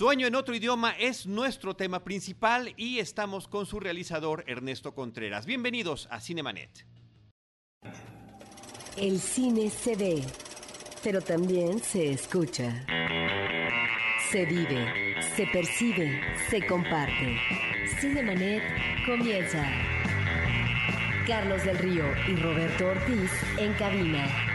Sueño 0.00 0.26
en 0.26 0.34
otro 0.34 0.54
idioma 0.54 0.92
es 0.92 1.26
nuestro 1.26 1.76
tema 1.76 2.02
principal 2.02 2.72
y 2.78 3.00
estamos 3.00 3.46
con 3.46 3.66
su 3.66 3.80
realizador 3.80 4.44
Ernesto 4.46 4.94
Contreras. 4.94 5.44
Bienvenidos 5.44 6.08
a 6.10 6.20
Cinemanet. 6.20 6.86
El 8.96 9.20
cine 9.20 9.68
se 9.68 9.96
ve, 9.96 10.24
pero 11.04 11.20
también 11.20 11.80
se 11.80 12.12
escucha. 12.12 12.82
Se 14.30 14.46
vive, 14.46 15.20
se 15.36 15.46
percibe, 15.48 16.18
se 16.48 16.66
comparte. 16.66 17.36
Cinemanet 18.00 18.62
comienza. 19.04 19.70
Carlos 21.26 21.62
del 21.62 21.76
Río 21.76 22.06
y 22.26 22.36
Roberto 22.36 22.86
Ortiz 22.86 23.30
en 23.58 23.74
cabina 23.74 24.49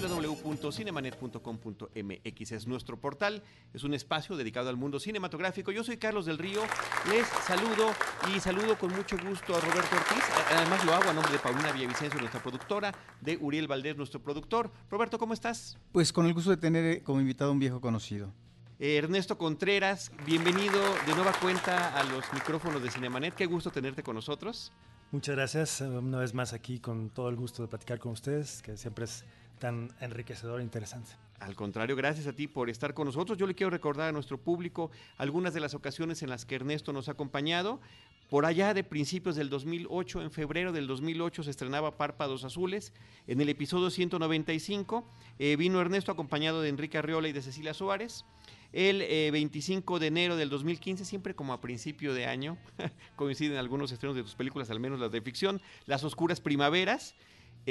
www.cinemanet.com.mx 0.00 2.52
es 2.52 2.66
nuestro 2.66 2.98
portal, 2.98 3.42
es 3.74 3.84
un 3.84 3.92
espacio 3.94 4.36
dedicado 4.36 4.70
al 4.70 4.76
mundo 4.76 4.98
cinematográfico. 4.98 5.70
Yo 5.72 5.84
soy 5.84 5.98
Carlos 5.98 6.24
del 6.26 6.38
Río, 6.38 6.62
les 7.10 7.26
saludo 7.26 7.90
y 8.34 8.40
saludo 8.40 8.78
con 8.78 8.92
mucho 8.92 9.16
gusto 9.18 9.54
a 9.54 9.60
Roberto 9.60 9.96
Ortiz. 9.96 10.24
Además 10.56 10.84
lo 10.84 10.94
hago 10.94 11.10
a 11.10 11.12
nombre 11.12 11.32
de 11.32 11.38
Paulina 11.38 11.70
Villavicencio, 11.72 12.18
nuestra 12.18 12.42
productora, 12.42 12.92
de 13.20 13.36
Uriel 13.36 13.68
Valdés, 13.68 13.96
nuestro 13.96 14.20
productor. 14.22 14.70
Roberto, 14.90 15.18
¿cómo 15.18 15.34
estás? 15.34 15.78
Pues 15.92 16.12
con 16.12 16.26
el 16.26 16.34
gusto 16.34 16.50
de 16.50 16.56
tener 16.56 16.84
eh, 16.84 17.02
como 17.02 17.20
invitado 17.20 17.50
a 17.50 17.52
un 17.52 17.58
viejo 17.58 17.80
conocido. 17.80 18.32
Eh, 18.78 18.96
Ernesto 18.96 19.36
Contreras, 19.36 20.12
bienvenido 20.24 20.80
de 21.06 21.14
nueva 21.14 21.34
cuenta 21.34 21.98
a 21.98 22.04
los 22.04 22.24
micrófonos 22.32 22.82
de 22.82 22.90
Cinemanet. 22.90 23.34
Qué 23.34 23.44
gusto 23.44 23.70
tenerte 23.70 24.02
con 24.02 24.14
nosotros. 24.14 24.72
Muchas 25.12 25.36
gracias, 25.36 25.80
una 25.82 26.18
vez 26.18 26.32
más 26.32 26.52
aquí 26.52 26.78
con 26.78 27.10
todo 27.10 27.28
el 27.28 27.36
gusto 27.36 27.62
de 27.62 27.68
platicar 27.68 27.98
con 27.98 28.12
ustedes, 28.12 28.62
que 28.62 28.76
siempre 28.76 29.04
es 29.04 29.24
tan 29.60 29.94
enriquecedor 30.00 30.60
e 30.60 30.64
interesante. 30.64 31.12
Al 31.38 31.54
contrario, 31.54 31.94
gracias 31.94 32.26
a 32.26 32.32
ti 32.32 32.48
por 32.48 32.68
estar 32.68 32.92
con 32.92 33.06
nosotros. 33.06 33.38
Yo 33.38 33.46
le 33.46 33.54
quiero 33.54 33.70
recordar 33.70 34.08
a 34.08 34.12
nuestro 34.12 34.38
público 34.38 34.90
algunas 35.16 35.54
de 35.54 35.60
las 35.60 35.74
ocasiones 35.74 36.22
en 36.22 36.28
las 36.28 36.44
que 36.44 36.56
Ernesto 36.56 36.92
nos 36.92 37.08
ha 37.08 37.12
acompañado. 37.12 37.80
Por 38.28 38.46
allá 38.46 38.74
de 38.74 38.84
principios 38.84 39.36
del 39.36 39.48
2008, 39.48 40.22
en 40.22 40.30
febrero 40.30 40.72
del 40.72 40.86
2008, 40.86 41.44
se 41.44 41.50
estrenaba 41.50 41.96
Párpados 41.96 42.44
Azules. 42.44 42.92
En 43.26 43.40
el 43.40 43.48
episodio 43.48 43.90
195 43.90 45.04
eh, 45.38 45.56
vino 45.56 45.80
Ernesto 45.80 46.12
acompañado 46.12 46.60
de 46.60 46.68
Enrique 46.68 46.98
Arriola 46.98 47.28
y 47.28 47.32
de 47.32 47.42
Cecilia 47.42 47.74
Suárez. 47.74 48.24
El 48.72 48.98
25 49.32 49.96
eh, 49.96 50.00
de 50.00 50.06
enero 50.06 50.36
del 50.36 50.48
2015, 50.48 51.04
siempre 51.04 51.34
como 51.34 51.52
a 51.52 51.60
principio 51.60 52.14
de 52.14 52.26
año, 52.26 52.56
coinciden 53.16 53.58
algunos 53.58 53.92
estrenos 53.92 54.14
de 54.14 54.22
tus 54.22 54.36
películas, 54.36 54.70
al 54.70 54.78
menos 54.78 55.00
las 55.00 55.10
de 55.10 55.20
ficción, 55.22 55.60
Las 55.86 56.04
Oscuras 56.04 56.40
Primaveras, 56.40 57.16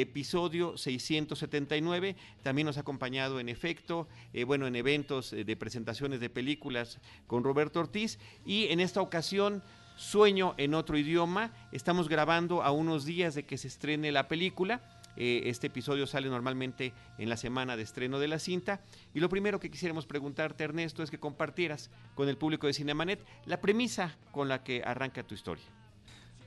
episodio 0.02 0.78
679. 0.78 2.16
También 2.44 2.66
nos 2.66 2.78
ha 2.78 2.82
acompañado 2.82 3.40
en 3.40 3.50
efecto, 3.50 4.08
eh, 4.34 4.44
bueno, 4.44 4.68
en 4.68 4.76
eventos 4.76 5.34
eh, 5.34 5.44
de 5.44 5.56
presentaciones 5.56 6.20
de 6.20 6.30
películas 6.30 7.00
con 7.28 7.44
Roberto 7.44 7.80
Ortiz. 7.80 8.20
Y 8.46 8.68
en 8.68 8.80
esta 8.80 9.02
ocasión, 9.02 9.64
Sueño 10.00 10.56
en 10.56 10.76
otro 10.76 10.98
idioma. 10.98 11.52
Estamos 11.74 12.08
grabando 12.08 12.64
a 12.64 12.72
unos 12.72 13.04
días 13.04 13.36
de 13.36 13.44
que 13.44 13.58
se 13.58 13.68
estrene 13.68 14.14
la 14.14 14.30
película. 14.30 14.82
Eh, 15.18 15.42
este 15.50 15.68
episodio 15.68 16.08
sale 16.08 16.30
normalmente 16.30 16.94
en 17.18 17.28
la 17.28 17.36
semana 17.36 17.76
de 17.76 17.84
estreno 17.84 18.18
de 18.18 18.30
la 18.30 18.40
cinta. 18.40 18.80
Y 19.14 19.20
lo 19.20 19.28
primero 19.28 19.60
que 19.60 19.70
quisiéramos 19.70 20.06
preguntarte, 20.06 20.64
Ernesto, 20.64 21.04
es 21.04 21.12
que 21.12 21.20
compartieras 21.20 21.92
con 22.16 22.30
el 22.30 22.38
público 22.38 22.66
de 22.66 22.74
Cinemanet 22.74 23.20
la 23.46 23.60
premisa 23.60 24.16
con 24.32 24.48
la 24.48 24.64
que 24.64 24.82
arranca 24.86 25.22
tu 25.24 25.36
historia. 25.36 25.66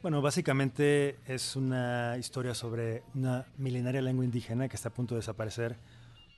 Bueno, 0.02 0.20
básicamente 0.20 1.20
es 1.26 1.54
una 1.54 2.16
historia 2.18 2.56
sobre 2.56 3.04
una 3.14 3.46
milenaria 3.56 4.02
lengua 4.02 4.24
indígena 4.24 4.68
que 4.68 4.74
está 4.74 4.88
a 4.88 4.92
punto 4.92 5.14
de 5.14 5.20
desaparecer 5.20 5.76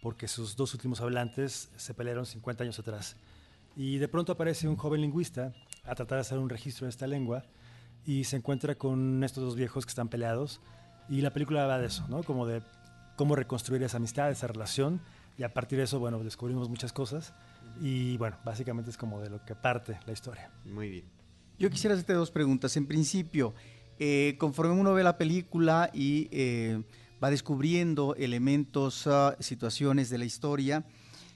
porque 0.03 0.29
sus 0.29 0.55
dos 0.55 0.75
últimos 0.75 1.01
hablantes 1.01 1.71
se 1.75 1.95
pelearon 1.95 2.27
50 2.27 2.63
años 2.63 2.79
atrás. 2.79 3.17
Y 3.75 3.97
de 3.97 4.07
pronto 4.07 4.33
aparece 4.33 4.69
un 4.69 4.77
joven 4.77 5.01
lingüista 5.01 5.55
a 5.83 5.95
tratar 5.95 6.17
de 6.17 6.21
hacer 6.21 6.39
un 6.39 6.51
registro 6.51 6.85
de 6.85 6.91
esta 6.91 7.07
lengua 7.07 7.43
y 8.05 8.25
se 8.25 8.37
encuentra 8.37 8.75
con 8.75 9.25
estos 9.25 9.43
dos 9.43 9.57
viejos 9.57 9.87
que 9.87 9.91
están 9.91 10.09
peleados. 10.09 10.61
Y 11.09 11.23
la 11.23 11.33
película 11.33 11.65
va 11.65 11.79
de 11.79 11.87
eso, 11.87 12.07
¿no? 12.09 12.23
Como 12.23 12.47
de 12.47 12.61
cómo 13.17 13.35
reconstruir 13.35 13.83
esa 13.83 13.97
amistad, 13.97 14.31
esa 14.31 14.47
relación. 14.47 15.01
Y 15.39 15.43
a 15.43 15.55
partir 15.55 15.79
de 15.79 15.85
eso, 15.85 15.99
bueno, 15.99 16.23
descubrimos 16.23 16.69
muchas 16.69 16.93
cosas. 16.93 17.33
Y 17.81 18.19
bueno, 18.19 18.37
básicamente 18.45 18.91
es 18.91 18.99
como 18.99 19.23
de 19.23 19.31
lo 19.31 19.43
que 19.43 19.55
parte 19.55 19.99
la 20.05 20.13
historia. 20.13 20.51
Muy 20.67 20.91
bien. 20.91 21.24
Yo 21.59 21.71
quisiera 21.71 21.95
hacerte 21.95 22.15
dos 22.15 22.31
preguntas. 22.31 22.77
En 22.77 22.87
principio, 22.87 23.55
eh, 23.99 24.35
conforme 24.39 24.75
uno 24.75 24.93
ve 24.93 25.05
la 25.05 25.17
película 25.17 25.91
y 25.93 26.29
eh, 26.33 26.83
va 27.23 27.31
descubriendo 27.31 28.15
elementos, 28.17 29.07
uh, 29.07 29.35
situaciones 29.39 30.11
de 30.11 30.19
la 30.19 30.25
historia, 30.25 30.85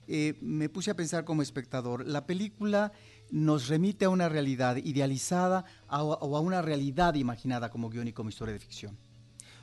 eh, 0.09 0.37
me 0.41 0.69
puse 0.69 0.91
a 0.91 0.97
pensar 0.97 1.25
como 1.25 1.43
espectador, 1.43 2.07
la 2.07 2.27
película 2.27 2.93
nos 3.31 3.69
remite 3.69 4.07
a 4.07 4.09
una 4.09 4.29
realidad 4.29 4.77
idealizada 4.77 5.65
o 5.89 6.37
a 6.37 6.41
una 6.41 6.63
realidad 6.63 7.15
imaginada 7.15 7.71
como 7.71 7.91
guion 7.91 8.09
y 8.09 8.13
como 8.13 8.31
historia 8.31 8.55
de 8.55 8.59
ficción. 8.59 8.97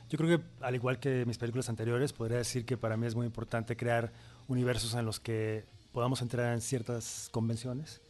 Yo 0.07 0.19
creo 0.19 0.37
que, 0.37 0.45
al 0.61 0.75
igual 0.75 0.99
que 0.99 1.25
mis 1.25 1.39
películas 1.39 1.67
anteriores, 1.67 2.13
podría 2.13 2.37
decir 2.37 2.63
que 2.63 2.77
para 2.77 2.95
mí 2.95 3.07
es 3.07 3.15
muy 3.15 3.25
importante 3.25 3.75
crear 3.75 4.13
universos 4.47 4.93
en 4.93 5.03
los 5.03 5.19
que 5.19 5.65
podamos 5.91 6.21
entrar 6.21 6.53
en 6.53 6.61
ciertas 6.61 7.27
convenciones 7.31 8.01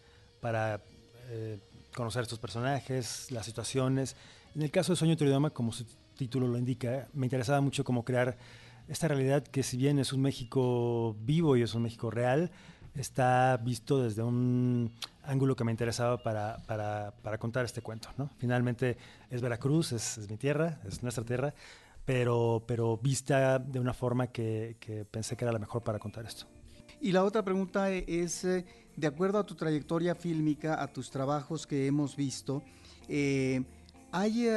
para 0.42 0.84
conocer 1.96 2.24
estos 2.24 2.40
personajes, 2.40 3.32
las 3.32 3.46
situaciones. 3.46 4.16
En 4.54 4.62
el 4.62 4.70
caso 4.70 4.92
de 4.92 4.98
Sueño 4.98 5.14
idioma, 5.14 5.50
como 5.50 5.72
su 5.72 5.86
título 6.16 6.48
lo 6.48 6.58
indica, 6.58 7.08
me 7.14 7.26
interesaba 7.26 7.62
mucho 7.62 7.84
cómo 7.84 8.06
crear 8.06 8.38
esta 8.88 9.08
realidad 9.08 9.44
que 9.44 9.64
si 9.64 9.78
bien 9.78 9.98
es 9.98 10.14
un 10.14 10.22
México 10.22 11.16
vivo 11.22 11.58
y 11.58 11.64
es 11.64 11.74
un 11.74 11.84
México 11.84 12.12
real, 12.12 12.52
está 12.94 13.58
visto 13.58 14.04
desde 14.04 14.22
un 14.22 14.94
ángulo 15.24 15.56
que 15.56 15.64
me 15.64 15.72
interesaba 15.72 16.22
para, 16.22 16.58
para, 16.68 17.14
para 17.24 17.38
contar 17.38 17.66
este 17.66 17.82
cuento. 17.82 18.10
¿no? 18.18 18.30
Finalmente 18.38 18.98
es 19.30 19.42
Veracruz, 19.42 19.92
es, 19.92 20.18
es, 20.18 20.30
mi 20.30 20.38
tierra, 20.38 20.80
es 20.86 21.02
nuestra 21.02 21.24
tierra, 21.24 21.54
pero, 22.06 22.64
pero 22.68 22.98
vista 22.98 23.58
de 23.58 23.80
una 23.80 23.94
forma 23.94 24.28
que, 24.28 24.78
que 24.80 25.06
pensé 25.06 25.36
que 25.36 25.46
era 25.46 25.52
la 25.52 25.60
mejor 25.60 25.82
para 25.82 25.98
contar 25.98 26.26
esto. 26.26 26.46
Y 27.02 27.12
la 27.12 27.24
otra 27.24 27.44
pregunta 27.44 27.92
es, 27.92 28.46
eh, 28.46 28.66
de 28.96 29.08
acuerdo 29.08 29.40
a 29.40 29.46
tu 29.46 29.56
trayectoria 29.56 30.16
fílmica, 30.16 30.82
a 30.82 30.88
tus 30.88 31.10
trabajos 31.10 31.68
que 31.68 31.88
hemos 31.88 32.16
visto, 32.16 32.64
eh, 33.08 33.64
hay, 34.12 34.48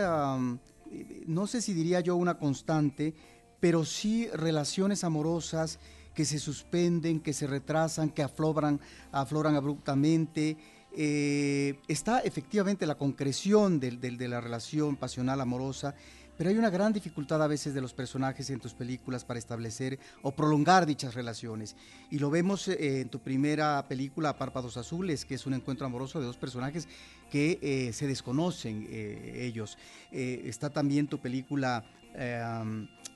no 1.27 1.47
sé 1.47 1.61
si 1.61 1.75
diría 1.75 2.01
yo 2.01 2.17
una 2.17 2.39
constante, 2.39 3.15
pero 3.61 3.85
sí 3.85 4.29
relaciones 4.33 5.05
amorosas 5.05 5.79
que 6.15 6.25
se 6.25 6.39
suspenden, 6.39 7.21
que 7.21 7.33
se 7.33 7.47
retrasan, 7.47 8.11
que 8.11 8.23
afloran, 8.23 8.81
afloran 9.13 9.55
abruptamente. 9.55 10.57
Eh, 10.97 11.79
está 11.87 12.21
efectivamente 12.21 12.87
la 12.87 12.97
concreción 12.97 13.79
de 13.79 14.29
la 14.29 14.41
relación 14.41 14.97
pasional 14.97 15.41
amorosa, 15.41 15.95
pero 16.39 16.51
hay 16.51 16.57
una 16.57 16.71
gran 16.71 16.93
dificultad 16.93 17.43
a 17.43 17.49
veces 17.49 17.75
de 17.75 17.81
los 17.81 17.93
personajes 17.93 18.49
en 18.49 18.61
tus 18.61 18.73
películas 18.73 19.25
para 19.25 19.41
establecer 19.41 19.99
o 20.23 20.31
prolongar 20.31 20.87
dichas 20.87 21.15
relaciones. 21.15 21.75
Y 22.11 22.21
lo 22.21 22.31
vemos 22.31 22.69
eh, 22.69 23.01
en 23.01 23.09
tu 23.09 23.19
primera 23.19 23.85
película, 23.89 24.39
Párpados 24.39 24.77
Azules, 24.77 25.25
que 25.25 25.35
es 25.35 25.47
un 25.47 25.55
encuentro 25.55 25.85
amoroso 25.85 26.21
de 26.21 26.27
dos 26.27 26.37
personajes 26.37 26.87
que 27.29 27.59
eh, 27.61 27.93
se 27.93 28.07
desconocen 28.07 28.87
eh, 28.89 29.47
ellos. 29.51 29.77
está 30.13 30.71
también 30.71 31.09
tu 31.09 31.19
película 31.19 31.85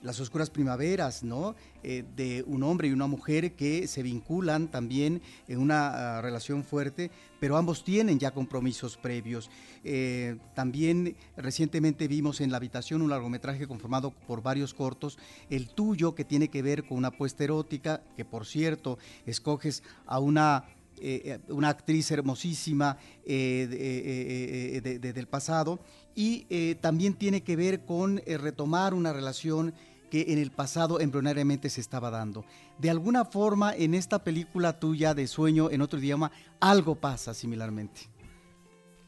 las 0.03 0.19
oscuras 0.19 0.49
primaveras, 0.49 1.23
¿no? 1.23 1.55
Eh, 1.81 2.03
de 2.15 2.43
un 2.45 2.63
hombre 2.63 2.89
y 2.89 2.91
una 2.91 3.07
mujer 3.07 3.53
que 3.53 3.87
se 3.87 4.03
vinculan 4.03 4.69
también 4.69 5.21
en 5.47 5.59
una 5.59 6.17
ah, 6.17 6.21
relación 6.21 6.63
fuerte, 6.63 7.09
pero 7.39 7.57
ambos 7.57 7.83
tienen 7.83 8.19
ya 8.19 8.31
compromisos 8.31 8.97
previos. 8.97 9.49
Eh, 9.83 10.37
también 10.53 11.15
recientemente 11.37 12.07
vimos 12.07 12.41
en 12.41 12.51
La 12.51 12.57
Habitación 12.57 13.01
un 13.01 13.09
largometraje 13.09 13.65
conformado 13.65 14.11
por 14.11 14.43
varios 14.43 14.73
cortos, 14.73 15.17
el 15.49 15.69
tuyo 15.69 16.15
que 16.15 16.25
tiene 16.25 16.49
que 16.49 16.61
ver 16.61 16.85
con 16.85 16.97
una 16.97 17.07
apuesta 17.09 17.45
erótica, 17.45 18.03
que 18.15 18.25
por 18.25 18.45
cierto 18.45 18.97
escoges 19.25 19.83
a 20.05 20.19
una 20.19 20.65
eh, 21.01 21.39
una 21.49 21.69
actriz 21.69 22.11
hermosísima 22.11 22.97
del 23.25 25.27
pasado 25.29 25.79
y 26.15 26.75
también 26.75 27.15
tiene 27.15 27.41
que 27.41 27.55
ver 27.55 27.83
con 27.83 28.21
retomar 28.25 28.93
una 28.93 29.11
relación 29.11 29.73
que 30.13 30.31
en 30.31 30.37
el 30.37 30.51
pasado 30.51 30.99
embrionariamente 30.99 31.71
se 31.71 31.81
estaba 31.81 32.11
dando. 32.11 32.45
De 32.77 32.91
alguna 32.91 33.25
forma, 33.25 33.73
en 33.73 33.95
esta 33.95 34.23
película 34.23 34.79
tuya 34.79 35.15
de 35.15 35.25
sueño 35.25 35.71
en 35.71 35.81
otro 35.81 35.97
idioma, 35.97 36.31
algo 36.59 36.93
pasa 36.93 37.33
similarmente. 37.33 38.01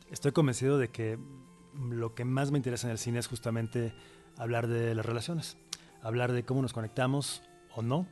Estoy 0.09 0.31
convencido 0.31 0.79
de 0.79 0.89
que 0.89 1.19
lo 1.75 2.15
que 2.15 2.25
más 2.25 2.49
me 2.49 2.57
interesa 2.57 2.87
en 2.87 2.91
el 2.91 2.97
cine 2.97 3.19
es 3.19 3.27
justamente 3.27 3.93
hablar 4.35 4.65
de 4.65 4.95
las 4.95 5.05
relaciones, 5.05 5.57
hablar 6.01 6.31
de 6.31 6.43
cómo 6.43 6.63
nos 6.63 6.73
conectamos 6.73 7.43
o 7.75 7.83
no, 7.83 8.07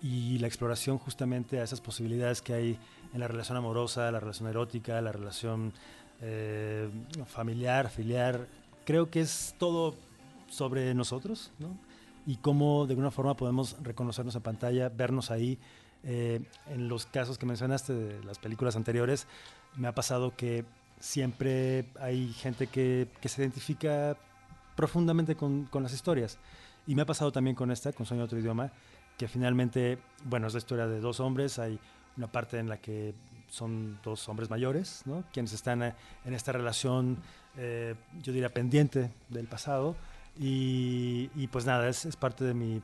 y 0.00 0.38
la 0.38 0.46
exploración 0.46 0.96
justamente 0.96 1.60
a 1.60 1.62
esas 1.62 1.82
posibilidades 1.82 2.40
que 2.40 2.54
hay 2.54 2.78
en 3.12 3.20
la 3.20 3.28
relación 3.28 3.58
amorosa, 3.58 4.10
la 4.10 4.18
relación 4.18 4.48
erótica, 4.48 4.98
la 5.02 5.12
relación 5.12 5.74
eh, 6.22 6.88
familiar, 7.26 7.90
filial. 7.90 8.48
Creo 8.86 9.10
que 9.10 9.20
es 9.20 9.54
todo 9.58 9.94
sobre 10.48 10.94
nosotros, 10.94 11.52
¿no? 11.58 11.89
Y 12.26 12.36
cómo 12.36 12.86
de 12.86 12.92
alguna 12.92 13.10
forma 13.10 13.36
podemos 13.36 13.76
reconocernos 13.82 14.34
en 14.34 14.42
pantalla, 14.42 14.88
vernos 14.88 15.30
ahí, 15.30 15.58
Eh, 16.02 16.40
en 16.68 16.88
los 16.88 17.04
casos 17.04 17.36
que 17.36 17.44
mencionaste 17.44 17.92
de 17.92 18.24
las 18.24 18.38
películas 18.38 18.74
anteriores, 18.74 19.26
me 19.76 19.86
ha 19.86 19.94
pasado 19.94 20.34
que 20.34 20.64
siempre 20.98 21.86
hay 22.00 22.32
gente 22.32 22.68
que, 22.68 23.08
que 23.20 23.28
se 23.28 23.42
identifica 23.42 24.16
profundamente 24.76 25.36
con, 25.36 25.66
con, 25.66 25.82
las 25.82 25.92
historias. 25.92 26.38
Y 26.86 26.94
me 26.94 27.02
ha 27.02 27.06
pasado 27.06 27.32
también 27.32 27.54
con 27.54 27.70
esta, 27.70 27.92
con 27.92 28.06
Sueño 28.06 28.22
de 28.22 28.24
otro 28.26 28.38
idioma, 28.38 28.72
que 29.18 29.28
finalmente, 29.28 29.98
bueno, 30.24 30.46
es 30.46 30.54
la 30.54 30.58
historia 30.58 30.86
de 30.86 31.00
dos 31.00 31.20
hombres, 31.20 31.58
hay 31.58 31.78
una 32.16 32.28
parte 32.28 32.58
en 32.58 32.68
la 32.68 32.78
que 32.78 33.14
son 33.50 33.98
dos 34.02 34.28
hombres 34.28 34.48
mayores, 34.48 35.02
¿no? 35.04 35.24
quienes 35.32 35.52
están 35.52 35.82
eh, 35.82 35.94
en 36.24 36.32
esta 36.32 36.52
relación, 36.52 37.18
eh, 37.58 37.94
yo 38.22 38.32
diría, 38.32 38.48
pendiente 38.48 39.10
del 39.28 39.46
pasado. 39.48 39.96
Y, 40.38 41.30
y 41.34 41.46
pues 41.48 41.66
nada, 41.66 41.88
es, 41.88 42.04
es, 42.04 42.16
parte 42.16 42.44
de 42.44 42.54
mi 42.54 42.82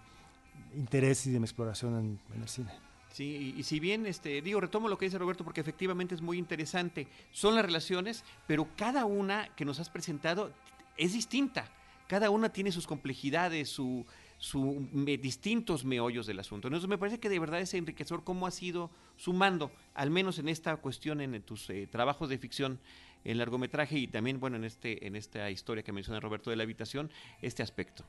interés 0.74 1.26
y 1.26 1.30
de 1.30 1.38
mi 1.38 1.44
exploración 1.44 1.98
en, 1.98 2.18
en 2.34 2.42
el 2.42 2.48
cine. 2.48 2.70
Sí, 3.12 3.54
y, 3.56 3.60
y, 3.60 3.62
si 3.62 3.80
bien, 3.80 4.04
este, 4.04 4.42
digo, 4.42 4.60
retomo 4.60 4.88
lo 4.88 4.98
que 4.98 5.06
dice 5.06 5.18
Roberto 5.18 5.42
porque 5.42 5.62
efectivamente 5.62 6.14
es 6.14 6.20
muy 6.20 6.38
interesante. 6.38 7.08
Son 7.32 7.54
las 7.54 7.64
relaciones, 7.64 8.24
pero 8.46 8.68
cada 8.76 9.06
una 9.06 9.48
que 9.56 9.64
nos 9.64 9.80
has 9.80 9.88
presentado 9.88 10.50
es 10.96 11.14
distinta. 11.14 11.70
Cada 12.08 12.30
una 12.30 12.50
tiene 12.50 12.72
sus 12.72 12.86
complejidades, 12.86 13.68
su, 13.68 14.04
su 14.38 14.86
me, 14.92 15.16
distintos 15.16 15.84
meollos 15.84 16.26
del 16.26 16.38
asunto. 16.38 16.68
Entonces 16.68 16.88
me 16.88 16.98
parece 16.98 17.18
que 17.18 17.28
de 17.28 17.38
verdad 17.38 17.60
es 17.60 17.74
enriquecedor 17.74 18.22
cómo 18.22 18.46
has 18.46 18.62
ido 18.62 18.90
sumando, 19.16 19.72
al 19.94 20.10
menos 20.10 20.38
en 20.38 20.48
esta 20.48 20.76
cuestión, 20.76 21.20
en 21.20 21.40
tus 21.42 21.68
eh, 21.70 21.88
trabajos 21.90 22.28
de 22.28 22.38
ficción 22.38 22.78
en 23.26 23.38
largometraje 23.38 23.98
y 23.98 24.06
también, 24.06 24.40
bueno, 24.40 24.56
en, 24.56 24.64
este, 24.64 25.06
en 25.06 25.16
esta 25.16 25.50
historia 25.50 25.82
que 25.82 25.92
menciona 25.92 26.20
Roberto 26.20 26.50
de 26.50 26.56
la 26.56 26.62
habitación, 26.62 27.10
este 27.42 27.62
aspecto. 27.62 28.04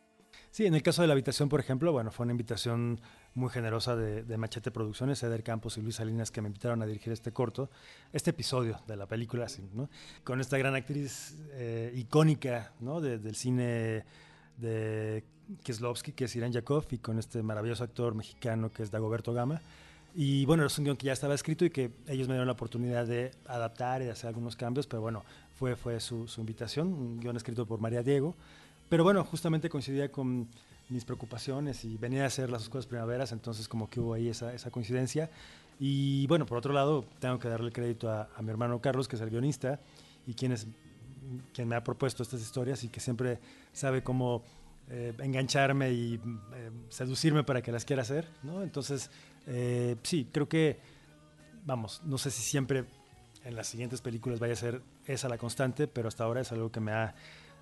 Sí, 0.51 0.65
en 0.65 0.75
el 0.75 0.83
caso 0.83 1.01
de 1.01 1.07
la 1.07 1.13
habitación, 1.13 1.49
por 1.49 1.59
ejemplo, 1.59 1.91
bueno, 1.91 2.11
fue 2.11 2.23
una 2.23 2.31
invitación 2.31 2.99
muy 3.33 3.49
generosa 3.49 3.95
de, 3.95 4.37
Machete 4.37 4.71
Producciones, 4.71 5.21
Eder 5.23 5.43
Campos 5.43 5.77
y 5.77 5.81
Luis 5.81 5.95
Salinas, 5.95 6.31
que 6.31 6.41
me 6.41 6.47
invitaron 6.47 6.81
a 6.81 6.85
dirigir 6.85 7.11
este 7.11 7.31
corto, 7.31 7.69
este 8.13 8.29
episodio 8.29 8.79
de 8.87 8.95
la 8.95 9.07
película, 9.07 9.47
con 10.23 10.39
esta 10.39 10.57
gran 10.57 10.75
actriz 10.75 11.35
eh, 11.51 11.91
icónica 11.95 12.73
¿no? 12.79 13.01
de, 13.01 13.17
del 13.17 13.35
cine 13.35 14.05
de 14.57 15.23
Kieslowski, 15.63 16.13
que 16.13 16.25
es 16.25 16.35
Irán 16.35 16.51
Yakov, 16.51 16.85
y 16.91 16.99
con 16.99 17.19
este 17.19 17.41
maravilloso 17.41 17.83
actor 17.83 18.15
mexicano 18.15 18.71
que 18.71 18.83
es 18.83 18.91
Dagoberto 18.91 19.33
Gama. 19.33 19.61
Y 20.19 20.47
bueno, 20.47 20.65
es 20.65 20.75
un 20.79 20.85
guion 20.85 20.97
que 20.97 21.05
ya 21.05 21.13
estaba 21.13 21.35
escrito 21.35 21.63
y 21.63 21.69
que 21.69 21.91
ellos 22.07 22.27
me 22.27 22.33
dieron 22.33 22.47
la 22.47 22.53
oportunidad 22.53 23.05
de 23.05 23.29
adaptar 23.45 24.01
y 24.01 24.05
de 24.05 24.11
hacer 24.11 24.29
algunos 24.29 24.55
cambios, 24.55 24.87
pero 24.87 24.99
bueno, 24.99 25.23
fue, 25.53 25.75
fue 25.75 25.99
su, 25.99 26.27
su 26.27 26.41
invitación, 26.41 26.87
un 26.87 27.19
guion 27.19 27.37
escrito 27.37 27.67
por 27.67 27.79
María 27.79 28.01
Diego. 28.01 28.33
Pero 28.89 29.03
bueno, 29.03 29.23
justamente 29.23 29.69
coincidía 29.69 30.11
con 30.11 30.47
mis 30.89 31.05
preocupaciones 31.05 31.85
y 31.85 31.97
venía 31.97 32.23
a 32.23 32.25
hacer 32.25 32.49
las 32.49 32.63
escuelas 32.63 32.87
primaveras, 32.87 33.31
entonces 33.31 33.67
como 33.67 33.91
que 33.91 33.99
hubo 33.99 34.15
ahí 34.15 34.27
esa, 34.27 34.51
esa 34.55 34.71
coincidencia. 34.71 35.29
Y 35.79 36.25
bueno, 36.25 36.47
por 36.47 36.57
otro 36.57 36.73
lado, 36.73 37.05
tengo 37.19 37.37
que 37.37 37.47
darle 37.47 37.71
crédito 37.71 38.09
a, 38.09 38.27
a 38.35 38.41
mi 38.41 38.49
hermano 38.49 38.81
Carlos, 38.81 39.07
que 39.07 39.17
es 39.17 39.21
el 39.21 39.29
guionista 39.29 39.79
y 40.25 40.33
quien, 40.33 40.51
es, 40.51 40.65
quien 41.53 41.67
me 41.67 41.75
ha 41.75 41.83
propuesto 41.83 42.23
estas 42.23 42.41
historias 42.41 42.83
y 42.83 42.89
que 42.89 42.99
siempre 42.99 43.37
sabe 43.71 44.01
cómo 44.01 44.41
eh, 44.89 45.13
engancharme 45.19 45.91
y 45.91 46.13
eh, 46.15 46.71
seducirme 46.87 47.43
para 47.43 47.61
que 47.61 47.73
las 47.73 47.83
quiera 47.83 48.03
hacer, 48.03 48.25
¿no? 48.41 48.63
Entonces, 48.63 49.11
eh, 49.47 49.95
sí, 50.03 50.27
creo 50.31 50.47
que, 50.47 50.79
vamos, 51.65 52.01
no 52.05 52.17
sé 52.17 52.31
si 52.31 52.41
siempre 52.41 52.85
en 53.43 53.55
las 53.55 53.67
siguientes 53.67 54.01
películas 54.01 54.39
vaya 54.39 54.53
a 54.53 54.57
ser 54.57 54.81
esa 55.05 55.29
la 55.29 55.37
constante, 55.37 55.87
pero 55.87 56.07
hasta 56.07 56.23
ahora 56.23 56.41
es 56.41 56.51
algo 56.51 56.71
que 56.71 56.79
me 56.79 56.91
ha 56.91 57.15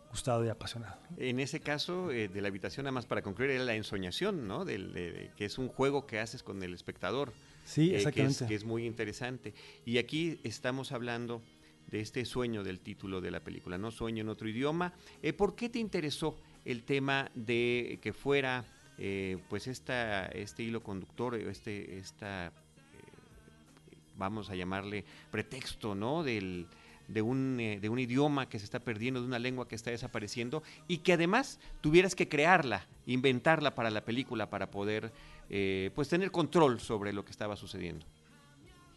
gustado 0.09 0.45
y 0.45 0.49
apasionado. 0.49 0.97
En 1.17 1.39
ese 1.39 1.59
caso 1.59 2.11
eh, 2.11 2.27
de 2.27 2.41
la 2.41 2.47
habitación, 2.47 2.85
nada 2.85 2.93
más 2.93 3.05
para 3.05 3.21
concluir, 3.21 3.51
era 3.51 3.63
la 3.63 3.75
ensoñación, 3.75 4.47
¿no? 4.47 4.65
Del, 4.65 4.93
de, 4.93 5.11
de, 5.11 5.31
que 5.35 5.45
es 5.45 5.57
un 5.57 5.67
juego 5.67 6.07
que 6.07 6.19
haces 6.19 6.41
con 6.41 6.63
el 6.63 6.73
espectador. 6.73 7.33
Sí, 7.65 7.93
exactamente. 7.93 8.37
Que 8.37 8.43
es, 8.43 8.47
que 8.49 8.55
es, 8.55 8.63
muy 8.63 8.85
interesante. 8.85 9.53
Y 9.85 9.97
aquí 9.97 10.39
estamos 10.43 10.91
hablando 10.91 11.41
de 11.87 11.99
este 12.01 12.25
sueño 12.25 12.63
del 12.63 12.79
título 12.79 13.21
de 13.21 13.31
la 13.31 13.41
película, 13.41 13.77
¿no? 13.77 13.91
Sueño 13.91 14.21
en 14.21 14.29
otro 14.29 14.47
idioma. 14.47 14.93
Eh, 15.21 15.33
¿Por 15.33 15.55
qué 15.55 15.69
te 15.69 15.79
interesó 15.79 16.39
el 16.63 16.83
tema 16.83 17.29
de 17.35 17.99
que 18.01 18.13
fuera, 18.13 18.65
eh, 18.97 19.37
pues, 19.49 19.67
esta, 19.67 20.25
este 20.27 20.63
hilo 20.63 20.81
conductor, 20.81 21.35
este, 21.35 21.97
esta, 21.97 22.51
vamos 24.17 24.49
a 24.49 24.55
llamarle 24.55 25.05
pretexto, 25.31 25.95
¿no? 25.95 26.23
Del 26.23 26.67
de 27.07 27.21
un, 27.21 27.59
eh, 27.59 27.79
de 27.79 27.89
un, 27.89 27.99
idioma 27.99 28.49
que 28.49 28.59
se 28.59 28.65
está 28.65 28.79
perdiendo, 28.79 29.21
de 29.21 29.27
una 29.27 29.39
lengua 29.39 29.67
que 29.67 29.75
está 29.75 29.91
desapareciendo 29.91 30.63
y 30.87 30.99
que 30.99 31.13
además 31.13 31.59
tuvieras 31.81 32.15
que 32.15 32.27
crearla, 32.27 32.85
inventarla 33.05 33.75
para 33.75 33.89
la 33.89 34.01
película 34.01 34.49
para 34.49 34.71
poder 34.71 35.11
eh, 35.49 35.91
pues 35.95 36.09
tener 36.09 36.31
control 36.31 36.79
sobre 36.79 37.13
lo 37.13 37.23
que 37.23 37.31
estaba 37.31 37.55
sucediendo. 37.55 38.05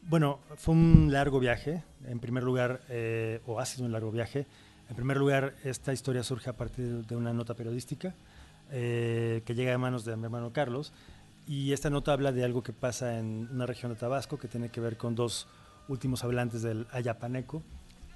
Bueno, 0.02 0.40
fue 0.56 0.74
un 0.74 1.08
largo 1.12 1.38
viaje, 1.38 1.82
en 2.06 2.18
primer 2.18 2.42
lugar, 2.42 2.80
eh, 2.88 3.40
o 3.46 3.60
ha 3.60 3.66
sido 3.66 3.84
un 3.84 3.92
largo 3.92 4.10
viaje. 4.10 4.46
En 4.88 4.96
primer 4.96 5.18
lugar, 5.18 5.54
esta 5.64 5.92
historia 5.92 6.22
surge 6.22 6.48
a 6.48 6.54
partir 6.54 7.04
de 7.04 7.16
una 7.16 7.34
nota 7.34 7.54
periodística 7.54 8.14
eh, 8.70 9.42
que 9.44 9.54
llega 9.54 9.74
a 9.74 9.78
manos 9.78 10.04
de 10.04 10.16
mi 10.16 10.24
hermano 10.24 10.52
Carlos. 10.52 10.92
Y 11.46 11.72
esta 11.72 11.88
nota 11.88 12.12
habla 12.12 12.32
de 12.32 12.44
algo 12.44 12.62
que 12.62 12.72
pasa 12.72 13.18
en 13.18 13.48
una 13.50 13.64
región 13.64 13.92
de 13.92 13.98
Tabasco 13.98 14.38
que 14.38 14.48
tiene 14.48 14.68
que 14.68 14.80
ver 14.80 14.96
con 14.96 15.14
dos 15.14 15.46
últimos 15.88 16.22
hablantes 16.22 16.62
del 16.62 16.86
ayapaneco, 16.90 17.62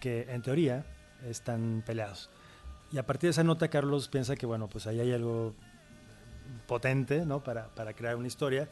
que 0.01 0.27
en 0.29 0.43
teoría 0.43 0.85
están 1.27 1.83
peleados. 1.87 2.29
Y 2.93 2.99
a 2.99 3.07
partir 3.07 3.29
de 3.29 3.31
esa 3.31 3.43
nota, 3.43 3.69
Carlos 3.69 4.09
piensa 4.09 4.37
que, 4.37 4.45
bueno, 4.45 4.69
pues 4.69 4.87
ahí 4.87 5.01
hay 5.01 5.13
algo 5.13 5.55
potente, 6.67 7.25
¿no? 7.25 7.43
Para, 7.43 7.69
para 7.69 7.95
crear 7.95 8.17
una 8.17 8.27
historia. 8.27 8.69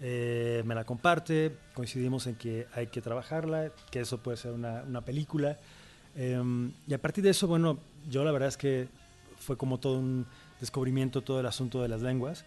Eh, 0.00 0.62
me 0.66 0.74
la 0.74 0.84
comparte, 0.84 1.56
coincidimos 1.74 2.26
en 2.26 2.36
que 2.36 2.68
hay 2.74 2.88
que 2.88 3.00
trabajarla, 3.00 3.72
que 3.90 4.00
eso 4.00 4.18
puede 4.18 4.36
ser 4.36 4.52
una, 4.52 4.82
una 4.82 5.00
película. 5.00 5.58
Eh, 6.14 6.70
y 6.86 6.94
a 6.94 6.98
partir 6.98 7.24
de 7.24 7.30
eso, 7.30 7.48
bueno, 7.48 7.78
yo 8.08 8.22
la 8.24 8.30
verdad 8.30 8.48
es 8.48 8.56
que 8.56 8.88
fue 9.38 9.56
como 9.56 9.78
todo 9.78 9.98
un 9.98 10.26
descubrimiento, 10.60 11.22
todo 11.22 11.40
el 11.40 11.46
asunto 11.46 11.82
de 11.82 11.88
las 11.88 12.02
lenguas. 12.02 12.44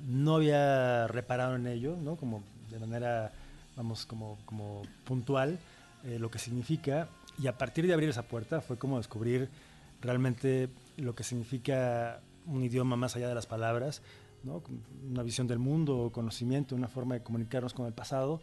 No 0.00 0.36
había 0.36 1.06
reparado 1.06 1.56
en 1.56 1.66
ello, 1.66 1.96
¿no? 1.96 2.16
Como 2.16 2.42
de 2.70 2.78
manera, 2.78 3.32
vamos, 3.76 4.06
como, 4.06 4.38
como 4.44 4.82
puntual, 5.04 5.58
eh, 6.04 6.18
lo 6.18 6.30
que 6.30 6.38
significa. 6.38 7.08
Y 7.38 7.46
a 7.46 7.56
partir 7.58 7.86
de 7.86 7.94
abrir 7.94 8.08
esa 8.08 8.22
puerta 8.22 8.60
fue 8.60 8.78
como 8.78 8.98
descubrir 8.98 9.48
realmente 10.00 10.68
lo 10.96 11.14
que 11.14 11.24
significa 11.24 12.20
un 12.46 12.62
idioma 12.62 12.96
más 12.96 13.16
allá 13.16 13.28
de 13.28 13.34
las 13.34 13.46
palabras, 13.46 14.02
¿no? 14.42 14.62
una 15.08 15.22
visión 15.22 15.46
del 15.46 15.58
mundo, 15.58 16.10
conocimiento, 16.12 16.74
una 16.74 16.88
forma 16.88 17.14
de 17.14 17.22
comunicarnos 17.22 17.74
con 17.74 17.86
el 17.86 17.92
pasado. 17.92 18.40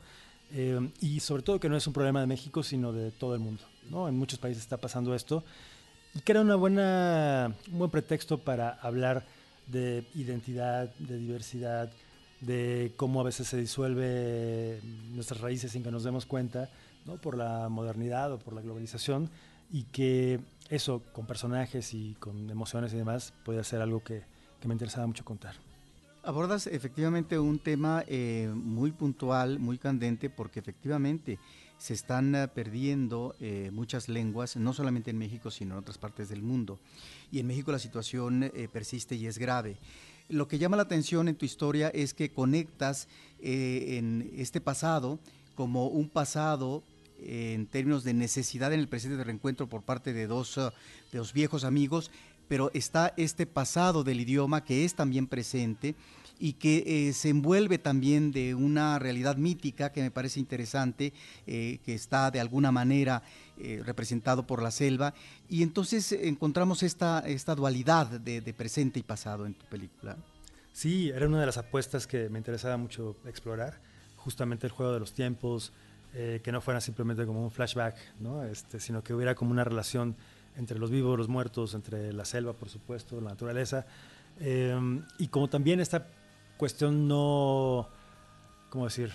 Eh, 0.51 0.92
y 1.01 1.19
sobre 1.19 1.42
todo 1.42 1.60
que 1.60 1.69
no 1.69 1.77
es 1.77 1.88
un 1.88 1.94
problema 1.94 2.19
de 2.21 2.27
México, 2.27 2.62
sino 2.63 2.91
de 2.91 3.12
todo 3.12 3.34
el 3.34 3.39
mundo. 3.39 3.63
¿no? 3.89 4.08
En 4.08 4.17
muchos 4.17 4.39
países 4.39 4.63
está 4.63 4.77
pasando 4.77 5.15
esto. 5.15 5.43
Y 6.15 6.20
que 6.22 6.32
era 6.32 6.41
una 6.41 6.55
buena, 6.55 7.55
un 7.72 7.79
buen 7.79 7.91
pretexto 7.91 8.38
para 8.38 8.70
hablar 8.70 9.25
de 9.67 10.05
identidad, 10.13 10.93
de 11.00 11.17
diversidad, 11.17 11.91
de 12.41 12.91
cómo 12.98 13.22
a 13.22 13.24
veces 13.24 13.48
se 13.48 13.58
disuelve 13.58 14.79
nuestras 15.12 15.41
raíces 15.41 15.72
sin 15.72 15.84
que 15.84 15.91
nos 15.91 16.03
demos 16.03 16.25
cuenta 16.25 16.70
¿no? 17.05 17.15
por 17.15 17.38
la 17.38 17.70
modernidad 17.70 18.32
o 18.34 18.39
por 18.39 18.53
la 18.53 18.62
globalización 18.62 19.29
y 19.72 19.84
que 19.86 20.39
eso 20.70 21.01
con 21.13 21.25
personajes 21.25 21.93
y 21.93 22.15
con 22.20 22.50
emociones 22.50 22.93
y 22.93 22.98
demás 22.98 23.34
puede 23.46 23.63
ser 23.63 23.82
algo 23.82 24.03
que, 24.03 24.24
que 24.60 24.67
me 24.67 24.74
interesaba 24.74 25.08
mucho 25.08 25.25
contar. 25.25 25.55
Abordas 26.25 26.67
efectivamente 26.67 27.38
un 27.38 27.60
tema 27.60 28.03
eh, 28.08 28.50
muy 28.53 28.91
puntual, 28.91 29.60
muy 29.60 29.77
candente, 29.77 30.29
porque 30.29 30.62
efectivamente 30.62 31.38
se 31.84 31.94
están 31.94 32.34
uh, 32.34 32.48
perdiendo 32.48 33.36
eh, 33.42 33.70
muchas 33.74 34.08
lenguas, 34.08 34.56
no 34.56 34.72
solamente 34.72 35.12
en 35.12 35.18
México, 35.18 35.52
sino 35.52 35.74
en 35.74 35.80
otras 35.80 35.98
partes 35.98 36.30
del 36.30 36.42
mundo. 36.42 36.80
Y 37.30 37.40
en 37.40 37.48
México 37.48 37.74
la 37.74 37.80
situación 37.80 38.44
eh, 38.44 38.70
persiste 38.72 39.16
y 39.16 39.28
es 39.28 39.38
grave. 39.38 39.75
Lo 40.30 40.48
que 40.48 40.60
llama 40.60 40.78
la 40.78 40.84
atención 40.84 41.28
en 41.28 41.36
tu 41.36 41.44
historia 41.44 41.90
es 41.90 42.13
que 42.13 42.32
conectas 42.32 43.10
eh, 43.42 43.98
en 43.98 44.32
este 44.38 44.62
pasado 44.62 45.20
como 45.56 45.88
un 45.88 46.08
pasado 46.08 46.84
en 47.20 47.68
términos 47.68 48.06
de 48.06 48.13
necesidad 48.13 48.72
en 48.72 48.80
el 48.80 48.88
presente 48.88 49.18
de 49.18 49.25
reencuentro 49.25 49.68
por 49.68 49.82
parte 49.82 50.13
de 50.13 50.25
dos, 50.25 50.56
de 50.56 51.18
dos 51.18 51.34
viejos 51.34 51.66
amigos, 51.66 52.12
pero 52.48 52.72
está 52.74 53.13
este 53.18 53.46
pasado 53.46 54.06
del 54.06 54.22
idioma 54.22 54.63
que 54.63 54.86
es 54.86 54.96
también 54.96 55.28
presente 55.28 55.96
y 56.40 56.54
que 56.54 56.84
eh, 57.10 57.13
se 57.13 57.30
envuelve 57.30 57.78
también 57.78 58.32
de 58.32 58.56
una 58.56 59.00
realidad 59.00 59.38
mítica 59.38 59.92
que 59.92 60.02
me 60.02 60.12
parece 60.12 60.40
interesante, 60.40 61.13
eh, 61.48 61.80
que 61.86 61.94
está 61.94 62.32
de 62.32 62.40
alguna 62.40 62.72
manera 62.72 63.24
eh, 63.58 63.82
representado 63.86 64.46
por 64.48 64.62
la 64.62 64.72
selva, 64.72 65.13
y 65.50 65.63
entonces 65.63 66.12
encontramos 66.12 66.84
esta, 66.84 67.20
esta 67.20 67.56
dualidad 67.56 68.08
de, 68.08 68.42
de 68.42 68.54
presente 68.54 69.00
y 69.00 69.04
pasado 69.04 69.46
en 69.46 69.54
tu 69.54 69.66
película. 69.68 70.18
Sí, 70.74 71.10
era 71.10 71.28
una 71.28 71.40
de 71.40 71.46
las 71.46 71.58
apuestas 71.58 72.08
que 72.08 72.30
me 72.30 72.40
interesaba 72.40 72.78
mucho 72.78 73.16
explorar, 73.25 73.80
justamente 74.18 74.66
el 74.66 74.74
juego 74.74 74.92
de 74.92 75.00
los 75.00 75.13
tiempos, 75.13 75.72
eh, 76.16 76.42
que 76.44 76.52
no 76.52 76.62
fuera 76.62 76.80
simplemente 76.80 77.25
como 77.25 77.44
un 77.44 77.52
flashback, 77.52 77.96
¿no? 78.20 78.44
este, 78.44 78.80
sino 78.80 79.04
que 79.04 79.13
hubiera 79.13 79.34
como 79.34 79.52
una 79.52 79.63
relación 79.63 80.16
entre 80.58 80.78
los 80.78 80.92
vivos, 80.92 81.18
los 81.18 81.28
muertos, 81.28 81.74
entre 81.74 82.13
la 82.13 82.24
selva, 82.24 82.54
por 82.54 82.70
supuesto, 82.70 83.20
la 83.20 83.32
naturaleza, 83.32 83.88
eh, 84.40 84.75
y 85.18 85.28
como 85.28 85.50
también 85.50 85.80
esta 85.80 86.08
cuestión 86.63 87.10
no, 87.10 87.89
¿cómo 88.70 88.86
decir? 88.86 89.12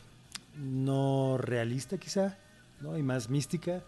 no 0.54 1.38
realista 1.38 1.96
quizá, 1.96 2.36
¿no? 2.82 2.98
y 2.98 3.02
más 3.02 3.30
mística, 3.30 3.82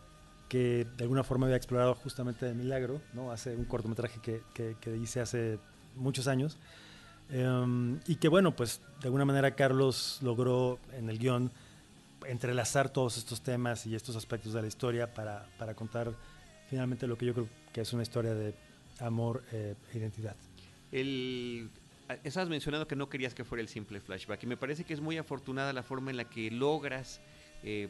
que 0.48 0.86
de 0.96 1.04
alguna 1.04 1.24
forma 1.24 1.44
había 1.44 1.58
explorado 1.58 1.94
justamente 1.94 2.46
de 2.46 2.54
Milagro, 2.54 3.02
¿no? 3.12 3.30
hace 3.30 3.54
un 3.54 3.66
cortometraje 3.66 4.18
que, 4.22 4.40
que, 4.80 4.96
hice 4.96 5.20
hace 5.20 5.58
muchos 5.94 6.26
años. 6.26 6.56
Em, 7.28 8.00
y 8.06 8.16
que 8.16 8.28
bueno, 8.28 8.56
pues 8.56 8.80
de 9.02 9.08
alguna 9.08 9.26
manera 9.26 9.54
Carlos 9.54 10.20
logró 10.22 10.78
en 10.96 11.10
el 11.10 11.18
guion 11.18 11.50
entrelazar 12.26 12.88
todos 12.88 13.18
estos 13.18 13.42
temas 13.42 13.84
y 13.84 13.94
estos 13.94 14.16
aspectos 14.16 14.54
de 14.54 14.62
la 14.62 14.68
historia 14.68 15.12
para, 15.12 15.46
para 15.58 15.74
contar 15.74 16.14
finalmente 16.70 17.06
lo 17.06 17.18
que 17.18 17.26
yo 17.26 17.34
creo 17.34 17.48
que 17.74 17.82
es 17.82 17.92
una 17.92 18.04
historia 18.04 18.32
de 18.32 18.54
amor 19.00 19.42
e 19.52 19.76
identidad. 19.92 20.36
El, 20.92 21.70
estabas 22.24 22.48
mencionando 22.48 22.86
que 22.86 22.96
no 22.96 23.08
querías 23.08 23.34
que 23.34 23.44
fuera 23.44 23.62
el 23.62 23.68
simple 23.68 24.00
flashback 24.00 24.42
y 24.42 24.46
me 24.46 24.56
parece 24.56 24.84
que 24.84 24.94
es 24.94 25.00
muy 25.00 25.18
afortunada 25.18 25.72
la 25.72 25.82
forma 25.82 26.10
en 26.10 26.16
la 26.16 26.28
que 26.28 26.50
logras 26.50 27.20
eh, 27.62 27.88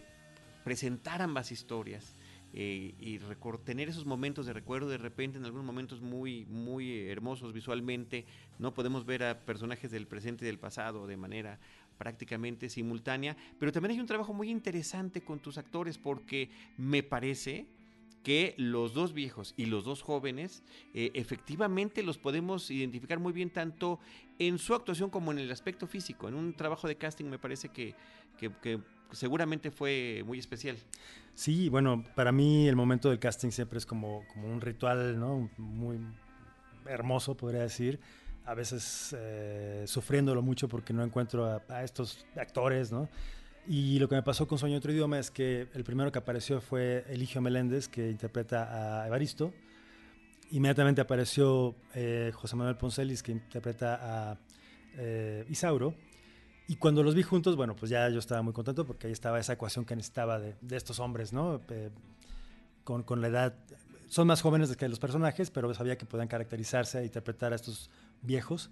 presentar 0.64 1.22
ambas 1.22 1.52
historias. 1.52 2.14
Eh, 2.52 2.94
y 2.98 3.20
tener 3.64 3.88
esos 3.88 4.04
momentos 4.04 4.44
de 4.44 4.52
recuerdo 4.52 4.88
de 4.88 4.98
repente 4.98 5.38
en 5.38 5.44
algunos 5.44 5.64
momentos 5.64 6.00
muy 6.00 6.46
muy 6.46 7.06
hermosos 7.06 7.52
visualmente 7.52 8.26
no 8.58 8.74
podemos 8.74 9.06
ver 9.06 9.22
a 9.22 9.38
personajes 9.38 9.92
del 9.92 10.08
presente 10.08 10.44
y 10.44 10.46
del 10.46 10.58
pasado 10.58 11.06
de 11.06 11.16
manera 11.16 11.60
prácticamente 11.96 12.68
simultánea 12.68 13.36
pero 13.60 13.70
también 13.70 13.92
hay 13.92 14.00
un 14.00 14.06
trabajo 14.06 14.34
muy 14.34 14.50
interesante 14.50 15.20
con 15.20 15.38
tus 15.38 15.58
actores 15.58 15.96
porque 15.96 16.50
me 16.76 17.04
parece 17.04 17.66
que 18.22 18.54
los 18.58 18.92
dos 18.92 19.12
viejos 19.12 19.54
y 19.56 19.66
los 19.66 19.84
dos 19.84 20.02
jóvenes 20.02 20.62
eh, 20.94 21.10
efectivamente 21.14 22.02
los 22.02 22.18
podemos 22.18 22.70
identificar 22.70 23.18
muy 23.18 23.32
bien 23.32 23.50
tanto 23.50 23.98
en 24.38 24.58
su 24.58 24.74
actuación 24.74 25.10
como 25.10 25.32
en 25.32 25.38
el 25.38 25.50
aspecto 25.50 25.86
físico. 25.86 26.28
En 26.28 26.34
un 26.34 26.54
trabajo 26.54 26.88
de 26.88 26.96
casting 26.96 27.26
me 27.26 27.38
parece 27.38 27.70
que, 27.70 27.94
seguramente 29.12 29.70
fue 29.70 30.22
muy 30.26 30.38
especial. 30.38 30.76
Sí, 31.34 31.68
bueno, 31.68 32.04
para 32.14 32.32
mí 32.32 32.68
el 32.68 32.76
momento 32.76 33.08
del 33.08 33.18
casting 33.18 33.50
siempre 33.50 33.78
es 33.78 33.86
como, 33.86 34.24
como 34.32 34.48
un 34.48 34.60
ritual, 34.60 35.18
¿no? 35.18 35.50
Muy 35.56 35.98
hermoso, 36.86 37.36
podría 37.36 37.62
decir. 37.62 38.00
A 38.44 38.54
veces 38.54 39.14
eh, 39.18 39.84
sufriéndolo 39.86 40.42
mucho 40.42 40.68
porque 40.68 40.92
no 40.92 41.04
encuentro 41.04 41.44
a, 41.46 41.62
a 41.68 41.84
estos 41.84 42.26
actores, 42.36 42.90
¿no? 42.90 43.08
Y 43.66 43.98
lo 43.98 44.08
que 44.08 44.14
me 44.14 44.22
pasó 44.22 44.48
con 44.48 44.58
Sueño 44.58 44.78
otro 44.78 44.92
idioma 44.92 45.18
es 45.18 45.30
que 45.30 45.68
el 45.74 45.84
primero 45.84 46.10
que 46.10 46.18
apareció 46.18 46.60
fue 46.60 47.04
Eligio 47.08 47.40
Meléndez, 47.40 47.88
que 47.88 48.10
interpreta 48.10 49.02
a 49.02 49.06
Evaristo. 49.06 49.52
Inmediatamente 50.50 51.00
apareció 51.00 51.76
eh, 51.94 52.32
José 52.34 52.56
Manuel 52.56 52.76
Poncelis, 52.76 53.22
que 53.22 53.32
interpreta 53.32 54.30
a 54.30 54.38
eh, 54.96 55.44
Isauro. 55.48 55.94
Y 56.66 56.76
cuando 56.76 57.02
los 57.02 57.14
vi 57.14 57.22
juntos, 57.22 57.56
bueno, 57.56 57.76
pues 57.76 57.90
ya 57.90 58.08
yo 58.08 58.18
estaba 58.18 58.42
muy 58.42 58.52
contento 58.52 58.86
porque 58.86 59.06
ahí 59.06 59.12
estaba 59.12 59.38
esa 59.38 59.52
ecuación 59.52 59.84
que 59.84 59.94
necesitaba 59.94 60.38
de, 60.38 60.56
de 60.60 60.76
estos 60.76 60.98
hombres, 60.98 61.32
¿no? 61.32 61.60
Eh, 61.68 61.90
con, 62.84 63.02
con, 63.02 63.20
la 63.20 63.28
edad, 63.28 63.54
son 64.08 64.26
más 64.26 64.40
jóvenes 64.40 64.74
que 64.76 64.88
los 64.88 64.98
personajes, 64.98 65.50
pero 65.50 65.72
sabía 65.74 65.96
que 65.98 66.06
podían 66.06 66.28
caracterizarse 66.28 67.00
e 67.00 67.04
interpretar 67.04 67.52
a 67.52 67.56
estos 67.56 67.90
viejos. 68.22 68.70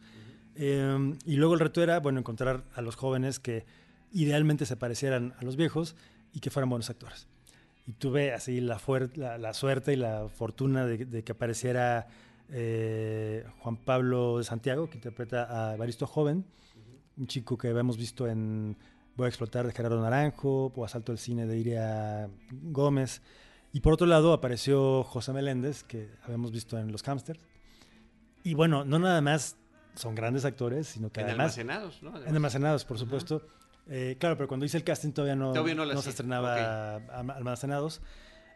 y 0.56 1.36
luego 1.36 1.54
el 1.54 1.60
reto 1.60 1.82
era, 1.82 2.00
bueno, 2.00 2.18
encontrar 2.18 2.64
a 2.74 2.82
los 2.82 2.96
jóvenes 2.96 3.38
que 3.38 3.64
idealmente 4.12 4.66
se 4.66 4.76
parecieran 4.76 5.34
a 5.38 5.44
los 5.44 5.56
viejos 5.56 5.96
y 6.32 6.40
que 6.40 6.50
fueran 6.50 6.70
buenos 6.70 6.90
actores. 6.90 7.26
Y 7.86 7.92
tuve 7.92 8.32
así 8.32 8.60
la, 8.60 8.78
la, 9.38 9.54
suerte 9.54 9.92
y 9.94 9.96
la 9.96 10.28
fortuna 10.28 10.84
de, 10.86 11.22
que 11.24 11.32
apareciera 11.32 12.08
eh, 12.50 13.46
Juan 13.60 13.76
Pablo 13.76 14.38
de 14.38 14.44
Santiago, 14.44 14.90
que 14.90 14.96
interpreta 14.96 15.70
a 15.70 15.74
Evaristo 15.74 16.06
Joven, 16.06 16.44
un 17.16 17.26
chico 17.26 17.56
que 17.56 17.68
habíamos 17.68 17.96
visto 17.96 18.26
en 18.26 18.76
Voy 19.16 19.24
a 19.24 19.28
explotar 19.28 19.66
de 19.66 19.72
Gerardo 19.72 20.00
Naranjo, 20.00 20.72
o 20.76 20.84
Asalto 20.84 21.10
al 21.10 21.18
cine 21.18 21.44
de 21.44 21.58
Iria 21.58 22.30
Gómez. 22.52 23.20
Y 23.72 23.80
por 23.80 23.92
otro 23.92 24.06
lado 24.06 24.32
apareció 24.32 25.02
José 25.02 25.32
Meléndez, 25.32 25.82
que 25.82 26.08
habíamos 26.22 26.52
visto 26.52 26.78
en 26.78 26.92
Los 26.92 27.02
Hamsters. 27.02 27.40
Y 28.44 28.54
bueno, 28.54 28.84
no 28.84 29.00
nada 29.00 29.20
más 29.20 29.56
son 29.96 30.14
grandes 30.14 30.44
actores, 30.44 30.86
sino 30.86 31.10
que 31.10 31.20
en 31.20 31.26
además... 31.26 31.58
Almacenados, 31.58 32.00
¿no? 32.00 32.16
En 32.22 32.32
Almacenados, 32.32 32.84
por 32.84 32.96
supuesto. 32.96 33.42
Eh, 33.88 34.16
claro, 34.18 34.36
pero 34.36 34.48
cuando 34.48 34.66
hice 34.66 34.76
el 34.76 34.84
casting 34.84 35.12
todavía 35.12 35.34
no, 35.34 35.52
no, 35.54 36.02
se 36.02 36.10
estrenaba 36.10 36.96
Almacenados. 36.96 38.00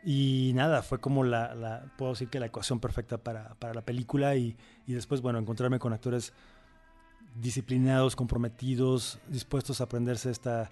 Y 0.04 0.52
nada, 0.54 0.82
fue 0.82 0.98
como 1.00 1.22
la, 1.22 1.92
puedo 1.96 2.12
decir 2.12 2.28
que 2.28 2.40
la 2.40 2.46
ecuación 2.46 2.80
perfecta 2.80 3.18
para, 3.18 3.54
para 3.54 3.72
la 3.72 3.82
película 3.82 4.34
y, 4.34 4.56
y, 4.86 4.94
después, 4.94 5.20
bueno, 5.20 5.38
encontrarme 5.38 5.78
con 5.78 5.92
actores 5.92 6.32
disciplinados, 7.40 8.16
comprometidos, 8.16 9.20
dispuestos 9.28 9.80
a 9.80 9.84
aprenderse 9.84 10.30
esta 10.30 10.70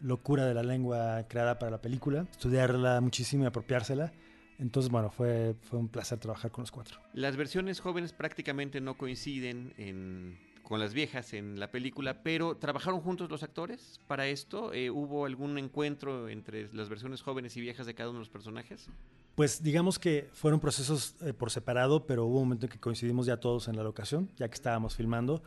locura 0.00 0.46
de 0.46 0.54
la 0.54 0.62
lengua 0.62 1.24
creada 1.28 1.58
para 1.58 1.70
la 1.70 1.82
película, 1.82 2.26
estudiarla 2.30 3.00
muchísimo 3.00 3.44
y 3.44 3.46
apropiársela. 3.46 4.12
Entonces, 4.58 4.90
bueno, 4.90 5.10
fue, 5.10 5.54
fue 5.62 5.78
un 5.78 5.88
placer 5.88 6.18
trabajar 6.18 6.50
con 6.50 6.62
los 6.62 6.70
cuatro. 6.70 6.98
Las 7.12 7.36
versiones 7.36 7.80
jóvenes 7.80 8.12
prácticamente 8.12 8.80
no 8.80 8.96
coinciden 8.96 9.74
en 9.76 10.38
con 10.62 10.80
las 10.80 10.94
viejas 10.94 11.32
en 11.34 11.58
la 11.58 11.70
película, 11.70 12.22
pero 12.22 12.56
¿trabajaron 12.56 13.00
juntos 13.00 13.30
los 13.30 13.42
actores 13.42 14.00
para 14.06 14.26
esto? 14.28 14.72
Eh, 14.72 14.90
¿Hubo 14.90 15.26
algún 15.26 15.58
encuentro 15.58 16.28
entre 16.28 16.72
las 16.72 16.88
versiones 16.88 17.22
jóvenes 17.22 17.56
y 17.56 17.60
viejas 17.60 17.86
de 17.86 17.94
cada 17.94 18.10
uno 18.10 18.18
de 18.18 18.24
los 18.24 18.30
personajes? 18.30 18.88
Pues 19.34 19.62
digamos 19.62 19.98
que 19.98 20.28
fueron 20.32 20.60
procesos 20.60 21.16
eh, 21.22 21.32
por 21.32 21.50
separado, 21.50 22.06
pero 22.06 22.26
hubo 22.26 22.38
un 22.38 22.44
momento 22.44 22.66
en 22.66 22.72
que 22.72 22.78
coincidimos 22.78 23.26
ya 23.26 23.38
todos 23.38 23.68
en 23.68 23.76
la 23.76 23.82
locación, 23.82 24.30
ya 24.36 24.48
que 24.48 24.54
estábamos 24.54 24.94
filmando, 24.94 25.42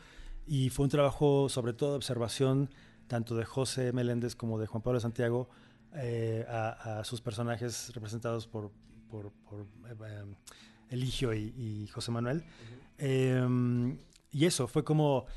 y 0.48 0.69
fue 0.69 0.84
un 0.84 0.89
trabajo 0.89 1.50
sobre 1.50 1.74
todo 1.74 1.91
de 1.91 1.95
observación 1.98 2.69
tanto 3.07 3.36
de 3.36 3.45
José 3.45 3.93
Meléndez 3.93 4.36
como 4.36 4.60
de 4.60 4.67
Juan 4.67 4.81
Pablo 4.81 5.00
Santiago 5.00 5.50
eh, 5.93 6.45
a, 6.50 7.03
sus 7.03 7.22
personajes 7.22 7.91
representados 7.93 8.48
por, 8.48 8.72
por, 9.10 9.31
Eligio 10.89 11.34
y, 11.34 11.88
José 11.93 12.12
Manuel. 12.12 12.43
Y 14.36 14.46
eso, 14.46 14.68
fue 14.68 14.84
como 14.84 15.27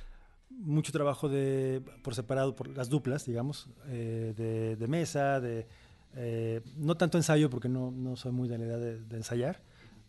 mucho 0.50 0.90
trabajo 0.90 1.28
de, 1.28 1.81
por 2.02 2.17
separado, 2.17 2.57
por 2.57 2.67
las 2.76 2.88
duplas, 2.88 3.25
digamos, 3.25 3.69
eh, 3.87 4.75
de, 4.76 4.88
mesa, 4.88 5.38
de, 5.38 5.69
eh, 6.17 6.62
no 6.75 6.97
tanto 6.97 7.17
ensayo, 7.17 7.49
porque 7.49 7.69
no, 7.69 7.93
no, 7.93 8.17
soy 8.17 8.33
muy 8.33 8.49
de 8.49 8.59
la 8.59 8.64
idea 8.64 8.76
de, 8.76 9.17
ensayar, 9.17 9.62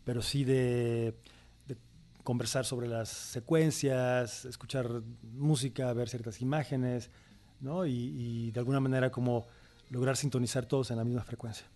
pero 0.04 0.22
sí 0.22 0.42
de, 0.42 1.14
conversar 2.24 2.64
sobre 2.64 2.88
las 2.88 3.10
secuencias, 3.10 4.44
escuchar 4.44 5.02
música, 5.22 5.92
ver 5.92 6.08
ciertas 6.08 6.40
imágenes, 6.40 7.10
¿no? 7.60 7.86
Y, 7.86 8.50
de 8.50 8.58
alguna 8.58 8.80
manera 8.80 9.12
como 9.12 9.46
lograr 9.88 10.16
sintonizar 10.16 10.66
todos 10.66 10.90
en 10.90 10.96
la 10.96 11.04
misma 11.04 11.22
frecuencia. 11.22 11.66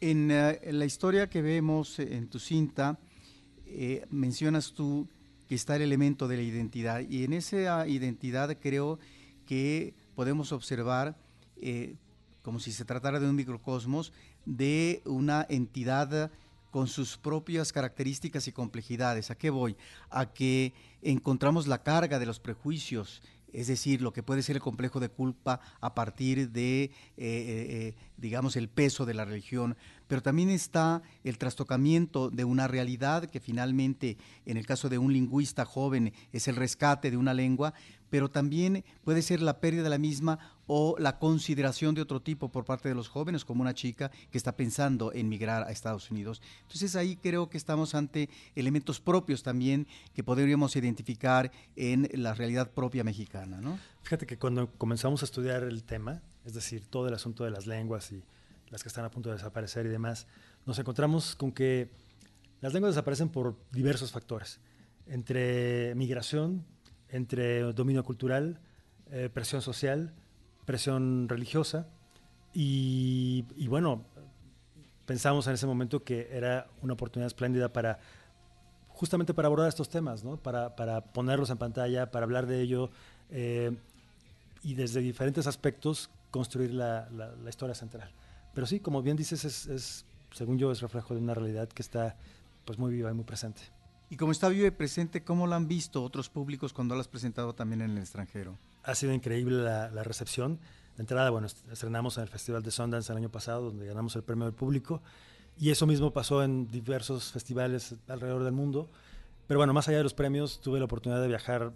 En, 0.00 0.32
eh, 0.32 0.58
la 0.72 0.84
historia 0.84 1.30
que 1.30 1.42
vemos 1.42 2.00
en 2.00 2.28
tu 2.28 2.40
cinta, 2.40 2.98
mencionas 4.10 4.72
tú 4.72 5.08
que 5.48 5.54
está 5.54 5.76
el 5.76 5.82
elemento 5.82 6.28
de 6.28 6.36
la 6.36 6.42
identidad. 6.42 7.00
Y 7.00 7.24
en 7.24 7.32
esa 7.32 7.86
identidad 7.86 8.56
creo 8.60 8.98
que 9.46 9.94
podemos 10.14 10.52
observar, 10.52 11.16
eh, 11.56 11.96
como 12.42 12.60
si 12.60 12.72
se 12.72 12.84
tratara 12.84 13.20
de 13.20 13.28
un 13.28 13.36
microcosmos, 13.36 14.12
de 14.44 15.02
una 15.04 15.46
entidad 15.48 16.30
con 16.70 16.88
sus 16.88 17.16
propias 17.16 17.72
características 17.72 18.48
y 18.48 18.52
complejidades. 18.52 19.30
¿A 19.30 19.36
qué 19.36 19.50
voy? 19.50 19.76
A 20.10 20.32
que 20.32 20.74
encontramos 21.02 21.66
la 21.66 21.82
carga 21.82 22.18
de 22.18 22.26
los 22.26 22.40
prejuicios, 22.40 23.22
es 23.52 23.68
decir, 23.68 24.02
lo 24.02 24.12
que 24.12 24.24
puede 24.24 24.42
ser 24.42 24.56
el 24.56 24.62
complejo 24.62 24.98
de 24.98 25.08
culpa 25.08 25.60
a 25.80 25.94
partir 25.94 26.50
de, 26.50 26.84
eh, 26.84 26.90
eh, 27.16 27.94
digamos, 28.16 28.56
el 28.56 28.68
peso 28.68 29.06
de 29.06 29.14
la 29.14 29.24
religión, 29.24 29.76
pero 30.14 30.22
también 30.22 30.48
está 30.48 31.02
el 31.24 31.38
trastocamiento 31.38 32.30
de 32.30 32.44
una 32.44 32.68
realidad 32.68 33.28
que 33.28 33.40
finalmente, 33.40 34.16
en 34.46 34.56
el 34.56 34.64
caso 34.64 34.88
de 34.88 34.96
un 34.96 35.12
lingüista 35.12 35.64
joven, 35.64 36.12
es 36.32 36.46
el 36.46 36.54
rescate 36.54 37.10
de 37.10 37.16
una 37.16 37.34
lengua, 37.34 37.74
pero 38.10 38.30
también 38.30 38.84
puede 39.02 39.22
ser 39.22 39.42
la 39.42 39.58
pérdida 39.58 39.82
de 39.82 39.90
la 39.90 39.98
misma 39.98 40.38
o 40.68 40.94
la 41.00 41.18
consideración 41.18 41.96
de 41.96 42.02
otro 42.02 42.22
tipo 42.22 42.52
por 42.52 42.64
parte 42.64 42.88
de 42.88 42.94
los 42.94 43.08
jóvenes, 43.08 43.44
como 43.44 43.62
una 43.62 43.74
chica 43.74 44.12
que 44.30 44.38
está 44.38 44.54
pensando 44.54 45.12
en 45.12 45.28
migrar 45.28 45.64
a 45.64 45.72
Estados 45.72 46.08
Unidos. 46.12 46.40
Entonces 46.62 46.94
ahí 46.94 47.16
creo 47.16 47.50
que 47.50 47.58
estamos 47.58 47.96
ante 47.96 48.30
elementos 48.54 49.00
propios 49.00 49.42
también 49.42 49.88
que 50.14 50.22
podríamos 50.22 50.76
identificar 50.76 51.50
en 51.74 52.08
la 52.12 52.34
realidad 52.34 52.70
propia 52.70 53.02
mexicana. 53.02 53.60
¿no? 53.60 53.80
Fíjate 54.04 54.26
que 54.26 54.38
cuando 54.38 54.70
comenzamos 54.78 55.22
a 55.22 55.24
estudiar 55.24 55.64
el 55.64 55.82
tema, 55.82 56.22
es 56.44 56.54
decir, 56.54 56.86
todo 56.86 57.08
el 57.08 57.14
asunto 57.14 57.42
de 57.42 57.50
las 57.50 57.66
lenguas 57.66 58.12
y 58.12 58.22
las 58.74 58.82
que 58.82 58.88
están 58.88 59.04
a 59.04 59.10
punto 59.10 59.28
de 59.28 59.36
desaparecer 59.36 59.86
y 59.86 59.88
demás, 59.88 60.26
nos 60.66 60.76
encontramos 60.80 61.36
con 61.36 61.52
que 61.52 61.92
las 62.60 62.72
lenguas 62.72 62.96
desaparecen 62.96 63.28
por 63.28 63.56
diversos 63.70 64.10
factores, 64.10 64.58
entre 65.06 65.94
migración, 65.94 66.64
entre 67.08 67.60
dominio 67.72 68.02
cultural, 68.02 68.58
eh, 69.12 69.30
presión 69.32 69.62
social, 69.62 70.12
presión 70.64 71.28
religiosa, 71.28 71.86
y, 72.52 73.44
bueno, 73.68 74.04
pensamos 75.06 75.46
en 75.46 75.54
ese 75.54 75.66
momento 75.66 76.02
que 76.02 76.28
era 76.32 76.66
una 76.82 76.94
oportunidad 76.94 77.28
espléndida 77.28 77.72
para 77.72 78.00
justamente 78.88 79.34
para 79.34 79.46
abordar 79.46 79.68
estos 79.68 79.88
temas, 79.88 80.24
¿no? 80.24 80.36
para, 80.36 80.74
para 80.74 81.00
ponerlos 81.00 81.50
en 81.50 81.58
pantalla, 81.58 82.10
para 82.10 82.24
hablar 82.24 82.46
de 82.46 82.60
ello, 82.60 82.90
eh, 83.30 83.76
y 84.64 84.74
desde 84.74 84.98
diferentes 85.00 85.46
aspectos 85.46 86.10
construir 86.32 86.74
la, 86.74 87.06
historia 87.48 87.76
central. 87.76 88.10
Pero 88.54 88.66
sí, 88.66 88.80
como 88.80 89.02
bien 89.02 89.16
dices, 89.16 89.44
es, 89.44 90.06
según 90.32 90.58
yo, 90.58 90.70
es 90.70 90.80
reflejo 90.80 91.14
de 91.14 91.20
una 91.20 91.34
realidad 91.34 91.68
que 91.68 91.82
está 91.82 92.16
pues 92.64 92.78
muy 92.78 92.92
viva 92.92 93.10
y 93.10 93.14
muy 93.14 93.24
presente. 93.24 93.62
Y 94.10 94.16
como 94.16 94.32
está 94.32 94.48
viva 94.48 94.68
y 94.68 94.70
presente, 94.70 95.24
¿cómo 95.24 95.46
la 95.46 95.56
han 95.56 95.66
visto 95.66 96.02
otros 96.02 96.28
públicos 96.28 96.72
cuando 96.72 96.94
la 96.94 97.00
has 97.00 97.08
presentado 97.08 97.54
también 97.54 97.82
en 97.82 97.90
el 97.92 97.98
extranjero? 97.98 98.58
Ha 98.84 98.94
sido 98.94 99.12
increíble 99.12 99.62
la, 99.62 99.88
recepción. 100.04 100.60
De 100.96 101.02
entrada, 101.02 101.30
bueno, 101.30 101.48
estrenamos 101.72 102.16
en 102.16 102.22
el 102.22 102.28
Festival 102.28 102.62
de 102.62 102.70
Sundance 102.70 103.10
el 103.10 103.18
año 103.18 103.30
pasado, 103.30 103.62
donde 103.62 103.86
ganamos 103.86 104.14
el 104.14 104.22
premio 104.22 104.44
del 104.44 104.54
público. 104.54 105.02
Y 105.56 105.70
eso 105.70 105.86
mismo 105.86 106.12
pasó 106.12 106.44
en 106.44 106.68
diversos 106.70 107.32
festivales 107.32 107.96
alrededor 108.08 108.44
del 108.44 108.52
mundo. 108.52 108.88
Pero 109.46 109.58
bueno, 109.58 109.72
más 109.72 109.88
allá 109.88 109.98
de 109.98 110.04
los 110.04 110.14
premios, 110.14 110.60
tuve 110.60 110.78
la 110.78 110.84
oportunidad 110.84 111.20
de 111.20 111.28
viajar 111.28 111.72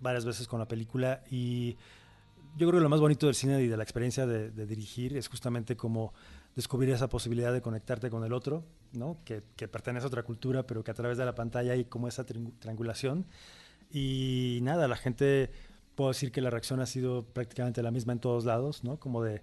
varias 0.00 0.24
veces 0.24 0.48
con 0.48 0.58
la 0.58 0.66
película 0.66 1.22
y 1.30 1.76
yo 2.56 2.68
creo 2.68 2.80
que 2.80 2.82
lo 2.82 2.88
más 2.88 3.00
bonito 3.00 3.26
del 3.26 3.34
cine 3.34 3.60
y 3.62 3.68
de 3.68 3.76
la 3.76 3.82
experiencia 3.82 4.26
de, 4.26 4.66
dirigir 4.66 5.16
es 5.16 5.28
justamente 5.28 5.76
como 5.76 6.12
descubrir 6.54 6.90
esa 6.90 7.08
posibilidad 7.08 7.52
de 7.52 7.62
conectarte 7.62 8.10
con 8.10 8.24
el 8.24 8.32
otro, 8.32 8.64
¿no? 8.92 9.18
que, 9.24 9.42
que, 9.56 9.68
pertenece 9.68 10.04
a 10.04 10.08
otra 10.08 10.22
cultura, 10.22 10.66
pero 10.66 10.84
que 10.84 10.90
a 10.90 10.94
través 10.94 11.16
de 11.16 11.24
la 11.24 11.34
pantalla 11.34 11.72
hay 11.72 11.84
como 11.84 12.08
esa 12.08 12.24
triangulación. 12.24 13.26
Y 13.90 14.58
nada, 14.62 14.86
la 14.86 14.96
gente, 14.96 15.50
puedo 15.94 16.10
decir 16.10 16.30
que 16.30 16.40
la 16.40 16.50
reacción 16.50 16.80
ha 16.80 16.86
sido 16.86 17.24
prácticamente 17.24 17.82
la 17.82 17.90
misma 17.90 18.12
en 18.12 18.18
todos 18.18 18.44
lados, 18.44 18.84
¿no? 18.84 18.98
como 18.98 19.22
de 19.22 19.40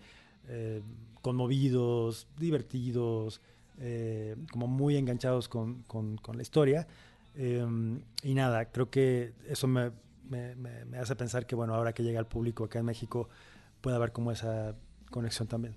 eh, 0.48 0.82
conmovidos, 1.22 2.28
divertidos, 2.38 3.42
eh, 3.80 4.36
como 4.51 4.68
muy 4.68 4.98
enganchados 4.98 5.48
con, 5.48 5.84
con, 5.84 6.18
con 6.18 6.36
la 6.36 6.42
historia. 6.44 6.88
Em, 7.36 8.01
y 8.24 8.34
nada, 8.34 8.66
creo 8.66 8.89
que 8.89 9.34
eso 9.48 9.68
me, 9.68 9.92
me, 10.30 10.98
hace 10.98 11.16
pensar 11.16 11.46
que, 11.46 11.56
bueno, 11.56 11.76
ahora 11.76 11.94
que 11.94 12.04
llega 12.04 12.20
al 12.20 12.28
público 12.28 12.64
acá 12.64 12.80
en 12.80 12.86
México, 12.86 13.30
puede 13.82 13.96
haber 13.96 14.12
como 14.12 14.32
esa 14.32 14.76
conexión 15.10 15.48
también. 15.48 15.76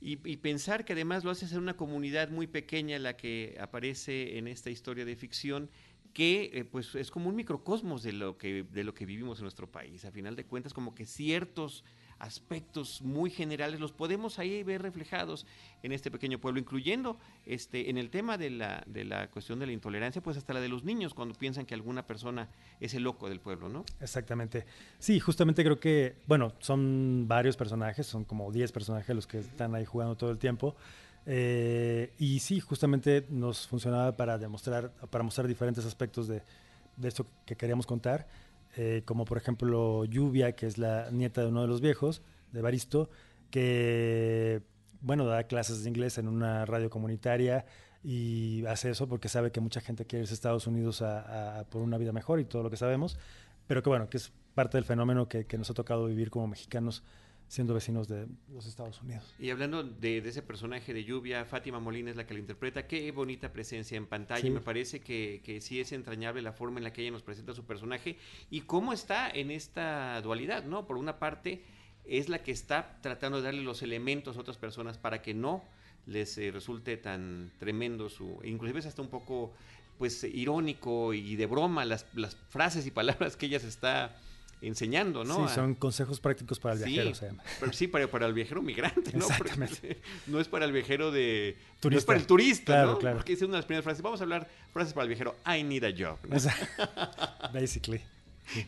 Y, 0.00 0.16
pensar 0.36 0.84
que 0.84 0.92
además 0.92 1.24
lo 1.24 1.30
haces 1.30 1.52
en 1.52 1.58
una 1.58 1.76
comunidad 1.76 2.28
muy 2.28 2.46
pequeña 2.46 2.98
la 2.98 3.16
que 3.16 3.56
aparece 3.58 4.38
en 4.38 4.46
esta 4.46 4.70
historia 4.70 5.04
de 5.04 5.16
ficción 5.16 5.70
que 6.12 6.50
eh, 6.54 6.64
pues 6.64 6.94
es 6.94 7.10
como 7.10 7.28
un 7.28 7.34
microcosmos 7.34 8.02
de 8.02 8.12
lo 8.12 8.38
que 8.38 8.62
de 8.62 8.84
lo 8.84 8.94
que 8.94 9.04
vivimos 9.04 9.38
en 9.38 9.44
nuestro 9.44 9.70
país 9.70 10.04
a 10.04 10.10
final 10.10 10.36
de 10.36 10.46
cuentas 10.46 10.72
como 10.72 10.94
que 10.94 11.04
ciertos 11.04 11.84
aspectos 12.18 13.02
muy 13.02 13.30
generales 13.30 13.80
los 13.80 13.92
podemos 13.92 14.38
ahí 14.38 14.62
ver 14.62 14.82
reflejados 14.82 15.46
en 15.82 15.92
este 15.92 16.10
pequeño 16.10 16.38
pueblo, 16.38 16.60
incluyendo 16.60 17.18
este, 17.44 17.90
en 17.90 17.98
el 17.98 18.10
tema 18.10 18.38
de 18.38 18.50
la, 18.50 18.82
de 18.86 19.04
la 19.04 19.28
cuestión 19.30 19.58
de 19.58 19.66
la 19.66 19.72
intolerancia, 19.72 20.22
pues 20.22 20.36
hasta 20.36 20.54
la 20.54 20.60
de 20.60 20.68
los 20.68 20.84
niños, 20.84 21.14
cuando 21.14 21.34
piensan 21.34 21.66
que 21.66 21.74
alguna 21.74 22.06
persona 22.06 22.48
es 22.80 22.94
el 22.94 23.02
loco 23.02 23.28
del 23.28 23.40
pueblo, 23.40 23.68
¿no? 23.68 23.84
Exactamente. 24.00 24.64
Sí, 24.98 25.20
justamente 25.20 25.62
creo 25.62 25.78
que, 25.78 26.16
bueno, 26.26 26.52
son 26.58 27.26
varios 27.28 27.56
personajes, 27.56 28.06
son 28.06 28.24
como 28.24 28.50
10 28.50 28.72
personajes 28.72 29.14
los 29.14 29.26
que 29.26 29.38
están 29.38 29.74
ahí 29.74 29.84
jugando 29.84 30.16
todo 30.16 30.30
el 30.30 30.38
tiempo. 30.38 30.76
Eh, 31.26 32.12
y 32.18 32.38
sí, 32.38 32.60
justamente 32.60 33.26
nos 33.28 33.66
funcionaba 33.66 34.16
para 34.16 34.38
demostrar, 34.38 34.92
para 35.10 35.24
mostrar 35.24 35.48
diferentes 35.48 35.84
aspectos 35.84 36.28
de, 36.28 36.40
de 36.96 37.08
esto 37.08 37.26
que 37.44 37.56
queríamos 37.56 37.86
contar. 37.86 38.26
Eh, 38.78 39.02
como 39.06 39.24
por 39.24 39.38
ejemplo 39.38 40.04
Lluvia, 40.04 40.54
que 40.54 40.66
es 40.66 40.76
la 40.76 41.10
nieta 41.10 41.40
de 41.40 41.48
uno 41.48 41.62
de 41.62 41.66
los 41.66 41.80
viejos, 41.80 42.20
de 42.52 42.60
Baristo, 42.60 43.08
que, 43.50 44.62
bueno, 45.00 45.24
da 45.24 45.44
clases 45.44 45.82
de 45.82 45.88
inglés 45.88 46.18
en 46.18 46.28
una 46.28 46.66
radio 46.66 46.90
comunitaria 46.90 47.64
y 48.04 48.66
hace 48.66 48.90
eso 48.90 49.08
porque 49.08 49.28
sabe 49.28 49.50
que 49.50 49.60
mucha 49.60 49.80
gente 49.80 50.04
quiere 50.04 50.24
irse 50.24 50.34
a 50.34 50.36
Estados 50.36 50.66
Unidos 50.66 51.00
a, 51.00 51.64
por 51.70 51.80
una 51.80 51.96
vida 51.96 52.12
mejor 52.12 52.38
y 52.38 52.44
todo 52.44 52.62
lo 52.62 52.70
que 52.70 52.76
sabemos, 52.76 53.18
pero 53.66 53.82
que 53.82 53.88
bueno, 53.88 54.10
que 54.10 54.18
es 54.18 54.30
parte 54.54 54.76
del 54.76 54.84
fenómeno 54.84 55.26
que, 55.26 55.46
que 55.46 55.56
nos 55.56 55.70
ha 55.70 55.74
tocado 55.74 56.06
vivir 56.06 56.30
como 56.30 56.46
mexicanos 56.46 57.02
siendo 57.48 57.74
vecinos 57.74 58.08
de 58.08 58.26
los 58.52 58.66
Estados 58.66 59.00
Unidos. 59.02 59.34
Y 59.38 59.50
hablando 59.50 59.84
de, 59.84 60.18
ese 60.18 60.42
personaje 60.42 60.92
de 60.92 61.04
lluvia, 61.04 61.44
Fátima 61.44 61.78
Molina 61.78 62.10
es 62.10 62.16
la 62.16 62.26
que 62.26 62.34
lo 62.34 62.40
interpreta. 62.40 62.86
Qué 62.86 63.10
bonita 63.12 63.52
presencia 63.52 63.96
en 63.96 64.06
pantalla. 64.06 64.50
Me 64.50 64.60
parece 64.60 65.00
que, 65.00 65.40
que, 65.44 65.60
sí 65.60 65.80
es 65.80 65.92
entrañable 65.92 66.42
la 66.42 66.52
forma 66.52 66.78
en 66.78 66.84
la 66.84 66.92
que 66.92 67.02
ella 67.02 67.12
nos 67.12 67.22
presenta 67.22 67.54
su 67.54 67.64
personaje 67.64 68.16
y 68.50 68.62
cómo 68.62 68.92
está 68.92 69.30
en 69.30 69.50
esta 69.50 70.20
dualidad, 70.22 70.64
¿no? 70.64 70.86
Por 70.86 70.96
una 70.96 71.18
parte, 71.18 71.62
es 72.04 72.28
la 72.28 72.42
que 72.42 72.52
está 72.52 72.98
tratando 73.00 73.38
de 73.38 73.44
darle 73.44 73.62
los 73.62 73.82
elementos 73.82 74.36
a 74.36 74.40
otras 74.40 74.58
personas 74.58 74.98
para 74.98 75.22
que 75.22 75.34
no 75.34 75.62
les 76.06 76.38
eh, 76.38 76.50
resulte 76.50 76.96
tan 76.96 77.52
tremendo 77.58 78.08
su. 78.08 78.40
Inclusive 78.44 78.80
es 78.80 78.86
hasta 78.86 79.02
un 79.02 79.08
poco 79.08 79.52
pues 79.98 80.24
irónico 80.24 81.14
y 81.14 81.36
de 81.36 81.46
broma 81.46 81.84
las, 81.84 82.06
las 82.14 82.36
frases 82.48 82.86
y 82.86 82.90
palabras 82.90 83.36
que 83.36 83.46
ella 83.46 83.58
se 83.58 83.68
está 83.68 84.16
enseñando, 84.62 85.24
¿no? 85.24 85.48
Sí, 85.48 85.54
son 85.54 85.74
consejos 85.74 86.20
prácticos 86.20 86.58
para 86.58 86.74
el 86.74 86.84
viajero, 86.84 87.14
sí, 87.14 87.26
sí, 87.72 87.86
para, 87.88 88.08
para, 88.08 88.26
el 88.26 88.32
viajero 88.32 88.62
migrante, 88.62 89.12
¿no? 89.12 89.26
Exactamente. 89.26 89.98
no 90.26 90.40
es 90.40 90.48
para 90.48 90.64
el 90.64 90.72
viajero 90.72 91.10
de... 91.10 91.56
Turista. 91.80 91.88
No 91.90 91.98
es 91.98 92.04
para 92.04 92.18
el 92.18 92.26
turista, 92.26 92.64
claro, 92.64 92.92
¿no? 92.92 92.98
Claro. 92.98 93.16
Porque 93.16 93.34
es 93.34 93.42
una 93.42 93.52
de 93.52 93.58
las 93.58 93.66
primeras 93.66 93.84
frases. 93.84 94.02
Vamos 94.02 94.20
a 94.20 94.24
hablar 94.24 94.48
frases 94.72 94.94
para 94.94 95.02
el 95.04 95.08
viajero. 95.08 95.36
I 95.46 95.62
need 95.62 95.84
a 95.84 95.92
job. 95.92 96.18
Basically. 97.52 98.00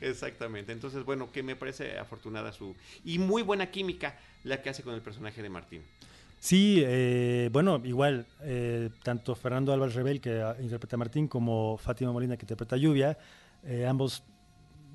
Exactamente. 0.01 0.73
Entonces, 0.73 1.05
bueno, 1.05 1.33
que 1.33 1.43
me 1.43 1.57
parece 1.57 1.99
afortunada 1.99 2.53
su... 2.53 2.75
Y 3.05 3.19
muy 3.19 3.43
buena 3.43 3.71
química 3.71 4.19
la 4.45 4.63
que 4.63 4.71
hace 4.71 4.83
con 4.83 4.95
el 4.95 5.01
personaje 5.01 5.43
de 5.43 5.49
Martín. 5.49 5.83
Sí, 6.41 6.83
eh, 6.87 7.51
bueno, 7.53 7.81
igual, 7.85 8.27
eh, 8.43 8.91
tanto 9.03 9.35
Fernando 9.35 9.73
Álvarez 9.73 9.95
Rebel, 9.95 10.21
que 10.21 10.45
interpreta 10.61 10.95
a 10.95 10.99
Martín, 10.99 11.27
como 11.27 11.77
Fátima 11.79 12.13
Molina, 12.13 12.37
que 12.37 12.45
interpreta 12.45 12.77
a 12.77 12.79
Lluvia, 12.79 13.19
eh, 13.65 13.87
ambos 13.87 14.23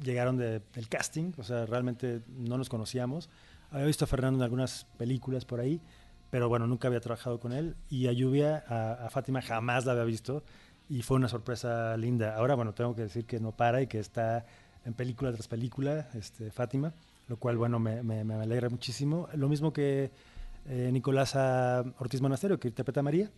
llegaron 0.03 0.37
del 0.37 0.89
casting, 0.89 1.31
o 1.37 1.43
sea, 1.43 1.65
realmente 1.65 2.21
no 2.27 2.57
nos 2.57 2.69
conocíamos. 2.69 3.29
Había 3.71 3.87
visto 3.87 4.05
a 4.05 4.07
Fernando 4.07 4.39
en 4.39 4.43
algunas 4.43 4.85
películas 4.97 5.45
por 5.45 5.59
ahí, 5.59 5.81
pero 6.29 6.49
bueno, 6.49 6.67
nunca 6.67 6.87
había 6.87 6.99
trabajado 6.99 7.39
con 7.39 7.53
él. 7.53 7.75
Y 7.89 8.07
a 8.07 8.11
Lluvia, 8.11 8.63
a, 8.67 9.09
Fátima, 9.09 9.41
jamás 9.41 9.85
la 9.85 9.93
había 9.93 10.03
visto 10.03 10.43
y 10.89 11.01
fue 11.01 11.17
una 11.17 11.27
sorpresa 11.27 11.95
linda. 11.97 12.35
Ahora, 12.35 12.55
bueno, 12.55 12.73
tengo 12.73 12.95
que 12.95 13.03
decir 13.03 13.25
que 13.25 13.39
no 13.39 13.51
para 13.51 13.81
y 13.81 13.87
que 13.87 13.99
está 13.99 14.45
en 14.85 14.93
película 14.93 15.31
tras 15.31 15.47
película, 15.47 16.09
este, 16.13 16.51
Fátima, 16.51 16.93
lo 17.27 17.37
cual, 17.37 17.57
bueno, 17.57 17.79
me, 17.79 18.03
me, 18.03 18.33
alegra 18.35 18.69
muchísimo. 18.69 19.27
Lo 19.33 19.47
mismo 19.47 19.71
que 19.71 20.11
eh, 20.67 20.89
Nicolás 20.91 21.35
Ortiz 21.97 22.21
Monasterio, 22.21 22.59
que 22.59 22.67
interpreta 22.67 22.99
a 22.99 23.03
María, 23.03 23.31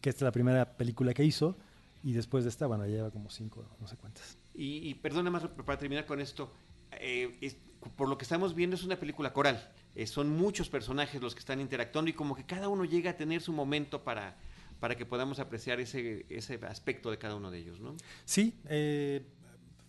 que 0.00 0.10
esta 0.10 0.18
es 0.18 0.26
la 0.26 0.32
primera 0.32 0.76
película 0.76 1.14
que 1.14 1.24
hizo, 1.24 1.56
y 2.02 2.12
después 2.12 2.44
de 2.44 2.50
esta, 2.50 2.66
bueno, 2.66 2.86
lleva 2.86 3.10
como 3.10 3.30
cinco, 3.30 3.64
no 3.80 3.88
sé 3.88 3.96
cuántas. 3.96 4.43
Y, 4.54 4.88
y 4.88 4.94
perdona 4.94 5.30
más 5.30 5.46
para 5.46 5.78
terminar 5.78 6.06
con 6.06 6.20
esto, 6.20 6.52
eh, 6.92 7.56
por 7.96 8.08
lo 8.08 8.16
que 8.16 8.24
estamos 8.24 8.54
viendo 8.54 8.76
es 8.76 8.84
una 8.84 8.96
película 8.96 9.32
coral. 9.32 9.70
Eh, 9.94 10.06
son 10.06 10.30
muchos 10.30 10.68
personajes 10.68 11.20
los 11.20 11.34
que 11.34 11.40
están 11.40 11.60
interactuando 11.60 12.10
y 12.10 12.14
como 12.14 12.34
que 12.34 12.44
cada 12.44 12.68
uno 12.68 12.84
llega 12.84 13.10
a 13.10 13.16
tener 13.16 13.40
su 13.40 13.52
momento 13.52 14.02
para, 14.02 14.36
para 14.80 14.96
que 14.96 15.06
podamos 15.06 15.38
apreciar 15.38 15.80
ese, 15.80 16.26
ese 16.28 16.58
aspecto 16.66 17.10
de 17.10 17.18
cada 17.18 17.36
uno 17.36 17.50
de 17.50 17.58
ellos, 17.58 17.80
¿no? 17.80 17.96
Sí, 18.24 18.58
eh, 18.68 19.26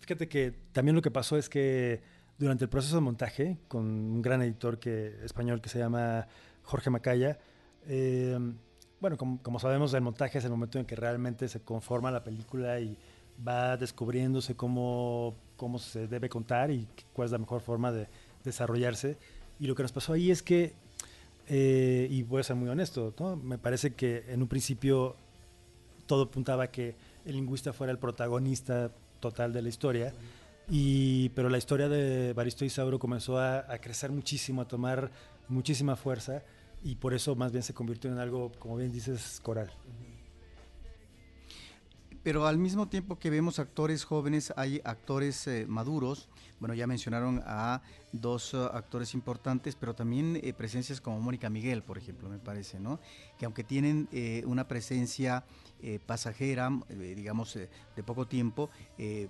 fíjate 0.00 0.28
que 0.28 0.52
también 0.72 0.94
lo 0.94 1.02
que 1.02 1.10
pasó 1.10 1.36
es 1.36 1.48
que 1.48 2.02
durante 2.38 2.64
el 2.64 2.70
proceso 2.70 2.96
de 2.96 3.02
montaje, 3.02 3.58
con 3.68 3.84
un 3.86 4.22
gran 4.22 4.42
editor 4.42 4.78
que, 4.78 5.24
español 5.24 5.60
que 5.60 5.68
se 5.68 5.78
llama 5.78 6.28
Jorge 6.62 6.90
Macaya, 6.90 7.38
bueno, 9.00 9.16
como, 9.16 9.42
como 9.42 9.58
sabemos, 9.58 9.94
el 9.94 10.02
montaje 10.02 10.38
es 10.38 10.44
el 10.44 10.50
momento 10.50 10.78
en 10.78 10.86
que 10.86 10.96
realmente 10.96 11.48
se 11.48 11.60
conforma 11.60 12.10
la 12.10 12.24
película 12.24 12.80
y 12.80 12.98
va 13.46 13.76
descubriéndose 13.76 14.54
cómo, 14.54 15.34
cómo 15.56 15.78
se 15.78 16.06
debe 16.06 16.28
contar 16.28 16.70
y 16.70 16.86
cuál 17.12 17.26
es 17.26 17.32
la 17.32 17.38
mejor 17.38 17.60
forma 17.60 17.92
de 17.92 18.08
desarrollarse. 18.44 19.18
Y 19.58 19.66
lo 19.66 19.74
que 19.74 19.82
nos 19.82 19.92
pasó 19.92 20.12
ahí 20.12 20.30
es 20.30 20.42
que, 20.42 20.74
eh, 21.48 22.08
y 22.10 22.22
voy 22.22 22.40
a 22.40 22.44
ser 22.44 22.56
muy 22.56 22.68
honesto, 22.68 23.14
me 23.42 23.58
parece 23.58 23.94
que 23.94 24.24
en 24.28 24.42
un 24.42 24.48
principio 24.48 25.16
todo 26.06 26.24
apuntaba 26.24 26.64
a 26.64 26.70
que 26.70 26.94
el 27.24 27.34
lingüista 27.34 27.72
fuera 27.72 27.92
el 27.92 27.98
protagonista 27.98 28.92
total 29.20 29.52
de 29.52 29.62
la 29.62 29.68
historia. 29.68 30.12
Y, 30.68 31.28
pero 31.30 31.48
la 31.48 31.58
historia 31.58 31.88
de 31.88 32.32
Baristo 32.32 32.64
Isauro 32.64 32.98
comenzó 32.98 33.38
a, 33.38 33.72
a, 33.72 33.78
crecer 33.78 34.10
muchísimo, 34.10 34.62
a 34.62 34.68
tomar 34.68 35.12
muchísima 35.48 35.94
fuerza 35.94 36.42
y 36.82 36.96
por 36.96 37.14
eso 37.14 37.36
más 37.36 37.52
bien 37.52 37.62
se 37.62 37.72
convirtió 37.72 38.10
en 38.10 38.18
algo, 38.18 38.50
como 38.58 38.76
bien 38.76 38.92
dices, 38.92 39.40
coral 39.42 39.70
pero 42.26 42.48
al 42.48 42.58
mismo 42.58 42.88
tiempo 42.88 43.20
que 43.20 43.30
vemos 43.30 43.60
actores 43.60 44.02
jóvenes, 44.04 44.52
hay 44.56 44.80
actores 44.82 45.46
eh, 45.46 45.64
maduros. 45.68 46.28
Bueno, 46.58 46.74
ya 46.74 46.88
mencionaron 46.88 47.40
a 47.46 47.82
dos 48.10 48.52
uh, 48.52 48.64
actores 48.72 49.14
importantes, 49.14 49.76
pero 49.76 49.94
también 49.94 50.40
eh, 50.42 50.52
presencias 50.52 51.00
como 51.00 51.20
Mónica 51.20 51.48
Miguel, 51.50 51.84
por 51.84 51.98
ejemplo, 51.98 52.28
me 52.28 52.40
parece, 52.40 52.80
¿no? 52.80 52.98
Que 53.38 53.44
aunque 53.44 53.62
tienen 53.62 54.08
eh, 54.10 54.42
una 54.44 54.66
presencia 54.66 55.44
pasajera, 56.06 56.70
digamos, 56.88 57.54
de 57.54 58.02
poco 58.02 58.26
tiempo, 58.26 58.70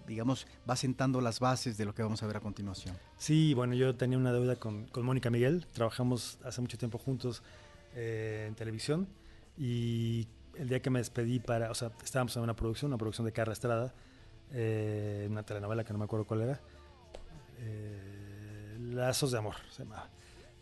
digamos, 0.06 0.46
va 0.70 0.76
sentando 0.76 1.20
las 1.20 1.40
bases 1.40 1.76
de 1.76 1.85
lo 1.85 1.92
que 1.92 2.04
vamos 2.04 2.22
a 2.22 2.26
ver 2.28 2.37
a 2.37 2.40
continuación. 2.40 2.96
Sí, 3.18 3.52
bueno, 3.52 3.74
yo 3.74 3.96
tenía 3.96 4.16
una 4.16 4.32
deuda 4.32 4.54
con, 4.54 4.87
con 4.87 5.04
Mónica 5.04 5.28
Miguel. 5.28 5.66
Trabajamos 5.72 6.38
hace 6.44 6.61
mucho 6.61 6.78
tiempo 6.78 6.98
juntos 6.98 7.42
en 7.96 8.54
televisión 8.54 9.09
y 9.59 10.28
el 10.59 10.69
día 10.69 10.81
que 10.81 10.90
me 10.90 10.99
despedí 10.99 11.38
para, 11.38 11.71
o 11.71 11.75
sea, 11.75 11.90
estábamos 12.03 12.37
en 12.37 12.42
una 12.42 12.57
producción, 12.57 12.90
una 12.90 12.99
producción 12.99 13.25
de 13.25 13.33
Carla 13.33 13.53
Estrada, 13.53 13.95
eh, 14.53 15.27
una 15.31 15.42
telenovela 15.42 15.85
que 15.85 15.92
no 15.92 15.99
me 15.99 16.05
acuerdo 16.05 16.25
cuál 16.27 16.42
era, 16.42 16.61
eh, 17.59 18.77
Lazos 18.92 19.31
de 19.31 19.38
Amor 19.38 19.55
se 19.71 19.85
llamaba. 19.85 20.09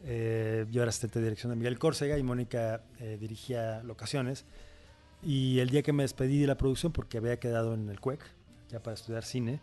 Eh, 0.06 0.66
yo 0.70 0.82
era 0.82 0.90
asistente 0.90 1.18
de 1.18 1.24
dirección 1.24 1.50
de 1.50 1.56
Miguel 1.56 1.78
Córcega 1.78 2.18
y 2.18 2.22
Mónica 2.22 2.82
eh, 3.00 3.16
dirigía 3.20 3.82
locaciones. 3.82 4.44
Y 5.22 5.58
el 5.60 5.70
día 5.70 5.82
que 5.82 5.92
me 5.92 6.02
despedí 6.02 6.40
de 6.40 6.46
la 6.46 6.56
producción, 6.56 6.92
porque 6.92 7.16
había 7.16 7.38
quedado 7.38 7.72
en 7.74 7.88
el 7.88 7.98
CUEC, 7.98 8.20
ya 8.68 8.82
para 8.82 8.94
estudiar 8.94 9.24
cine, 9.24 9.60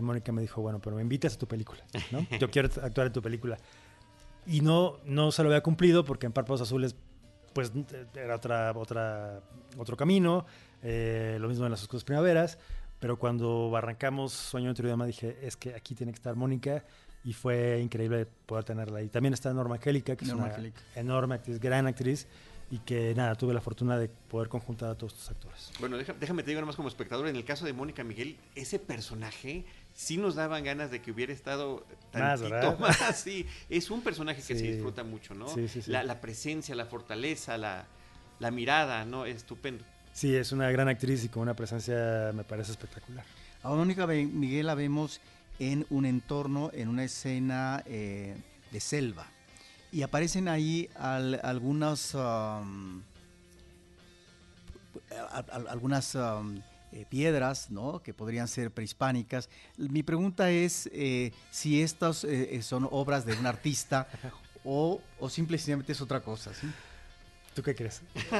Mónica 0.00 0.32
me 0.32 0.40
dijo, 0.40 0.62
bueno, 0.62 0.80
pero 0.80 0.96
me 0.96 1.02
invitas 1.02 1.34
a 1.34 1.38
tu 1.38 1.46
película, 1.46 1.84
¿no? 2.10 2.26
Yo 2.40 2.48
quiero 2.50 2.68
actuar 2.80 3.08
en 3.08 3.12
tu 3.12 3.20
película. 3.20 3.58
Y 4.46 4.60
no, 4.60 4.98
no 5.04 5.32
se 5.32 5.42
lo 5.42 5.48
había 5.48 5.62
cumplido 5.62 6.04
porque 6.04 6.26
en 6.26 6.32
Párpados 6.32 6.60
Azules, 6.60 6.94
pues 7.54 7.72
era 8.14 8.36
otra, 8.36 8.72
otra, 8.72 9.40
otro 9.78 9.96
camino, 9.96 10.44
lo 10.82 11.48
mismo 11.48 11.64
en 11.64 11.70
las 11.70 11.82
oscuras 11.82 12.04
primaveras, 12.04 12.58
pero 13.00 13.18
cuando 13.18 13.74
arrancamos 13.76 14.32
Sueño 14.32 14.70
en 14.70 14.74
tu 14.74 14.82
idioma 14.82 15.06
dije, 15.06 15.38
es 15.42 15.56
que 15.56 15.74
aquí 15.74 15.94
tiene 15.94 16.12
que 16.12 16.16
estar 16.16 16.36
Mónica 16.36 16.84
y 17.24 17.32
fue 17.32 17.80
increíble 17.80 18.26
poder 18.26 18.64
tenerla 18.64 18.98
ahí. 18.98 19.08
También 19.08 19.32
está 19.32 19.52
Norma 19.52 19.76
Angélica, 19.76 20.16
que 20.16 20.24
es 20.24 20.32
una 20.32 20.54
enorme 20.94 21.36
actriz, 21.36 21.58
gran 21.60 21.86
actriz, 21.86 22.26
y 22.70 22.78
que 22.78 23.14
nada, 23.14 23.34
tuve 23.34 23.54
la 23.54 23.60
fortuna 23.60 23.96
de 23.98 24.08
poder 24.08 24.48
conjuntar 24.48 24.90
a 24.90 24.94
todos 24.94 25.12
estos 25.12 25.30
actores. 25.30 25.70
Bueno, 25.80 25.96
déjame 25.98 26.42
te 26.42 26.50
digo 26.50 26.60
nada 26.60 26.66
más 26.66 26.76
como 26.76 26.88
espectador, 26.88 27.28
en 27.28 27.36
el 27.36 27.44
caso 27.44 27.64
de 27.66 27.72
Mónica 27.72 28.02
Miguel, 28.04 28.38
ese 28.54 28.78
personaje 28.78 29.64
sí 29.94 30.16
nos 30.16 30.34
daban 30.34 30.64
ganas 30.64 30.90
de 30.90 31.00
que 31.00 31.12
hubiera 31.12 31.32
estado 31.32 31.86
tantito 32.10 32.76
más, 32.78 33.00
más 33.00 33.20
sí, 33.20 33.46
es 33.70 33.90
un 33.90 34.02
personaje 34.02 34.42
que 34.42 34.56
se 34.56 34.62
disfruta 34.62 35.04
mucho, 35.04 35.34
¿no? 35.34 35.48
Sí, 35.48 35.68
la, 35.86 36.02
la, 36.02 36.20
presencia, 36.20 36.74
la 36.74 36.86
fortaleza, 36.86 37.56
la, 37.56 37.86
la 38.40 38.50
mirada, 38.50 39.04
¿no? 39.04 39.24
Es 39.24 39.36
estupendo. 39.36 39.84
Sí, 40.12 40.34
es 40.34 40.52
una 40.52 40.70
gran 40.70 40.88
actriz 40.88 41.24
y 41.24 41.28
con 41.28 41.42
una 41.42 41.54
presencia 41.54 42.30
me 42.34 42.44
parece 42.44 42.72
espectacular. 42.72 43.24
A 43.62 43.70
Mónica 43.70 44.06
Miguel 44.06 44.66
la 44.66 44.74
vemos 44.74 45.20
en 45.58 45.86
un 45.90 46.04
entorno, 46.04 46.70
en 46.72 46.88
una 46.88 47.04
escena 47.04 47.82
eh, 47.86 48.36
de 48.70 48.80
selva. 48.80 49.26
Y 49.90 50.02
aparecen 50.02 50.48
ahí 50.48 50.90
algunas, 50.96 52.14
um, 52.14 53.02
algunas 55.68 56.14
um, 56.16 56.60
eh, 56.94 57.04
piedras 57.08 57.70
¿no? 57.70 58.02
que 58.02 58.14
podrían 58.14 58.48
ser 58.48 58.70
prehispánicas. 58.70 59.50
Mi 59.76 60.02
pregunta 60.02 60.50
es 60.50 60.88
eh, 60.92 61.32
si 61.50 61.82
estas 61.82 62.26
son 62.62 62.88
obras 62.90 63.26
de 63.26 63.34
un 63.34 63.46
artista 63.46 64.08
o, 64.64 65.00
o 65.18 65.28
simplemente 65.28 65.92
es 65.92 66.00
otra 66.00 66.20
cosa. 66.20 66.52
¿Tú 67.54 67.62
qué 67.62 67.74
crees? 67.74 68.02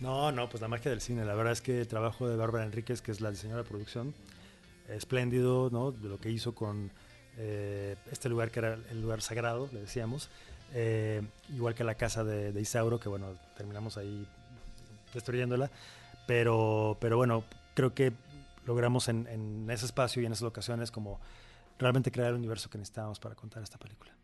no, 0.00 0.30
no, 0.30 0.48
pues 0.48 0.60
la 0.60 0.68
magia 0.68 0.90
del 0.90 1.00
cine. 1.00 1.24
La 1.24 1.34
verdad 1.34 1.52
es 1.52 1.60
que 1.60 1.80
el 1.80 1.88
trabajo 1.88 2.28
de 2.28 2.36
Bárbara 2.36 2.64
Enríquez, 2.64 3.00
que 3.00 3.10
es 3.10 3.20
la 3.20 3.30
diseñadora 3.30 3.64
de 3.64 3.68
producción, 3.68 4.14
espléndido, 4.88 5.70
¿no? 5.70 5.92
De 5.92 6.08
lo 6.08 6.20
que 6.20 6.30
hizo 6.30 6.54
con 6.54 6.90
eh, 7.36 7.96
este 8.10 8.28
lugar 8.28 8.50
que 8.50 8.60
era 8.60 8.78
el 8.90 9.00
lugar 9.00 9.22
sagrado, 9.22 9.68
le 9.72 9.80
decíamos. 9.80 10.30
Eh, 10.72 11.22
igual 11.54 11.74
que 11.74 11.84
la 11.84 11.94
casa 11.94 12.24
de, 12.24 12.58
Isauro, 12.60 12.98
que 12.98 13.08
bueno, 13.08 13.34
terminamos 13.56 13.96
ahí 13.96 14.26
destruyéndola. 15.14 15.70
Pero, 16.26 16.96
pero 17.00 17.16
bueno, 17.16 17.44
creo 17.74 17.94
que 17.94 18.12
logramos 18.66 19.08
en, 19.08 19.26
en 19.26 19.70
ese 19.70 19.86
espacio 19.86 20.22
y 20.22 20.26
en 20.26 20.32
esas 20.32 20.42
locaciones 20.42 20.90
como 20.90 21.20
realmente 21.78 22.10
crear 22.10 22.30
el 22.30 22.36
universo 22.36 22.70
que 22.70 22.78
necesitábamos 22.78 23.18
para 23.20 23.34
contar 23.34 23.62
esta 23.62 23.78
película. 23.78 24.14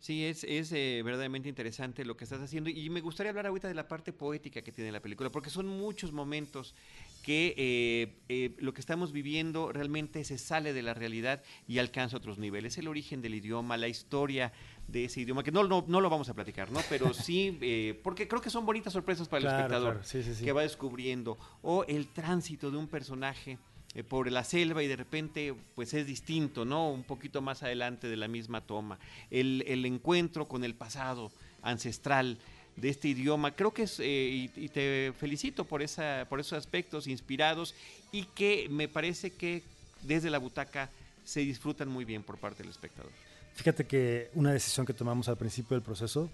Sí, 0.00 0.24
es, 0.24 0.44
es 0.44 0.72
eh, 0.72 1.02
verdaderamente 1.04 1.50
interesante 1.50 2.06
lo 2.06 2.16
que 2.16 2.24
estás 2.24 2.40
haciendo 2.40 2.70
y 2.70 2.88
me 2.88 3.02
gustaría 3.02 3.30
hablar 3.30 3.46
ahorita 3.46 3.68
de 3.68 3.74
la 3.74 3.86
parte 3.86 4.14
poética 4.14 4.62
que 4.62 4.72
tiene 4.72 4.90
la 4.90 5.00
película, 5.00 5.30
porque 5.30 5.50
son 5.50 5.66
muchos 5.66 6.10
momentos 6.10 6.74
que 7.22 7.54
eh, 7.56 8.14
eh, 8.28 8.54
lo 8.58 8.72
que 8.74 8.80
estamos 8.80 9.12
viviendo 9.12 9.72
realmente 9.72 10.24
se 10.24 10.38
sale 10.38 10.72
de 10.72 10.82
la 10.82 10.94
realidad 10.94 11.42
y 11.68 11.78
alcanza 11.78 12.16
otros 12.16 12.38
niveles. 12.38 12.78
El 12.78 12.88
origen 12.88 13.22
del 13.22 13.34
idioma, 13.34 13.76
la 13.76 13.88
historia 13.88 14.52
de 14.88 15.04
ese 15.04 15.20
idioma, 15.20 15.42
que 15.42 15.52
no, 15.52 15.64
no, 15.64 15.84
no 15.86 16.00
lo 16.00 16.10
vamos 16.10 16.28
a 16.28 16.34
platicar, 16.34 16.70
¿no? 16.70 16.80
Pero 16.88 17.14
sí, 17.14 17.94
porque 18.02 18.26
creo 18.26 18.40
que 18.40 18.50
son 18.50 18.66
bonitas 18.66 18.92
sorpresas 18.92 19.28
para 19.28 19.40
el 19.40 19.46
espectador 19.46 20.00
que 20.42 20.52
va 20.52 20.62
descubriendo. 20.62 21.38
O 21.62 21.84
el 21.84 22.08
tránsito 22.08 22.70
de 22.70 22.76
un 22.76 22.88
personaje 22.88 23.58
eh, 23.94 24.04
por 24.04 24.30
la 24.30 24.44
selva 24.44 24.84
y 24.84 24.86
de 24.86 24.94
repente 24.94 25.52
pues 25.74 25.94
es 25.94 26.06
distinto, 26.06 26.64
¿no? 26.64 26.90
Un 26.90 27.02
poquito 27.02 27.42
más 27.42 27.64
adelante 27.64 28.08
de 28.08 28.16
la 28.16 28.28
misma 28.28 28.60
toma. 28.60 29.00
El, 29.30 29.64
el 29.66 29.84
encuentro 29.84 30.46
con 30.46 30.62
el 30.62 30.76
pasado 30.76 31.32
ancestral 31.62 32.38
de 32.76 32.88
este 32.88 33.08
idioma, 33.08 33.54
creo 33.54 33.72
que 33.72 33.82
es, 33.82 34.00
eh, 34.00 34.50
y, 34.56 34.68
te 34.68 35.12
felicito 35.18 35.64
por, 35.64 35.82
esa, 35.82 36.26
por 36.28 36.40
esos 36.40 36.54
aspectos 36.54 37.06
inspirados 37.06 37.74
y 38.12 38.24
que 38.24 38.68
me 38.70 38.88
parece 38.88 39.32
que 39.32 39.62
desde 40.02 40.30
la 40.30 40.38
butaca 40.38 40.90
se 41.24 41.40
disfrutan 41.40 41.88
muy 41.88 42.04
bien 42.04 42.22
por 42.22 42.38
parte 42.38 42.62
del 42.62 42.70
espectador. 42.70 43.12
Fíjate 43.54 43.86
que 43.86 44.30
una 44.34 44.52
decisión 44.52 44.86
que 44.86 44.94
tomamos 44.94 45.28
al 45.28 45.36
principio 45.36 45.74
del 45.74 45.82
proceso 45.82 46.30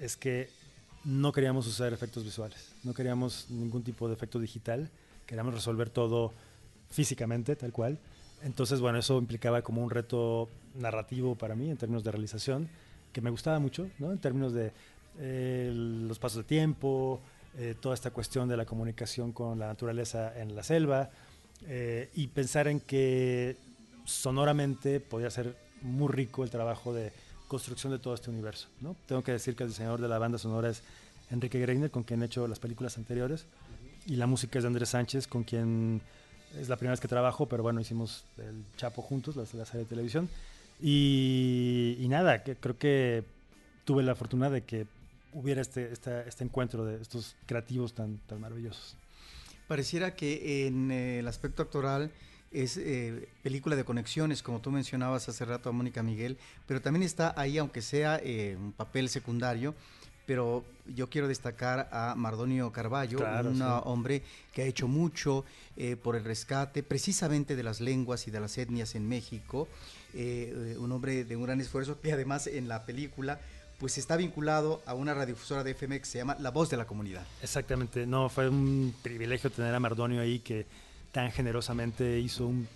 es 0.00 0.16
que 0.16 0.48
no 1.04 1.32
queríamos 1.32 1.66
usar 1.66 1.92
efectos 1.92 2.24
visuales, 2.24 2.72
no 2.82 2.94
queríamos 2.94 3.46
ningún 3.50 3.82
tipo 3.82 4.08
de 4.08 4.14
efecto 4.14 4.38
digital, 4.38 4.90
queríamos 5.26 5.54
resolver 5.54 5.90
todo 5.90 6.32
físicamente, 6.90 7.54
tal 7.56 7.72
cual. 7.72 7.98
Entonces, 8.42 8.80
bueno, 8.80 8.98
eso 8.98 9.18
implicaba 9.18 9.62
como 9.62 9.82
un 9.82 9.90
reto 9.90 10.48
narrativo 10.74 11.34
para 11.34 11.54
mí 11.54 11.70
en 11.70 11.76
términos 11.76 12.04
de 12.04 12.10
realización, 12.10 12.68
que 13.12 13.20
me 13.20 13.30
gustaba 13.30 13.58
mucho, 13.58 13.88
¿no? 13.98 14.12
En 14.12 14.18
términos 14.18 14.52
de 14.52 14.72
eh, 15.18 15.70
los 15.74 16.18
pasos 16.18 16.38
de 16.38 16.44
tiempo, 16.44 17.20
eh, 17.56 17.74
toda 17.80 17.94
esta 17.94 18.10
cuestión 18.10 18.48
de 18.48 18.56
la 18.56 18.64
comunicación 18.64 19.32
con 19.32 19.58
la 19.58 19.66
naturaleza 19.66 20.38
en 20.40 20.56
la 20.56 20.62
selva, 20.62 21.10
eh, 21.66 22.10
y 22.14 22.26
pensar 22.28 22.68
en 22.68 22.80
que 22.80 23.56
sonoramente 24.04 25.00
podía 25.00 25.30
ser 25.30 25.56
muy 25.82 26.08
rico 26.08 26.44
el 26.44 26.50
trabajo 26.50 26.92
de 26.92 27.12
construcción 27.48 27.92
de 27.92 27.98
todo 27.98 28.14
este 28.14 28.30
universo, 28.30 28.68
¿no? 28.80 28.96
Tengo 29.06 29.22
que 29.22 29.32
decir 29.32 29.54
que 29.54 29.62
el 29.62 29.70
diseñador 29.70 30.00
de 30.00 30.08
la 30.08 30.18
banda 30.18 30.38
sonora 30.38 30.70
es 30.70 30.82
Enrique 31.30 31.60
Greiner, 31.60 31.90
con 31.90 32.02
quien 32.02 32.22
he 32.22 32.26
hecho 32.26 32.48
las 32.48 32.58
películas 32.58 32.98
anteriores, 32.98 33.46
y 34.06 34.16
la 34.16 34.26
música 34.26 34.58
es 34.58 34.64
de 34.64 34.68
Andrés 34.68 34.90
Sánchez, 34.90 35.26
con 35.26 35.44
quien 35.44 36.02
es 36.58 36.68
la 36.68 36.76
primera 36.76 36.92
vez 36.92 37.00
que 37.00 37.08
trabajo, 37.08 37.46
pero 37.46 37.62
bueno, 37.62 37.80
hicimos 37.80 38.24
el 38.38 38.64
Chapo 38.76 39.02
juntos, 39.02 39.36
la, 39.36 39.46
serie 39.46 39.80
de 39.80 39.84
televisión. 39.84 40.28
Y, 40.80 42.04
nada, 42.08 42.42
que, 42.42 42.56
creo 42.56 42.78
que 42.78 43.24
tuve 43.84 44.02
la 44.02 44.14
fortuna 44.14 44.50
de 44.50 44.62
que 44.62 44.86
hubiera 45.34 45.60
este, 45.60 45.92
este 45.92 46.44
encuentro 46.44 46.84
de 46.84 47.02
estos 47.02 47.36
creativos 47.46 47.92
tan, 47.92 48.18
tan 48.26 48.40
maravillosos. 48.40 48.96
Pareciera 49.68 50.14
que 50.14 50.66
en 50.66 50.90
eh, 50.90 51.18
el 51.18 51.28
aspecto 51.28 51.62
actoral 51.62 52.10
es 52.50 52.76
eh, 52.76 53.28
película 53.42 53.76
de 53.76 53.84
conexiones, 53.84 54.42
como 54.42 54.60
tú 54.60 54.70
mencionabas 54.70 55.28
hace 55.28 55.44
rato 55.44 55.68
a 55.68 55.72
Mónica 55.72 56.02
Miguel, 56.02 56.38
pero 56.66 56.80
también 56.80 57.02
está 57.02 57.34
ahí, 57.36 57.58
aunque 57.58 57.82
sea 57.82 58.20
eh, 58.22 58.56
un 58.58 58.72
papel 58.72 59.08
secundario, 59.08 59.74
pero 60.26 60.64
yo 60.86 61.08
quiero 61.10 61.28
destacar 61.28 61.88
a 61.92 62.14
Mardonio 62.16 62.72
Carballo, 62.72 63.18
un 63.18 63.62
hombre 63.62 64.22
que 64.52 64.62
ha 64.62 64.64
hecho 64.66 64.88
mucho 64.88 65.44
eh, 65.76 65.96
por 65.96 66.16
el 66.16 66.24
rescate 66.24 66.82
precisamente 66.82 67.56
de 67.56 67.62
las 67.62 67.80
lenguas 67.80 68.26
y 68.26 68.30
de 68.30 68.40
las 68.40 68.56
etnias 68.56 68.94
en 68.94 69.08
México, 69.08 69.68
eh, 70.14 70.76
un 70.78 70.92
hombre 70.92 71.24
de 71.24 71.36
un 71.36 71.42
gran 71.42 71.60
esfuerzo 71.60 72.00
que 72.00 72.12
además 72.12 72.46
en 72.46 72.68
la 72.68 72.86
película 72.86 73.40
pues 73.78 73.98
está 73.98 74.16
vinculado 74.16 74.82
a 74.86 74.94
una 74.94 75.14
radiodifusora 75.14 75.64
de 75.64 75.72
FM 75.72 76.00
que 76.00 76.06
se 76.06 76.18
llama 76.18 76.36
La 76.40 76.50
Voz 76.50 76.70
de 76.70 76.76
la 76.76 76.86
Comunidad. 76.86 77.26
Exactamente, 77.42 78.06
no, 78.06 78.28
fue 78.28 78.48
un 78.48 78.94
privilegio 79.02 79.50
tener 79.50 79.74
a 79.74 79.80
Mardonio 79.80 80.20
ahí 80.20 80.38
que 80.38 80.66
tan 81.12 81.30
generosamente 81.30 82.18
hizo 82.20 82.46
un 82.46 82.66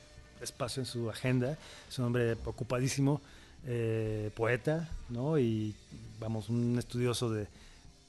espacio 0.40 0.82
en 0.82 0.86
su 0.86 1.10
agenda, 1.10 1.58
es 1.88 1.98
un 1.98 2.06
hombre 2.06 2.36
ocupadísimo, 2.44 3.20
eh, 3.66 4.30
poeta, 4.34 4.88
¿no? 5.08 5.38
Y 5.38 5.74
vamos, 6.20 6.48
un 6.48 6.78
estudioso 6.78 7.30
de 7.30 7.48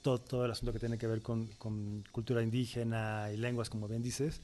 todo, 0.02 0.20
todo 0.20 0.46
el 0.46 0.52
asunto 0.52 0.72
que 0.72 0.80
tiene 0.80 0.98
que 0.98 1.08
ver 1.08 1.22
con, 1.22 1.48
con, 1.58 2.04
cultura 2.12 2.44
indígena 2.44 3.30
y 3.34 3.38
lenguas, 3.38 3.70
como 3.70 3.88
bien 3.88 4.04
dices. 4.04 4.42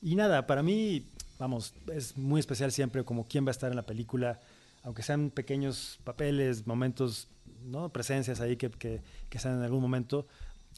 Y 0.00 0.14
nada, 0.14 0.46
para 0.46 0.62
mí, 0.62 1.04
vamos, 1.38 1.74
es 1.92 2.16
muy 2.16 2.40
especial 2.40 2.72
siempre 2.72 3.04
como 3.04 3.26
quién 3.26 3.44
va 3.44 3.50
a 3.50 3.52
estar 3.52 3.70
en 3.70 3.76
la 3.76 3.86
película, 3.86 4.40
aunque 4.82 5.02
sean 5.02 5.30
pequeños 5.30 5.98
papeles, 6.04 6.66
momentos, 6.66 7.28
¿no? 7.64 7.88
Presencias 7.88 8.40
ahí 8.40 8.56
que, 8.56 8.70
que, 8.70 9.00
que 9.28 9.38
sean 9.38 9.58
en 9.58 9.62
algún 9.62 9.80
momento, 9.80 10.26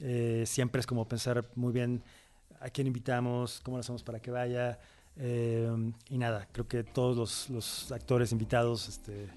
eh, 0.01 0.45
siempre 0.47 0.81
es 0.81 0.87
como 0.87 1.07
pensar 1.07 1.45
muy 1.55 1.73
bien 1.73 2.03
a 2.61 2.71
quién 2.71 2.87
invitamos, 2.87 3.61
cómo 3.63 3.77
lo 3.77 3.81
hacemos 3.81 4.03
para 4.03 4.21
que 4.21 4.31
vaya. 4.31 4.79
Eh, 5.19 5.71
y 6.11 6.19
nada, 6.19 6.47
creo 6.53 6.69
que 6.69 6.85
todos 6.85 7.17
los, 7.17 7.51
los 7.51 7.93
actores 7.93 8.33
invitados, 8.33 8.89
este, 8.89 9.29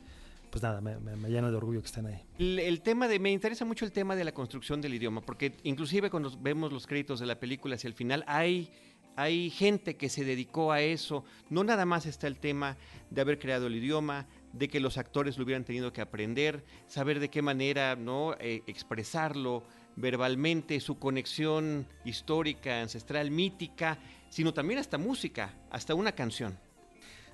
pues 0.49 0.61
nada, 0.61 0.81
me, 0.81 1.29
llena 1.29 1.49
de 1.49 1.55
orgullo 1.55 1.81
que 1.81 1.87
estén 1.87 2.05
ahí. 2.07 2.21
El, 2.37 2.81
tema 2.81 3.07
de, 3.07 3.19
me 3.19 3.31
interesa 3.31 3.65
mucho 3.65 3.85
el 3.85 3.91
tema 3.91 4.15
de 4.15 4.23
la 4.23 4.33
construcción 4.33 4.81
del 4.81 4.93
idioma, 4.93 5.21
porque 5.21 5.53
inclusive 5.63 6.09
cuando 6.09 6.31
vemos 6.39 6.73
los 6.73 6.87
créditos 6.87 7.19
de 7.19 7.25
la 7.25 7.39
película 7.39 7.75
hacia 7.75 7.87
el 7.87 7.93
final, 7.93 8.23
hay, 8.27 8.69
hay 9.15 9.49
gente 9.49 9.95
que 9.95 10.09
se 10.09 10.25
dedicó 10.25 10.71
a 10.71 10.81
eso. 10.81 11.23
No 11.49 11.63
nada 11.63 11.85
más 11.85 12.05
está 12.05 12.27
el 12.27 12.37
tema 12.37 12.75
de 13.09 13.21
haber 13.21 13.39
creado 13.39 13.67
el 13.67 13.75
idioma, 13.75 14.27
de 14.53 14.67
que 14.67 14.79
los 14.79 14.97
actores 14.97 15.37
lo 15.37 15.43
hubieran 15.43 15.63
tenido 15.63 15.93
que 15.93 16.01
aprender, 16.01 16.63
saber 16.87 17.19
de 17.19 17.29
qué 17.29 17.41
manera 17.41 17.95
no 17.95 18.35
eh, 18.39 18.63
expresarlo 18.67 19.63
verbalmente, 19.95 20.79
su 20.79 20.97
conexión 20.97 21.87
histórica, 22.05 22.81
ancestral, 22.81 23.31
mítica, 23.31 23.99
sino 24.29 24.53
también 24.53 24.79
hasta 24.79 24.97
música, 24.97 25.53
hasta 25.69 25.93
una 25.95 26.13
canción. 26.13 26.57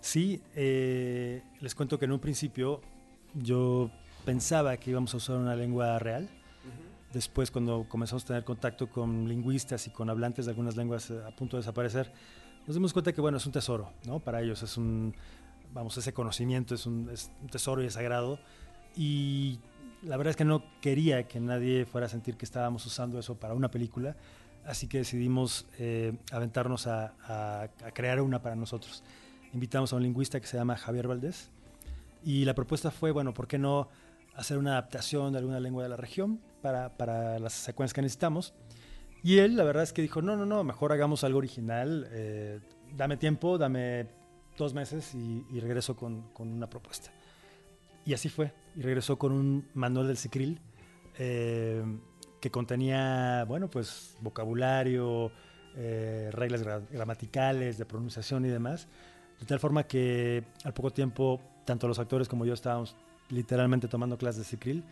Sí, 0.01 0.41
eh, 0.55 1.41
les 1.61 1.75
cuento 1.75 1.97
que 1.97 2.05
en 2.05 2.11
un 2.11 2.19
principio 2.19 2.81
yo 3.33 3.89
pensaba 4.23 4.77
que 4.77 4.91
íbamos 4.91 5.13
a 5.13 5.17
usar 5.17 5.37
una 5.37 5.55
lengua 5.55 5.97
real. 5.99 6.29
Después, 7.13 7.49
cuando 7.49 7.85
comenzamos 7.87 8.23
a 8.25 8.27
tener 8.27 8.43
contacto 8.43 8.89
con 8.89 9.27
lingüistas 9.27 9.87
y 9.87 9.89
con 9.89 10.09
hablantes 10.09 10.45
de 10.45 10.51
algunas 10.51 10.75
lenguas 10.75 11.09
eh, 11.11 11.21
a 11.25 11.33
punto 11.33 11.55
de 11.55 11.61
desaparecer, 11.61 12.11
nos 12.67 12.75
dimos 12.75 12.91
cuenta 12.91 13.13
que, 13.13 13.21
bueno, 13.21 13.37
es 13.37 13.45
un 13.45 13.51
tesoro, 13.51 13.93
¿no? 14.05 14.19
Para 14.19 14.41
ellos 14.41 14.61
es 14.63 14.75
un, 14.75 15.15
vamos, 15.75 15.97
ese 15.97 16.13
conocimiento 16.13 16.73
es 16.73 16.87
un, 16.87 17.09
es 17.11 17.29
un 17.41 17.49
tesoro 17.49 17.83
y 17.83 17.87
es 17.87 17.93
sagrado. 17.93 18.39
Y 18.95 19.59
la 20.01 20.17
verdad 20.17 20.31
es 20.31 20.37
que 20.37 20.45
no 20.45 20.63
quería 20.81 21.27
que 21.27 21.39
nadie 21.39 21.85
fuera 21.85 22.07
a 22.07 22.09
sentir 22.09 22.37
que 22.37 22.45
estábamos 22.45 22.83
usando 22.85 23.19
eso 23.19 23.35
para 23.35 23.53
una 23.53 23.69
película, 23.69 24.15
así 24.65 24.87
que 24.87 24.99
decidimos 24.99 25.67
eh, 25.77 26.13
aventarnos 26.31 26.87
a, 26.87 27.13
a, 27.27 27.67
a, 27.85 27.91
crear 27.91 28.21
una 28.21 28.41
para 28.41 28.55
nosotros. 28.55 29.03
Invitamos 29.53 29.91
a 29.91 29.97
un 29.97 30.03
lingüista 30.03 30.39
que 30.39 30.47
se 30.47 30.57
llama 30.57 30.77
Javier 30.77 31.07
Valdés 31.07 31.51
y 32.23 32.45
la 32.45 32.55
propuesta 32.55 32.89
fue, 32.89 33.11
bueno, 33.11 33.33
¿por 33.33 33.47
qué 33.47 33.59
no 33.59 33.89
hacer 34.33 34.57
una 34.57 34.71
adaptación 34.71 35.33
de 35.33 35.39
alguna 35.39 35.59
lengua 35.59 35.83
de 35.83 35.89
la 35.89 35.97
región 35.97 36.39
para, 36.61 36.95
para 36.97 37.37
las 37.37 37.53
secuencias 37.53 37.93
que 37.93 38.01
necesitamos? 38.01 38.53
Y 39.23 39.39
él, 39.39 39.57
la 39.57 39.65
verdad 39.65 39.83
es 39.83 39.91
que 39.91 40.01
dijo, 40.01 40.21
no, 40.21 40.37
no, 40.37 40.45
no, 40.45 40.63
mejor 40.63 40.93
hagamos 40.93 41.23
algo 41.23 41.39
original, 41.39 42.07
eh, 42.11 42.59
dame 42.95 43.17
tiempo, 43.17 43.57
dame 43.57 44.07
dos 44.57 44.73
meses 44.73 45.13
y, 45.13 45.45
y 45.51 45.59
regreso 45.59 45.95
con, 45.95 46.21
con, 46.33 46.49
una 46.49 46.69
propuesta. 46.69 47.11
Y 48.05 48.13
así 48.13 48.29
fue, 48.29 48.53
y 48.75 48.81
regresó 48.81 49.17
con 49.17 49.31
un 49.31 49.67
manual 49.73 50.07
del 50.07 50.17
Cicril 50.17 50.59
eh, 51.17 51.83
que 52.39 52.51
contenía, 52.51 53.45
bueno, 53.47 53.69
pues 53.69 54.15
vocabulario, 54.21 55.31
eh, 55.75 56.29
reglas 56.31 56.63
gramaticales, 56.91 57.77
de 57.77 57.85
pronunciación 57.85 58.45
y 58.45 58.49
demás, 58.49 58.87
de 59.39 59.45
tal 59.45 59.59
forma 59.59 59.83
que 59.83 60.43
al 60.63 60.73
poco 60.73 60.91
tiempo, 60.91 61.41
tanto 61.65 61.87
los 61.87 61.99
actores 61.99 62.27
como 62.27 62.45
yo 62.45 62.53
estábamos 62.53 62.95
literalmente 63.29 63.87
tomando 63.87 64.17
clases 64.17 64.43
de 64.43 64.45
Cicril, 64.45 64.83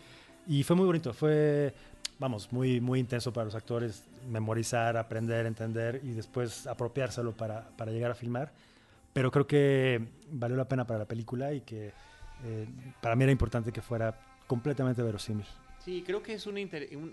y 0.48 0.64
fue 0.64 0.76
muy 0.76 0.86
bonito, 0.86 1.14
fue, 1.14 1.74
vamos, 2.20 2.52
muy, 2.52 2.82
muy 2.82 3.00
intenso 3.00 3.32
para 3.32 3.46
los 3.46 3.56
actores 3.56 4.04
memorizar, 4.30 4.98
aprender, 4.98 5.46
entender 5.46 6.02
y 6.04 6.12
después 6.12 6.68
apropiárselo 6.68 7.32
para, 7.32 7.70
para 7.78 7.92
llegar 7.92 8.12
a 8.12 8.16
filmar. 8.16 8.52
Pero 9.14 9.32
creo 9.32 9.48
que 9.48 10.02
valió 10.32 10.58
la 10.58 10.68
pena 10.68 10.86
para 10.86 11.00
la 11.00 11.06
película 11.06 11.54
y 11.54 11.62
que 11.62 11.94
eh, 12.44 12.68
para 13.02 13.16
mí 13.16 13.24
era 13.24 13.32
importante 13.32 13.72
que 13.72 13.82
fuera 13.82 14.20
completamente 14.48 15.02
verosímil. 15.02 15.46
Sí, 15.84 16.02
creo 16.06 16.24
que 16.24 16.34
es 16.34 16.48
una, 16.48 16.62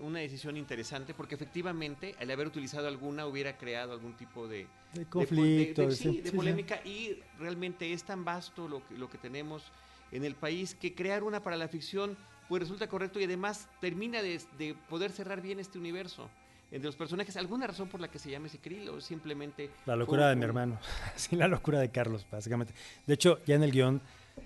una, 0.01 0.21
decisión 0.21 0.57
interesante 0.57 1.13
porque 1.13 1.35
efectivamente 1.35 2.15
al 2.21 2.31
haber 2.31 2.47
utilizado 2.47 2.87
alguna 2.87 3.27
hubiera 3.27 3.59
creado 3.59 3.93
algún 3.93 4.17
tipo 4.17 4.47
de, 4.47 4.69
de 4.95 5.07
conflicto, 5.07 5.83
de, 5.83 5.89
de, 5.89 5.97
sí, 5.97 6.21
de 6.21 6.31
polémica 6.31 6.81
y 6.85 7.19
realmente 7.41 7.93
es 7.93 8.05
tan 8.05 8.25
vasto 8.25 8.69
lo 8.69 8.87
que, 8.87 8.97
lo 8.97 9.11
que 9.11 9.19
tenemos 9.19 9.65
en 10.13 10.25
el 10.25 10.37
país 10.37 10.77
que 10.77 10.95
crear 10.95 11.25
una 11.25 11.43
para 11.43 11.57
la 11.57 11.67
ficción 11.67 12.17
pues 12.49 12.63
resulta 12.63 12.89
correcto 12.89 13.19
y 13.19 13.25
además 13.25 13.69
termina 13.81 14.23
de, 14.23 14.41
de, 14.57 14.75
poder 14.89 15.11
cerrar 15.11 15.41
bien 15.41 15.59
este 15.59 15.79
universo. 15.79 16.29
Entre 16.71 16.87
los 16.87 16.97
personajes, 16.97 17.37
¿alguna 17.37 17.67
razón 17.67 17.89
por 17.89 18.01
la 18.01 18.09
que 18.09 18.19
se 18.19 18.31
llame 18.31 18.49
Cicril 18.49 18.89
o 18.91 19.01
simplemente... 19.01 19.71
La 19.87 19.97
locura 19.97 20.29
de 20.29 20.37
mi 20.37 20.45
hermano, 20.45 20.79
sí, 21.17 21.35
la 21.35 21.49
locura 21.49 21.81
de 21.81 21.91
Carlos, 21.91 22.25
básicamente. 22.31 22.73
De 23.07 23.15
hecho, 23.15 23.41
ya 23.45 23.57
en 23.57 23.65
el 23.65 23.73
guion 23.73 24.01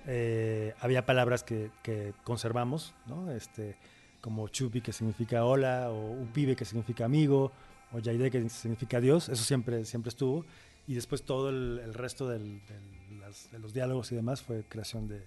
eh, 0.07 0.75
había 0.81 1.05
palabras 1.05 1.45
que, 1.45 1.71
que, 1.83 2.15
conservamos, 2.25 2.95
¿no? 3.07 3.31
Este, 3.31 3.77
como 4.23 4.49
chupi, 4.49 4.81
que 4.81 4.93
significa 4.93 5.45
hola, 5.45 5.91
o 5.91 6.13
upibe, 6.23 6.57
que 6.57 6.65
significa 6.65 7.05
amigo, 7.05 7.53
o 7.93 7.99
yaide, 7.99 8.31
que 8.31 8.49
significa 8.49 9.01
Dios, 9.01 9.29
eso 9.29 9.45
siempre, 9.45 9.85
siempre 9.85 10.09
estuvo. 10.09 10.47
Y 10.87 10.95
después 10.95 11.25
todo 11.25 11.51
el, 11.51 11.81
el 11.85 11.93
resto 11.93 12.29
del, 12.29 12.65
del, 12.67 13.21
las, 13.21 13.51
de 13.51 13.59
los 13.59 13.75
diálogos 13.75 14.13
y 14.13 14.17
demás 14.17 14.43
fue 14.43 14.65
creación 14.67 15.09
de, 15.09 15.19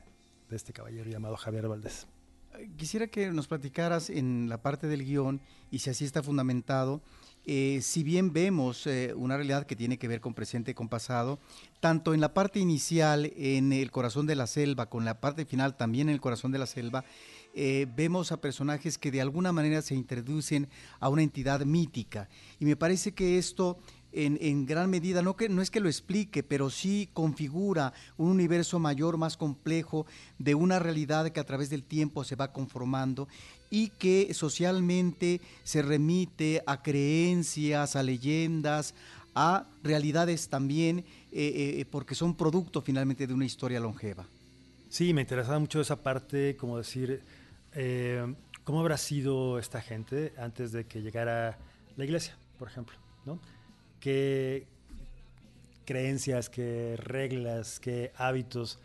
de 0.49 0.55
este 0.55 0.73
caballero 0.73 1.09
llamado 1.09 1.37
Javier 1.37 1.67
Valdés. 1.67 2.07
Quisiera 2.75 3.07
que 3.07 3.31
nos 3.31 3.47
platicaras 3.47 4.09
en 4.09 4.49
la 4.49 4.61
parte 4.61 4.87
del 4.87 5.05
guion, 5.05 5.41
y 5.71 5.79
si 5.79 5.89
así 5.89 6.05
está 6.05 6.23
fundamentado, 6.23 7.01
eh, 7.49 7.79
si 7.81 8.03
bien 8.03 8.33
vemos 8.33 8.87
eh, 8.87 9.13
una 9.15 9.37
realidad 9.37 9.65
que 9.65 9.77
tiene 9.77 9.97
que 9.97 10.09
ver 10.09 10.19
con 10.19 10.33
presente 10.33 10.71
y 10.71 10.73
con 10.73 10.89
pasado, 10.89 11.39
tanto 11.79 12.13
en 12.13 12.19
la 12.19 12.33
parte 12.33 12.59
inicial, 12.59 13.31
en 13.37 13.71
el 13.71 13.89
corazón 13.89 14.27
de 14.27 14.35
la 14.35 14.47
selva, 14.47 14.89
con 14.89 15.05
la 15.05 15.21
parte 15.21 15.45
final 15.45 15.77
también 15.77 16.09
en 16.09 16.15
el 16.15 16.19
corazón 16.19 16.51
de 16.51 16.59
la 16.59 16.65
selva, 16.65 17.05
eh, 17.53 17.87
vemos 17.95 18.33
a 18.33 18.41
personajes 18.41 18.97
que 18.97 19.11
de 19.11 19.21
alguna 19.21 19.53
manera 19.53 19.81
se 19.81 19.95
introducen 19.95 20.67
a 20.99 21.07
una 21.07 21.23
entidad 21.23 21.61
mítica. 21.61 22.27
Y 22.59 22.65
me 22.65 22.75
parece 22.75 23.13
que 23.13 23.37
esto 23.37 23.79
en, 24.11 24.65
gran 24.65 24.89
medida, 24.89 25.21
no, 25.21 25.35
que, 25.35 25.49
no 25.49 25.61
es 25.61 25.69
que 25.69 25.79
lo 25.79 25.89
explique, 25.89 26.43
pero 26.43 26.69
sí 26.69 27.09
configura 27.13 27.93
un 28.17 28.29
universo 28.29 28.79
mayor, 28.79 29.17
más 29.17 29.37
complejo, 29.37 30.05
de 30.39 30.55
una 30.55 30.79
realidad 30.79 31.29
que 31.29 31.39
a 31.39 31.45
través 31.45 31.69
del 31.69 31.83
tiempo 31.83 32.23
se 32.23 32.35
va 32.35 32.51
conformando 32.51 33.27
y 33.69 33.89
que 33.89 34.33
socialmente 34.33 35.41
se 35.63 35.81
remite 35.81 36.63
a 36.65 36.81
creencias, 36.81 37.95
a 37.95 38.03
leyendas, 38.03 38.95
a 39.35 39.67
realidades 39.83 40.49
también, 40.49 40.99
eh, 41.31 41.77
eh, 41.79 41.85
porque 41.89 42.15
son 42.15 42.35
producto 42.35 42.81
finalmente 42.81 43.27
de 43.27 43.33
una 43.33 43.45
historia 43.45 43.79
longeva. 43.79 44.25
Sí, 44.89 45.13
me 45.13 45.21
interesaba 45.21 45.59
mucho 45.59 45.81
esa 45.81 46.01
parte, 46.01 46.55
como 46.55 46.77
decir, 46.77 47.21
eh, 47.73 48.33
¿cómo 48.63 48.79
habrá 48.79 48.97
sido 48.97 49.59
esta 49.59 49.81
gente 49.81 50.33
antes 50.37 50.71
de 50.71 50.85
que 50.85 51.01
llegara 51.01 51.59
la 51.97 52.05
iglesia, 52.05 52.35
por 52.57 52.69
ejemplo? 52.69 52.95
¿no? 53.25 53.39
Qué 53.99 54.67
creencias, 55.85 56.49
qué 56.49 56.95
reglas, 56.97 57.79
qué 57.79 58.11
hábitos 58.15 58.79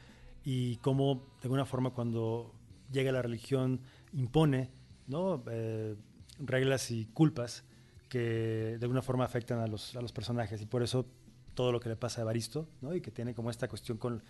y 0.45 0.77
cómo 0.77 1.27
de 1.41 1.45
alguna 1.45 1.67
forma 1.67 1.91
cuando 1.91 2.53
llega 2.91 3.13
la 3.13 3.23
religión 3.23 3.81
impone 4.13 4.71
¿no? 5.09 5.43
Eh, 5.51 5.97
reglas 6.39 6.91
y 6.91 7.07
culpas 7.07 7.65
que 8.09 8.77
de 8.79 8.79
alguna 8.83 9.03
forma 9.03 9.25
afectan 9.25 9.59
a 9.59 9.67
los, 9.67 9.97
a 9.97 10.01
los, 10.01 10.13
personajes 10.13 10.61
y 10.61 10.67
por 10.67 10.83
eso 10.83 11.07
todo 11.55 11.73
lo 11.73 11.81
que 11.81 11.89
le 11.89 11.97
pasa 11.97 12.21
a 12.21 12.23
Evaristo 12.23 12.69
¿no? 12.81 12.95
y 12.95 13.01
que 13.01 13.11
tiene 13.11 13.35
como 13.35 13.51
esta 13.51 13.69
cuestión 13.69 13.99
con... 13.99 14.23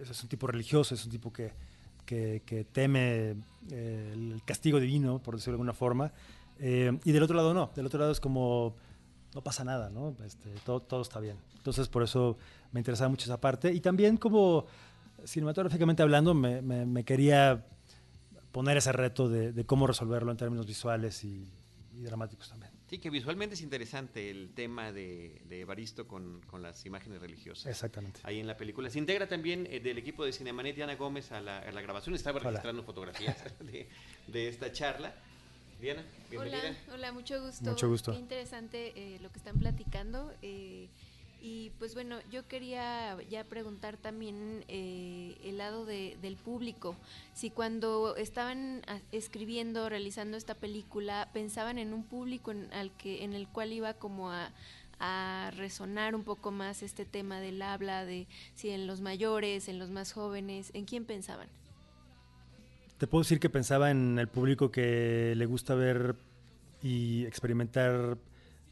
Es 0.00 0.22
un 0.22 0.28
tipo 0.28 0.46
religioso, 0.46 0.94
es 0.94 1.04
un 1.04 1.10
tipo 1.10 1.32
que, 1.32 1.52
que, 2.06 2.66
teme 2.72 3.36
eh, 3.70 4.10
el 4.14 4.40
castigo 4.44 4.80
divino, 4.80 5.20
por 5.20 5.34
decirlo 5.34 5.52
de 5.52 5.56
alguna 5.56 5.74
forma, 5.74 6.12
eh, 6.58 6.98
y 7.04 7.12
del 7.12 7.22
otro 7.22 7.36
lado 7.36 7.54
no, 7.54 7.70
del 7.74 7.86
otro 7.86 8.00
lado 8.00 8.12
es 8.12 8.20
como 8.20 8.76
no 9.34 9.42
pasa 9.42 9.64
nada, 9.64 9.90
¿no? 9.90 10.16
Este, 10.24 10.50
todo, 10.64 10.80
todo 10.80 11.02
está 11.02 11.20
bien. 11.20 11.36
Entonces, 11.56 11.88
por 11.88 12.02
eso 12.02 12.36
me 12.72 12.80
interesaba 12.80 13.08
mucho 13.08 13.24
esa 13.24 13.40
parte. 13.40 13.72
Y 13.72 13.80
también 13.80 14.16
como 14.16 14.66
cinematográficamente 15.24 16.02
hablando, 16.02 16.34
me, 16.34 16.62
me, 16.62 16.86
me 16.86 17.04
quería 17.04 17.64
poner 18.52 18.76
ese 18.76 18.92
reto 18.92 19.28
de, 19.28 19.52
de, 19.52 19.64
cómo 19.64 19.86
resolverlo 19.86 20.30
en 20.32 20.36
términos 20.36 20.66
visuales 20.66 21.22
y, 21.24 21.48
y, 21.94 22.02
dramáticos 22.02 22.48
también. 22.48 22.72
Sí, 22.88 22.98
que 22.98 23.10
visualmente 23.10 23.54
es 23.54 23.60
interesante 23.60 24.30
el 24.30 24.52
tema 24.52 24.90
de, 24.90 25.42
de 25.44 25.60
Evaristo 25.60 26.08
con, 26.08 26.40
con, 26.46 26.60
las 26.60 26.84
imágenes 26.86 27.20
religiosas. 27.20 27.66
Exactamente. 27.66 28.20
Ahí 28.24 28.40
en 28.40 28.48
la 28.48 28.56
película. 28.56 28.90
Se 28.90 28.98
integra 28.98 29.28
también 29.28 29.68
eh, 29.70 29.78
del 29.78 29.98
equipo 29.98 30.24
de 30.24 30.32
Cinemanet 30.32 30.74
Diana 30.74 30.96
Gómez 30.96 31.30
a 31.30 31.40
la, 31.40 31.58
a 31.60 31.70
la 31.70 31.80
grabación. 31.82 32.16
Estaba 32.16 32.40
Hola. 32.40 32.50
registrando 32.50 32.82
fotografías 32.82 33.36
de, 33.60 33.88
de 34.26 34.48
esta 34.48 34.72
charla. 34.72 35.14
Diana, 35.80 36.04
bienvenida. 36.28 36.58
Hola, 36.60 36.94
hola, 36.94 37.12
mucho 37.12 37.42
gusto. 37.42 37.70
Mucho 37.70 37.88
gusto. 37.88 38.12
Qué 38.12 38.18
interesante 38.18 38.92
eh, 38.96 39.18
lo 39.22 39.32
que 39.32 39.38
están 39.38 39.58
platicando. 39.58 40.30
Eh, 40.42 40.88
y 41.40 41.70
pues 41.78 41.94
bueno, 41.94 42.18
yo 42.30 42.46
quería 42.46 43.16
ya 43.30 43.44
preguntar 43.44 43.96
también 43.96 44.62
eh, 44.68 45.38
el 45.42 45.56
lado 45.56 45.86
de, 45.86 46.18
del 46.20 46.36
público. 46.36 46.96
Si 47.32 47.48
cuando 47.48 48.14
estaban 48.16 48.82
escribiendo, 49.10 49.88
realizando 49.88 50.36
esta 50.36 50.54
película, 50.54 51.30
pensaban 51.32 51.78
en 51.78 51.94
un 51.94 52.04
público 52.04 52.50
en, 52.50 52.70
al 52.74 52.90
que, 52.98 53.24
en 53.24 53.32
el 53.32 53.48
cual 53.48 53.72
iba 53.72 53.94
como 53.94 54.30
a, 54.30 54.52
a 54.98 55.50
resonar 55.56 56.14
un 56.14 56.24
poco 56.24 56.50
más 56.50 56.82
este 56.82 57.06
tema 57.06 57.40
del 57.40 57.62
habla, 57.62 58.04
de 58.04 58.26
si 58.54 58.68
en 58.68 58.86
los 58.86 59.00
mayores, 59.00 59.66
en 59.68 59.78
los 59.78 59.88
más 59.88 60.12
jóvenes, 60.12 60.70
¿en 60.74 60.84
quién 60.84 61.06
pensaban? 61.06 61.48
Te 63.00 63.06
puedo 63.06 63.22
decir 63.22 63.40
que 63.40 63.48
pensaba 63.48 63.90
en 63.90 64.18
el 64.18 64.28
público 64.28 64.70
que 64.70 65.32
le 65.34 65.46
gusta 65.46 65.74
ver 65.74 66.16
y 66.82 67.24
experimentar 67.24 68.18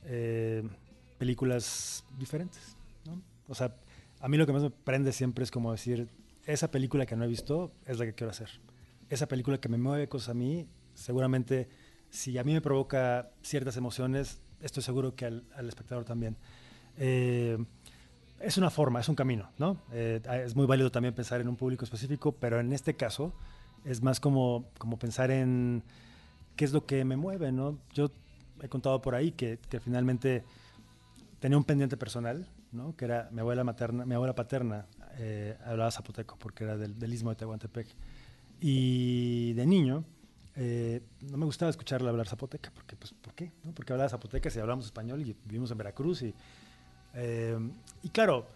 eh, 0.05 0.69
películas 1.17 2.05
diferentes. 2.19 2.77
¿no? 3.07 3.23
O 3.49 3.55
sea, 3.55 3.75
a 4.21 4.29
mí 4.29 4.37
lo 4.37 4.45
que 4.45 4.53
más 4.53 4.63
me 4.63 4.69
prende 4.69 5.13
siempre 5.13 5.45
es 5.45 5.51
como 5.51 5.73
decir, 5.73 6.11
esa 6.45 6.71
película 6.71 7.07
que 7.07 7.17
no 7.17 7.25
he 7.25 7.27
visto 7.27 7.73
es 7.87 7.99
la 7.99 8.05
que 8.05 8.13
quiero 8.13 8.31
hacer. 8.31 8.51
Esa 9.09 9.27
película 9.29 9.57
que 9.57 9.71
me 9.71 9.79
mueve 9.79 10.11
cosas 10.11 10.29
a 10.29 10.35
mí, 10.35 10.69
seguramente 10.93 11.71
si 12.11 12.37
a 12.37 12.45
mí 12.45 12.53
me 12.53 12.61
provoca 12.61 13.31
ciertas 13.41 13.79
emociones, 13.79 14.43
estoy 14.61 14.83
seguro 14.83 15.15
que 15.15 15.25
al, 15.25 15.45
al 15.57 15.71
espectador 15.71 16.05
también. 16.05 16.37
Eh, 16.99 17.57
es 18.41 18.59
una 18.59 18.69
forma, 18.69 19.01
es 19.01 19.09
un 19.09 19.15
camino, 19.15 19.49
¿no? 19.57 19.81
Eh, 19.91 20.21
es 20.45 20.55
muy 20.55 20.67
válido 20.67 20.91
también 20.91 21.15
pensar 21.15 21.41
en 21.41 21.49
un 21.49 21.57
público 21.57 21.87
específico, 21.87 22.33
pero 22.33 22.61
en 22.61 22.75
este 22.75 22.93
caso 22.93 23.33
es 23.85 24.03
más 24.03 24.21
como, 24.21 24.67
como 24.79 24.99
pensar 24.99 25.31
en 25.31 25.83
qué 26.57 26.65
es 26.65 26.73
lo 26.73 26.87
que 26.87 27.05
me 27.05 27.17
mueve, 27.17 27.53
¿no? 27.53 27.79
Yo 27.95 28.11
he 28.63 28.69
contado 28.69 29.01
por 29.01 29.15
ahí 29.15 29.33
que, 29.33 29.59
que 29.69 29.81
finalmente 29.81 30.45
tenía 31.41 31.57
un 31.57 31.65
pendiente 31.65 31.97
personal, 31.97 32.47
¿no? 32.73 32.97
Que 32.97 33.05
era 33.05 33.29
mi 33.33 33.41
abuela 33.41 33.65
materna, 33.65 34.05
mi 34.05 34.15
abuela 34.15 34.35
paterna, 34.35 34.87
eh, 35.19 35.57
hablaba 35.65 35.91
zapoteco 35.91 36.37
porque 36.39 36.65
era 36.65 36.77
del, 36.77 36.99
del 36.99 37.13
istmo 37.13 37.31
de 37.31 37.37
Tehuantepec. 37.37 37.89
Y 38.61 39.53
de 39.55 39.67
niño, 39.67 40.05
eh, 40.57 41.01
no 41.31 41.37
me 41.37 41.45
gustaba 41.45 41.71
escucharle 41.71 42.09
hablar 42.09 42.27
zapoteca, 42.27 42.73
porque, 42.75 42.97
pues, 42.97 43.13
¿por 43.13 43.33
qué? 43.35 43.53
No? 43.63 43.73
Porque 43.73 43.93
hablaba 43.93 44.09
zapoteca 44.09 44.51
si 44.51 44.59
hablamos 44.59 44.87
español 44.87 45.21
y 45.21 45.37
vivimos 45.45 45.71
en 45.71 45.79
Veracruz. 45.79 46.23
Y, 46.23 46.35
eh, 47.15 47.57
y 48.03 48.09
claro, 48.09 48.47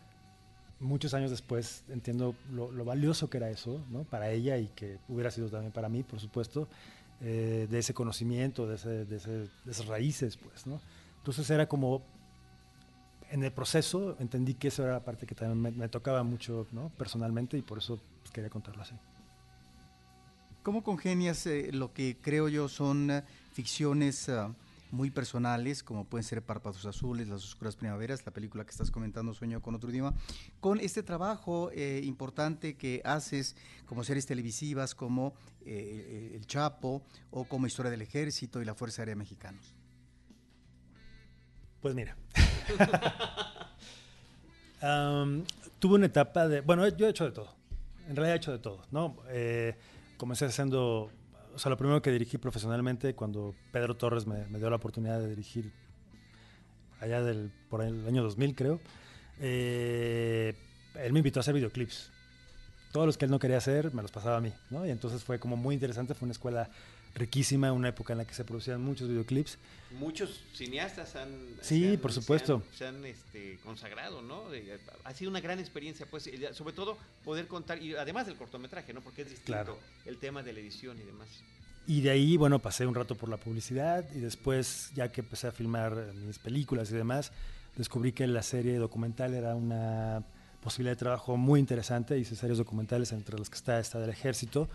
muchos 0.83 1.15
años 1.15 1.31
después 1.31 1.85
entiendo 1.89 2.35
lo, 2.53 2.85
valioso 2.85 3.31
que 3.31 3.39
era 3.39 3.51
eso, 3.51 3.81
¿no? 3.91 4.05
Para 4.05 4.31
ella 4.31 4.59
y 4.59 4.67
que 4.69 4.99
hubiera 5.09 5.31
sido 5.31 5.49
también 5.49 5.73
para 5.73 5.89
mí, 5.89 6.03
por 6.03 6.21
supuesto, 6.21 6.69
eh, 7.21 7.67
de 7.71 7.79
ese 7.79 7.95
conocimiento, 7.95 8.67
de, 8.67 8.75
ese, 8.75 9.05
de, 9.05 9.17
ese, 9.17 9.31
de, 9.31 9.71
esas 9.71 9.87
raíces, 9.87 10.37
pues, 10.37 10.67
¿no? 10.67 10.81
Entonces 11.19 11.49
era 11.51 11.69
como, 11.69 12.03
en 13.31 13.45
el 13.45 13.53
proceso 13.53 14.17
entendí 14.19 14.55
que 14.55 14.69
esa 14.69 14.83
era 14.83 14.93
la 14.93 15.05
parte 15.05 15.27
que 15.27 15.35
también 15.35 15.61
me, 15.61 15.71
me 15.71 15.89
tocaba 15.89 16.23
mucho, 16.23 16.67
¿no? 16.73 16.91
Personalmente 16.99 17.57
y 17.57 17.63
por 17.63 17.79
eso 17.79 17.99
pues, 18.23 18.33
quería 18.33 18.51
contarlo 18.51 18.83
así. 18.83 18.95
¿Cómo 20.63 20.85
congenias 20.85 21.45
eh, 21.47 21.71
lo 21.73 21.93
que 21.93 22.17
creo 22.21 22.49
yo 22.49 22.69
son 22.69 23.11
uh, 23.11 23.23
ficciones 23.53 24.29
uh, 24.29 24.55
muy 24.93 25.11
personales, 25.11 25.83
como 25.83 26.05
pueden 26.05 26.23
ser 26.23 26.43
Párpados 26.43 26.85
Azules, 26.85 27.27
Las 27.27 27.43
Oscuras 27.43 27.77
Primaveras, 27.77 28.25
la 28.27 28.33
película 28.33 28.65
que 28.65 28.71
estás 28.71 28.91
comentando, 28.91 29.33
Sueño 29.33 29.63
con 29.63 29.75
otro 29.75 29.91
idioma, 29.91 30.15
con 30.61 30.79
este 30.79 31.03
trabajo 31.03 31.71
eh, 31.73 32.03
importante 32.05 32.77
que 32.77 33.01
haces 33.05 33.57
como 33.87 34.05
series 34.05 34.27
televisivas 34.27 34.95
como 34.95 35.33
eh, 35.65 36.33
El 36.35 36.47
Chapo 36.47 37.03
o 37.31 37.45
como 37.45 37.67
Historia 37.67 37.91
del 37.91 38.03
Ejército 38.03 38.61
y 38.61 38.67
la 38.67 38.75
Fuerza 38.75 39.03
Aérea 39.03 39.17
Mexicanos? 39.17 39.75
Pues 41.81 41.95
mira. 41.95 42.15
um, 44.83 45.43
tuve 45.79 45.95
una 45.95 46.07
etapa 46.07 46.47
de. 46.47 46.61
Bueno, 46.61 46.87
yo 46.87 47.07
he 47.07 47.11
hecho 47.11 47.25
de 47.25 47.33
todo. 47.33 47.55
En 48.09 48.15
realidad 48.15 48.35
he 48.35 48.37
hecho 48.37 48.53
de 48.53 48.59
todo, 48.59 48.85
¿no? 48.91 49.17
Eh, 49.31 49.75
comencé 50.19 50.45
haciendo 50.45 51.11
o 51.55 51.59
sea, 51.59 51.71
lo 51.71 51.77
primero 51.77 52.03
que 52.03 52.11
dirigí 52.11 52.39
profesionalmente 52.39 53.15
cuando 53.15 53.55
Pedro 53.73 53.97
Torres 53.97 54.27
me, 54.27 54.47
dio 54.59 54.71
la 54.71 54.77
oportunidad 54.77 55.21
de 55.21 55.29
dirigir 55.29 55.73
allá 57.01 57.23
del, 57.23 57.51
por 57.69 57.83
el 57.83 58.07
año 58.07 58.23
2000, 58.23 58.55
creo, 58.55 58.81
eh, 59.41 60.55
él 60.95 61.13
me 61.13 61.21
invitó 61.21 61.41
a 61.41 61.43
hacer 61.43 61.55
videoclips. 61.55 62.11
Todos 62.93 63.07
los 63.07 63.17
que 63.17 63.25
él 63.25 63.31
no 63.31 63.39
quería 63.39 63.57
hacer, 63.57 63.93
me 63.95 64.03
los 64.03 64.11
pasaba 64.11 64.37
a 64.37 64.41
mí, 64.41 64.53
¿no? 64.71 64.87
Y 64.87 64.91
entonces 64.91 65.25
fue 65.25 65.39
como 65.39 65.57
muy 65.57 65.75
interesante, 65.75 66.15
fue 66.15 66.27
una 66.27 66.33
escuela 66.33 66.69
riquísima, 67.15 67.73
una 67.73 67.89
época 67.89 68.13
en 68.13 68.19
la 68.19 68.25
que 68.25 68.35
se 68.35 68.45
producían 68.45 68.81
muchos 68.83 69.09
videoclips. 69.09 69.59
Muchos 69.99 70.43
cineastas 70.55 71.17
han... 71.17 71.31
Sí, 71.61 71.91
han, 71.91 71.99
por 71.99 72.13
supuesto. 72.13 72.63
Se 72.77 72.87
han, 72.87 72.95
se 72.95 72.99
han 72.99 73.07
este, 73.07 73.59
consagrado, 73.63 74.23
¿no? 74.23 74.45
Ha 75.05 75.13
sido 75.13 75.31
una 75.31 75.41
gran 75.41 75.59
experiencia, 75.59 76.07
pues, 76.11 76.31
sobre 76.53 76.75
todo 76.75 76.97
poder 77.25 77.47
contar, 77.47 77.83
y 77.83 77.95
además 77.95 78.27
del 78.27 78.37
cortometraje, 78.37 78.93
¿no? 78.93 79.01
Porque 79.01 79.23
es 79.23 79.29
distinto 79.31 79.53
Claro. 79.53 79.79
el 80.07 80.19
tema 80.19 80.43
de 80.43 80.53
la 80.53 80.61
edición 80.61 80.99
y 80.99 81.03
demás. 81.05 81.29
Y 81.87 82.01
de 82.01 82.11
ahí, 82.11 82.37
bueno, 82.37 82.61
pasé 82.61 82.87
un 82.87 82.95
rato 82.95 83.17
por 83.17 83.29
la 83.29 83.37
publicidad 83.37 84.05
y 84.15 84.21
después, 84.21 84.93
ya 84.95 85.11
que 85.11 85.21
empecé 85.21 85.49
a 85.49 85.53
filmar 85.53 86.13
mis 86.15 86.39
películas 86.39 86.91
y 86.93 86.95
demás, 86.95 87.33
descubrí 87.77 88.13
que 88.13 88.27
la 88.27 88.43
serie 88.43 88.77
documental 88.77 89.35
era 89.35 89.57
una 89.57 90.23
posibilidad 90.63 90.93
de 90.93 90.99
trabajo 91.01 91.37
muy 91.37 91.59
interesante. 91.59 92.17
Hice 92.17 92.37
series 92.37 92.59
documentales 92.59 93.11
entre 93.13 93.37
las 93.37 93.51
que 93.51 93.57
está 93.57 93.81
esta 93.81 93.99
del 93.99 94.11
ejército. 94.11 94.69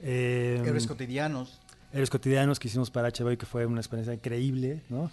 Eh, 0.00 0.62
Héroes 0.64 0.86
cotidianos. 0.86 1.60
Héroes 1.92 2.10
cotidianos 2.10 2.58
que 2.58 2.68
hicimos 2.68 2.90
para 2.90 3.08
HBO 3.08 3.32
y 3.32 3.36
que 3.36 3.46
fue 3.46 3.66
una 3.66 3.80
experiencia 3.80 4.14
increíble, 4.14 4.82
¿no? 4.88 5.10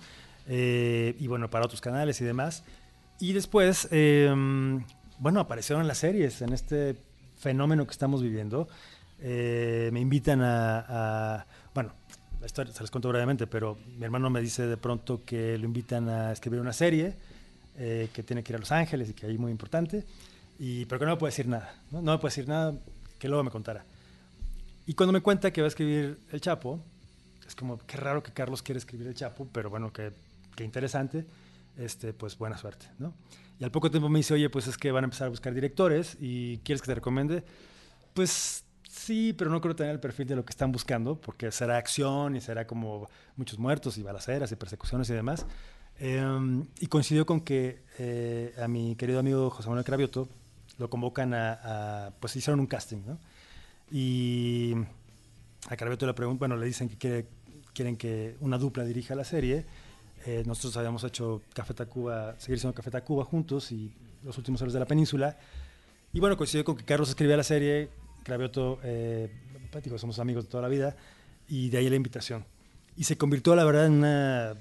Eh, 0.47 1.15
y 1.19 1.27
bueno, 1.27 1.49
para 1.49 1.65
otros 1.65 1.81
canales 1.81 2.19
y 2.21 2.25
demás. 2.25 2.63
Y 3.19 3.33
después, 3.33 3.87
eh, 3.91 4.33
bueno, 5.19 5.39
aparecieron 5.39 5.87
las 5.87 5.97
series 5.97 6.41
en 6.41 6.53
este 6.53 6.95
fenómeno 7.37 7.85
que 7.85 7.91
estamos 7.91 8.21
viviendo. 8.21 8.67
Eh, 9.21 9.89
me 9.91 9.99
invitan 9.99 10.41
a, 10.41 10.85
a, 10.87 11.45
bueno, 11.73 11.91
la 12.39 12.45
historia 12.45 12.73
se 12.73 12.81
les 12.81 12.91
cuento 12.91 13.09
brevemente, 13.09 13.47
pero 13.47 13.77
mi 13.97 14.05
hermano 14.05 14.29
me 14.29 14.41
dice 14.41 14.65
de 14.65 14.77
pronto 14.77 15.23
que 15.25 15.57
lo 15.57 15.65
invitan 15.65 16.07
a 16.07 16.31
escribir 16.31 16.61
una 16.61 16.73
serie, 16.73 17.15
eh, 17.77 18.09
que 18.13 18.23
tiene 18.23 18.43
que 18.43 18.53
ir 18.53 18.57
a 18.57 18.59
Los 18.59 18.71
Ángeles 18.71 19.09
y 19.09 19.13
que 19.13 19.25
ahí 19.25 19.37
muy 19.37 19.51
importante, 19.51 20.05
y, 20.57 20.85
pero 20.85 20.99
que 20.99 21.05
no 21.05 21.11
me 21.11 21.17
puede 21.17 21.31
decir 21.31 21.47
nada, 21.47 21.75
¿no? 21.91 22.01
no 22.01 22.13
me 22.13 22.17
puede 22.17 22.31
decir 22.31 22.47
nada, 22.47 22.73
que 23.17 23.27
luego 23.27 23.43
me 23.43 23.51
contara. 23.51 23.83
Y 24.89 24.95
cuando 24.95 25.13
me 25.13 25.21
cuenta 25.21 25.53
que 25.53 25.61
va 25.61 25.65
a 25.65 25.67
escribir 25.67 26.17
El 26.31 26.41
Chapo, 26.41 26.83
es 27.47 27.53
como, 27.53 27.77
qué 27.77 27.95
raro 27.95 28.23
que 28.23 28.33
Carlos 28.33 28.63
quiere 28.63 28.79
escribir 28.79 29.05
El 29.05 29.13
Chapo, 29.13 29.47
pero 29.53 29.69
bueno, 29.69 29.93
qué, 29.93 30.13
qué 30.55 30.63
interesante, 30.63 31.27
este, 31.77 32.11
pues 32.11 32.35
buena 32.35 32.57
suerte, 32.57 32.87
¿no? 32.97 33.13
Y 33.59 33.63
al 33.63 33.69
poco 33.69 33.91
tiempo 33.91 34.09
me 34.09 34.17
dice, 34.17 34.33
oye, 34.33 34.49
pues 34.49 34.65
es 34.65 34.79
que 34.79 34.91
van 34.91 35.03
a 35.03 35.05
empezar 35.05 35.27
a 35.27 35.29
buscar 35.29 35.53
directores 35.53 36.17
y 36.19 36.57
¿quieres 36.63 36.81
que 36.81 36.87
te 36.87 36.95
recomiende? 36.95 37.43
Pues 38.15 38.63
sí, 38.89 39.35
pero 39.37 39.51
no 39.51 39.61
creo 39.61 39.75
tener 39.75 39.91
el 39.91 39.99
perfil 39.99 40.25
de 40.25 40.35
lo 40.37 40.43
que 40.43 40.49
están 40.49 40.71
buscando, 40.71 41.21
porque 41.21 41.51
será 41.51 41.77
acción 41.77 42.35
y 42.35 42.41
será 42.41 42.65
como 42.65 43.07
muchos 43.35 43.59
muertos 43.59 43.95
y 43.99 44.01
balaceras 44.01 44.51
y 44.51 44.55
persecuciones 44.55 45.07
y 45.11 45.13
demás. 45.13 45.45
Eh, 45.99 46.63
y 46.79 46.87
coincidió 46.87 47.27
con 47.27 47.41
que 47.41 47.83
eh, 47.99 48.55
a 48.59 48.67
mi 48.67 48.95
querido 48.95 49.19
amigo 49.19 49.51
José 49.51 49.69
Manuel 49.69 49.85
Cravioto 49.85 50.27
lo 50.79 50.89
convocan 50.89 51.35
a, 51.35 52.07
a 52.07 52.11
pues 52.19 52.35
hicieron 52.35 52.59
un 52.59 52.65
casting, 52.65 53.03
¿no? 53.05 53.19
Y 53.91 54.73
a 55.67 55.75
Cravioto 55.75 56.05
le 56.05 56.13
preguntan, 56.13 56.39
bueno, 56.39 56.57
le 56.57 56.65
dicen 56.65 56.89
que 56.89 56.97
quiere, 56.97 57.25
quieren 57.73 57.97
que 57.97 58.35
una 58.39 58.57
dupla 58.57 58.83
dirija 58.83 59.15
la 59.15 59.23
serie. 59.23 59.65
Eh, 60.25 60.43
nosotros 60.45 60.75
habíamos 60.77 61.03
hecho 61.03 61.41
Café 61.53 61.73
Tacuba, 61.73 62.35
seguir 62.39 62.59
siendo 62.59 62.75
Café 62.75 62.91
Tacuba 62.91 63.23
juntos 63.23 63.71
y 63.71 63.93
los 64.23 64.37
últimos 64.37 64.61
héroes 64.61 64.73
de 64.73 64.79
la 64.79 64.85
península. 64.85 65.37
Y 66.13 66.19
bueno, 66.19 66.37
coincidió 66.37 66.63
con 66.65 66.75
que 66.75 66.83
Carlos 66.83 67.09
escribía 67.09 67.37
la 67.37 67.43
serie, 67.43 67.89
Cravioto, 68.23 68.79
eh, 68.83 69.29
digo, 69.83 69.97
somos 69.97 70.19
amigos 70.19 70.45
de 70.45 70.49
toda 70.49 70.63
la 70.63 70.69
vida, 70.69 70.95
y 71.47 71.69
de 71.69 71.77
ahí 71.77 71.89
la 71.89 71.95
invitación. 71.95 72.45
Y 72.97 73.05
se 73.05 73.17
convirtió, 73.17 73.55
la 73.55 73.63
verdad, 73.63 73.85
en 73.85 73.93
una, 73.93 74.55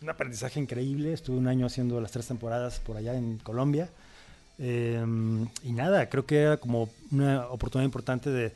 un 0.00 0.10
aprendizaje 0.10 0.60
increíble. 0.60 1.12
Estuve 1.12 1.36
un 1.36 1.48
año 1.48 1.66
haciendo 1.66 2.00
las 2.00 2.12
tres 2.12 2.26
temporadas 2.26 2.80
por 2.80 2.96
allá 2.96 3.14
en 3.14 3.38
Colombia. 3.38 3.90
Eh, 4.58 5.04
y 5.64 5.72
nada, 5.72 6.08
creo 6.08 6.24
que 6.24 6.38
era 6.38 6.56
como 6.56 6.88
una 7.10 7.46
oportunidad 7.48 7.84
importante 7.84 8.30
de 8.30 8.52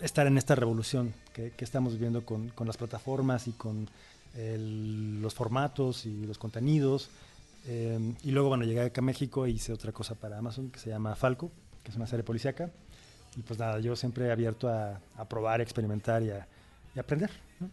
estar 0.00 0.26
en 0.26 0.38
esta 0.38 0.54
revolución 0.54 1.14
que, 1.32 1.50
que 1.50 1.64
estamos 1.64 1.94
viviendo 1.94 2.24
con, 2.24 2.48
con, 2.50 2.66
las 2.66 2.76
plataformas 2.76 3.48
y 3.48 3.52
con 3.52 3.88
el, 4.36 5.20
los 5.22 5.34
formatos 5.34 6.06
y 6.06 6.26
los 6.26 6.38
contenidos. 6.38 7.10
Eh, 7.66 8.14
y 8.22 8.30
luego, 8.30 8.48
bueno, 8.48 8.64
llegué 8.64 8.82
acá 8.82 9.00
a 9.00 9.04
México 9.04 9.46
e 9.46 9.50
hice 9.50 9.72
otra 9.72 9.92
cosa 9.92 10.14
para 10.14 10.38
Amazon 10.38 10.70
que 10.70 10.78
se 10.78 10.90
llama 10.90 11.14
Falco, 11.16 11.50
que 11.82 11.90
es 11.90 11.96
una 11.96 12.06
serie 12.06 12.24
policíaca. 12.24 12.70
Y 13.36 13.42
pues 13.42 13.58
nada, 13.58 13.80
yo 13.80 13.96
siempre 13.96 14.26
he 14.26 14.30
abierto 14.32 14.68
a, 14.68 15.00
a 15.16 15.28
probar, 15.28 15.60
experimentar 15.60 16.22
y 16.22 16.30
a, 16.30 16.46
y 16.94 16.98
a 16.98 17.02
aprender. 17.02 17.30
¿no? 17.60 17.70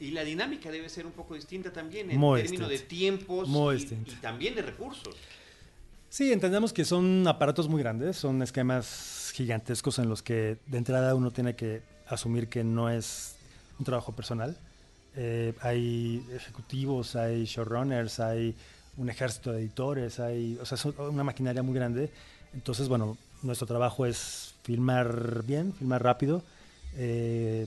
Y 0.00 0.10
la 0.10 0.24
dinámica 0.24 0.70
debe 0.70 0.88
ser 0.88 1.06
un 1.06 1.12
poco 1.12 1.34
distinta 1.34 1.72
también 1.72 2.10
en 2.10 2.20
términos 2.20 2.68
de 2.68 2.78
tiempos 2.80 3.48
y 3.48 4.14
también 4.20 4.54
de 4.54 4.62
recursos. 4.62 5.14
Sí, 6.12 6.30
entendemos 6.30 6.74
que 6.74 6.84
son 6.84 7.26
aparatos 7.26 7.70
muy 7.70 7.82
grandes, 7.82 8.18
son 8.18 8.42
esquemas 8.42 9.32
gigantescos 9.34 9.98
en 9.98 10.10
los 10.10 10.22
que 10.22 10.58
de 10.66 10.76
entrada 10.76 11.14
uno 11.14 11.30
tiene 11.30 11.56
que 11.56 11.80
asumir 12.06 12.48
que 12.48 12.62
no 12.62 12.90
es 12.90 13.36
un 13.78 13.86
trabajo 13.86 14.12
personal. 14.12 14.54
Eh, 15.16 15.54
hay 15.62 16.22
ejecutivos, 16.34 17.16
hay 17.16 17.46
showrunners, 17.46 18.20
hay 18.20 18.54
un 18.98 19.08
ejército 19.08 19.52
de 19.52 19.60
editores, 19.60 20.20
hay, 20.20 20.58
o 20.60 20.66
sea, 20.66 20.76
es 20.76 20.84
una 20.84 21.24
maquinaria 21.24 21.62
muy 21.62 21.74
grande. 21.74 22.10
Entonces, 22.52 22.88
bueno, 22.88 23.16
nuestro 23.42 23.66
trabajo 23.66 24.04
es 24.04 24.54
filmar 24.64 25.42
bien, 25.46 25.72
filmar 25.72 26.02
rápido, 26.02 26.42
eh, 26.94 27.66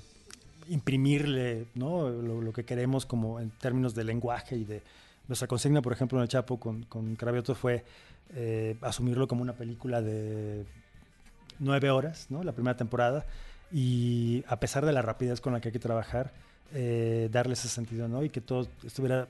imprimirle 0.70 1.66
¿no? 1.74 2.10
lo, 2.10 2.54
que 2.54 2.64
queremos 2.64 3.08
como 3.08 3.40
en 3.40 3.50
términos 3.50 3.96
de 3.96 4.04
lenguaje 4.04 4.56
y 4.56 4.66
de 4.66 4.84
nuestra 5.28 5.48
consigna, 5.48 5.82
por 5.82 5.94
ejemplo, 5.94 6.20
en 6.20 6.22
el 6.22 6.30
Chapo 6.30 6.60
con, 6.60 6.84
con 6.84 7.16
Cravioto 7.16 7.56
fue 7.56 7.84
eh, 8.34 8.78
asumirlo 8.82 9.28
como 9.28 9.42
una 9.42 9.54
película 9.54 10.02
de 10.02 10.66
nueve 11.60 11.90
horas, 11.90 12.28
¿no? 12.30 12.44
la 12.44 12.54
primera 12.54 12.76
temporada, 12.76 13.26
y 13.72 14.44
a 14.48 14.60
pesar 14.60 14.86
de 14.86 14.94
la 14.94 15.02
rapidez 15.02 15.42
con 15.42 15.54
la 15.54 15.62
que 15.62 15.70
hay 15.70 15.74
que 15.74 15.80
trabajar, 15.80 16.32
eh, 16.74 17.30
darle 17.32 17.54
ese 17.54 17.68
sentido, 17.68 18.08
¿no? 18.08 18.24
Y 18.24 18.30
que 18.30 18.42
todo 18.42 18.68
estuviera 18.84 19.28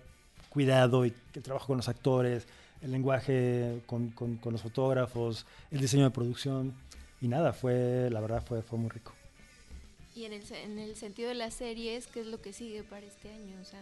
cuidado 0.49 1.05
y 1.05 1.11
que 1.11 1.39
el 1.39 1.43
trabajo 1.43 1.67
con 1.67 1.77
los 1.77 1.89
actores, 1.89 2.47
el 2.81 2.91
lenguaje 2.91 3.81
con, 3.85 4.09
con, 4.09 4.37
con, 4.37 4.53
los 4.53 4.61
fotógrafos, 4.61 5.45
el 5.71 5.81
diseño 5.81 6.05
de 6.05 6.11
producción, 6.11 6.73
y 7.21 7.27
nada, 7.27 7.53
fue, 7.53 8.09
la 8.11 8.19
verdad, 8.21 8.43
fue, 8.45 8.61
fue 8.61 8.79
muy 8.79 8.89
rico. 8.89 9.13
Y 10.15 10.25
en 10.25 10.33
el, 10.33 10.43
en 10.51 10.79
el 10.79 10.95
sentido 10.95 11.29
de 11.29 11.35
las 11.35 11.55
series, 11.55 12.07
¿qué 12.07 12.21
es 12.21 12.27
lo 12.27 12.41
que 12.41 12.53
sigue 12.53 12.83
para 12.83 13.05
este 13.05 13.29
año? 13.29 13.59
O 13.61 13.65
sea, 13.65 13.81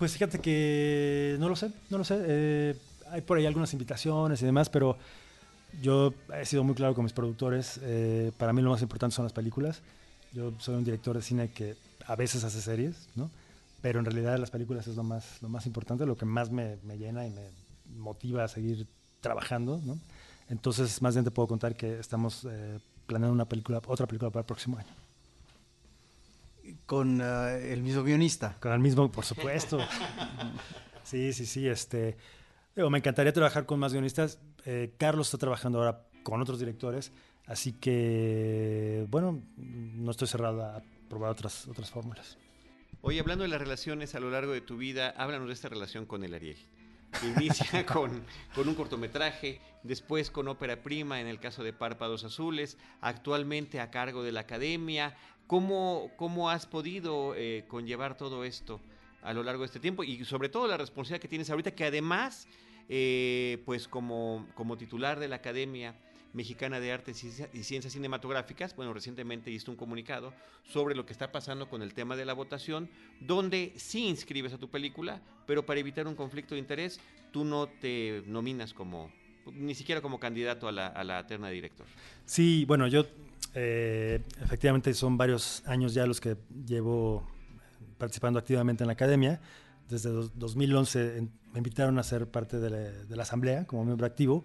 pues 0.00 0.14
fíjate 0.14 0.38
que 0.38 1.36
no 1.38 1.50
lo 1.50 1.56
sé, 1.56 1.70
no 1.90 1.98
lo 1.98 2.04
sé. 2.04 2.16
Eh, 2.26 2.74
hay 3.10 3.20
por 3.20 3.36
ahí 3.36 3.44
algunas 3.44 3.70
invitaciones 3.74 4.40
y 4.40 4.46
demás, 4.46 4.70
pero 4.70 4.96
yo 5.82 6.14
he 6.34 6.46
sido 6.46 6.64
muy 6.64 6.74
claro 6.74 6.94
con 6.94 7.04
mis 7.04 7.12
productores. 7.12 7.78
Eh, 7.82 8.32
para 8.38 8.54
mí 8.54 8.62
lo 8.62 8.70
más 8.70 8.80
importante 8.80 9.14
son 9.14 9.26
las 9.26 9.34
películas. 9.34 9.82
Yo 10.32 10.54
soy 10.58 10.76
un 10.76 10.84
director 10.84 11.14
de 11.14 11.20
cine 11.20 11.50
que 11.50 11.76
a 12.06 12.16
veces 12.16 12.44
hace 12.44 12.62
series, 12.62 13.10
¿no? 13.14 13.30
Pero 13.82 13.98
en 13.98 14.06
realidad 14.06 14.38
las 14.38 14.50
películas 14.50 14.86
es 14.86 14.96
lo 14.96 15.02
más, 15.02 15.42
lo 15.42 15.50
más 15.50 15.66
importante, 15.66 16.06
lo 16.06 16.16
que 16.16 16.24
más 16.24 16.50
me, 16.50 16.78
me 16.82 16.96
llena 16.96 17.26
y 17.26 17.30
me 17.30 17.50
motiva 17.98 18.44
a 18.44 18.48
seguir 18.48 18.86
trabajando, 19.20 19.82
¿no? 19.84 19.98
Entonces, 20.48 21.02
más 21.02 21.14
bien 21.14 21.26
te 21.26 21.30
puedo 21.30 21.46
contar 21.46 21.76
que 21.76 21.98
estamos 21.98 22.46
eh, 22.50 22.78
planeando 23.06 23.34
una 23.34 23.44
película, 23.44 23.82
otra 23.86 24.06
película 24.06 24.30
para 24.30 24.40
el 24.40 24.46
próximo 24.46 24.78
año. 24.78 24.99
Con 26.86 27.20
uh, 27.20 27.48
el 27.48 27.82
mismo 27.82 28.02
guionista. 28.02 28.56
Con 28.60 28.72
el 28.72 28.80
mismo, 28.80 29.10
por 29.10 29.24
supuesto. 29.24 29.78
sí, 31.02 31.32
sí, 31.32 31.46
sí. 31.46 31.68
Este, 31.68 32.16
me 32.76 32.98
encantaría 32.98 33.32
trabajar 33.32 33.66
con 33.66 33.78
más 33.78 33.92
guionistas. 33.92 34.38
Eh, 34.64 34.94
Carlos 34.98 35.28
está 35.28 35.38
trabajando 35.38 35.78
ahora 35.78 36.06
con 36.22 36.40
otros 36.40 36.58
directores, 36.58 37.12
así 37.46 37.72
que, 37.72 39.06
bueno, 39.08 39.42
no 39.56 40.10
estoy 40.10 40.28
cerrado 40.28 40.62
a 40.64 40.82
probar 41.08 41.30
otras, 41.30 41.66
otras 41.66 41.90
fórmulas. 41.90 42.38
Oye, 43.02 43.18
hablando 43.18 43.42
de 43.42 43.48
las 43.48 43.60
relaciones 43.60 44.14
a 44.14 44.20
lo 44.20 44.30
largo 44.30 44.52
de 44.52 44.60
tu 44.60 44.76
vida, 44.76 45.14
háblanos 45.16 45.48
de 45.48 45.54
esta 45.54 45.68
relación 45.68 46.04
con 46.04 46.22
el 46.22 46.34
Ariel. 46.34 46.58
inicia 47.36 47.86
con, 47.86 48.22
con, 48.54 48.68
un 48.68 48.74
cortometraje, 48.74 49.60
después 49.82 50.30
con 50.30 50.48
ópera 50.48 50.82
prima 50.82 51.20
en 51.20 51.26
el 51.26 51.40
caso 51.40 51.64
de 51.64 51.72
Párpados 51.72 52.24
Azules, 52.24 52.76
actualmente 53.00 53.80
a 53.80 53.90
cargo 53.90 54.22
de 54.22 54.32
la 54.32 54.40
academia. 54.40 55.16
¿Cómo, 55.50 56.12
cómo 56.14 56.48
has 56.48 56.64
podido 56.64 57.34
eh, 57.34 57.64
conllevar 57.66 58.16
todo 58.16 58.44
esto 58.44 58.80
a 59.20 59.32
lo 59.32 59.42
largo 59.42 59.62
de 59.62 59.66
este 59.66 59.80
tiempo? 59.80 60.04
Y 60.04 60.24
sobre 60.24 60.48
todo 60.48 60.68
la 60.68 60.76
responsabilidad 60.76 61.20
que 61.20 61.26
tienes 61.26 61.50
ahorita, 61.50 61.72
que 61.72 61.84
además, 61.84 62.46
eh, 62.88 63.60
pues 63.64 63.88
como, 63.88 64.46
como 64.54 64.76
titular 64.76 65.18
de 65.18 65.26
la 65.26 65.34
academia, 65.34 65.96
Mexicana 66.34 66.78
de 66.78 66.92
Artes 66.92 67.24
y 67.24 67.64
Ciencias 67.64 67.92
Cinematográficas, 67.92 68.76
bueno, 68.76 68.94
recientemente 68.94 69.50
hizo 69.50 69.72
un 69.72 69.76
comunicado 69.76 70.32
sobre 70.62 70.94
lo 70.94 71.04
que 71.04 71.12
está 71.12 71.32
pasando 71.32 71.68
con 71.68 71.82
el 71.82 71.94
tema 71.94 72.14
de 72.14 72.26
la 72.26 72.34
votación, 72.34 72.88
donde 73.18 73.72
sí 73.74 74.06
inscribes 74.06 74.52
a 74.52 74.58
tu 74.58 74.68
película, 74.68 75.20
pero 75.48 75.66
para 75.66 75.80
evitar 75.80 76.06
un 76.06 76.14
conflicto 76.14 76.54
de 76.54 76.60
interés, 76.60 77.00
tú 77.32 77.44
no 77.44 77.66
te 77.66 78.22
nominas 78.24 78.72
como, 78.72 79.10
ni 79.52 79.74
siquiera 79.74 80.00
como 80.00 80.20
candidato 80.20 80.68
a 80.68 80.72
la, 80.72 80.86
a 80.86 81.02
la 81.02 81.26
terna 81.26 81.48
director. 81.48 81.88
Sí, 82.24 82.64
bueno, 82.66 82.86
yo 82.86 83.04
eh, 83.54 84.22
efectivamente 84.42 84.92
son 84.94 85.16
varios 85.16 85.62
años 85.66 85.94
ya 85.94 86.06
los 86.06 86.20
que 86.20 86.36
llevo 86.66 87.26
participando 87.98 88.38
activamente 88.38 88.84
en 88.84 88.88
la 88.88 88.94
academia. 88.94 89.40
Desde 89.88 90.10
2011 90.10 91.28
me 91.52 91.58
invitaron 91.58 91.98
a 91.98 92.02
ser 92.02 92.28
parte 92.28 92.58
de 92.58 92.70
la, 92.70 92.78
de 92.78 93.16
la 93.16 93.22
asamblea 93.22 93.66
como 93.66 93.84
miembro 93.84 94.06
activo. 94.06 94.44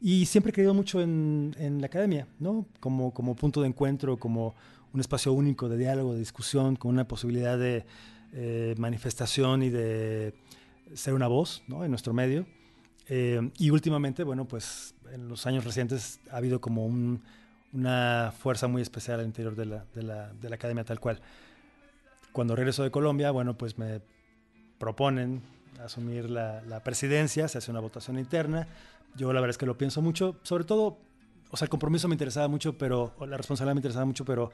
Y 0.00 0.24
siempre 0.26 0.50
he 0.50 0.52
creído 0.54 0.72
mucho 0.72 1.02
en, 1.02 1.54
en 1.58 1.80
la 1.80 1.86
academia, 1.86 2.26
¿no? 2.38 2.66
Como, 2.80 3.12
como 3.12 3.36
punto 3.36 3.60
de 3.60 3.68
encuentro, 3.68 4.16
como 4.16 4.54
un 4.92 5.00
espacio 5.00 5.32
único 5.32 5.68
de 5.68 5.76
diálogo, 5.76 6.14
de 6.14 6.18
discusión, 6.18 6.76
con 6.76 6.90
una 6.90 7.06
posibilidad 7.06 7.58
de 7.58 7.84
eh, 8.32 8.74
manifestación 8.78 9.62
y 9.62 9.70
de 9.70 10.34
ser 10.94 11.14
una 11.14 11.28
voz 11.28 11.62
¿no? 11.68 11.84
en 11.84 11.90
nuestro 11.90 12.12
medio. 12.12 12.46
Eh, 13.08 13.50
y 13.58 13.70
últimamente, 13.70 14.22
bueno, 14.24 14.46
pues 14.46 14.94
en 15.12 15.28
los 15.28 15.46
años 15.46 15.64
recientes 15.64 16.20
ha 16.30 16.36
habido 16.36 16.60
como 16.60 16.86
un, 16.86 17.22
una 17.72 18.32
fuerza 18.36 18.66
muy 18.66 18.82
especial 18.82 19.20
al 19.20 19.26
interior 19.26 19.54
de 19.54 19.66
la, 19.66 19.84
de, 19.94 20.02
la, 20.02 20.32
de 20.32 20.48
la, 20.48 20.54
academia 20.56 20.84
tal 20.84 21.00
cual. 21.00 21.20
Cuando 22.32 22.56
regreso 22.56 22.82
de 22.82 22.90
Colombia, 22.90 23.30
bueno, 23.30 23.56
pues 23.56 23.78
me 23.78 24.00
proponen 24.78 25.42
asumir 25.84 26.30
la, 26.30 26.62
la 26.62 26.82
presidencia, 26.82 27.48
se 27.48 27.58
hace 27.58 27.70
una 27.70 27.80
votación 27.80 28.18
interna, 28.18 28.66
yo 29.16 29.32
la 29.32 29.40
verdad 29.40 29.50
es 29.50 29.58
que 29.58 29.66
lo 29.66 29.76
pienso 29.76 30.02
mucho, 30.02 30.36
sobre 30.42 30.64
todo, 30.64 30.98
o 31.50 31.56
sea, 31.56 31.66
el 31.66 31.70
compromiso 31.70 32.08
me 32.08 32.14
interesaba 32.14 32.48
mucho, 32.48 32.76
pero, 32.76 33.14
la 33.26 33.36
responsabilidad 33.36 33.74
me 33.74 33.80
interesaba 33.80 34.04
mucho, 34.04 34.24
pero 34.24 34.50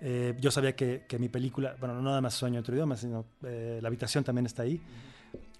eh, 0.00 0.34
yo 0.40 0.50
sabía 0.50 0.74
que, 0.74 1.04
que, 1.08 1.18
mi 1.18 1.28
película, 1.28 1.76
bueno, 1.78 1.94
no 1.94 2.02
nada 2.02 2.20
más 2.20 2.34
Sueño 2.34 2.60
otro 2.60 2.74
idioma, 2.74 2.96
sino 2.96 3.26
eh, 3.42 3.78
la 3.82 3.88
habitación 3.88 4.24
también 4.24 4.46
está 4.46 4.62
ahí. 4.62 4.80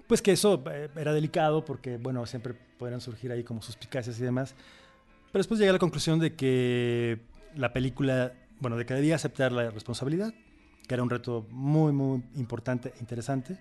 Pues 0.07 0.23
que 0.23 0.33
eso 0.33 0.63
eh, 0.71 0.89
era 0.97 1.13
delicado 1.13 1.65
porque, 1.65 1.99
bueno, 1.99 2.25
siempre 2.25 2.55
podrían 2.55 3.01
surgir 3.01 3.31
ahí 3.31 3.45
como 3.45 3.61
suspicacias 3.61 4.19
y 4.19 4.23
demás. 4.23 4.55
Pero 5.33 5.41
después 5.41 5.59
llegué 5.59 5.71
a 5.71 5.75
la 5.75 5.79
conclusión 5.79 6.19
de 6.19 6.35
que 6.35 7.21
la 7.55 7.73
película, 7.73 8.33
bueno, 8.61 8.77
de 8.77 8.87
que 8.87 8.95
debía 8.95 9.17
aceptar 9.17 9.53
la 9.53 9.71
responsabilidad, 9.71 10.33
que 10.87 10.95
era 10.95 11.03
un 11.03 11.11
reto 11.11 11.47
muy, 11.51 11.93
muy 11.93 12.23
importante 12.37 12.93
e 12.97 13.01
interesante, 13.01 13.59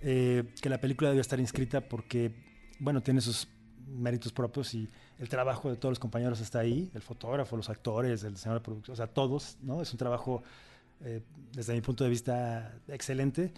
que 0.00 0.68
la 0.68 0.80
película 0.80 1.10
debía 1.10 1.20
estar 1.20 1.40
inscrita 1.40 1.80
porque, 1.80 2.32
bueno, 2.78 3.02
tiene 3.02 3.20
sus 3.20 3.48
méritos 3.86 4.32
propios 4.32 4.74
y 4.74 4.88
el 5.18 5.28
trabajo 5.28 5.70
de 5.70 5.76
todos 5.76 5.92
los 5.92 5.98
compañeros 5.98 6.40
está 6.40 6.60
ahí, 6.60 6.90
el 6.94 7.02
fotógrafo, 7.02 7.56
los 7.56 7.70
actores, 7.70 8.22
el 8.24 8.34
diseñador 8.34 8.60
de 8.60 8.64
producción, 8.64 8.92
o 8.92 8.96
sea, 8.96 9.06
todos, 9.06 9.56
¿no? 9.62 9.80
Es 9.80 9.92
un 9.92 9.98
trabajo, 9.98 10.42
eh, 11.02 11.22
desde 11.52 11.72
mi 11.72 11.80
punto 11.80 12.04
de 12.04 12.10
vista, 12.10 12.74
excelente, 12.88 13.52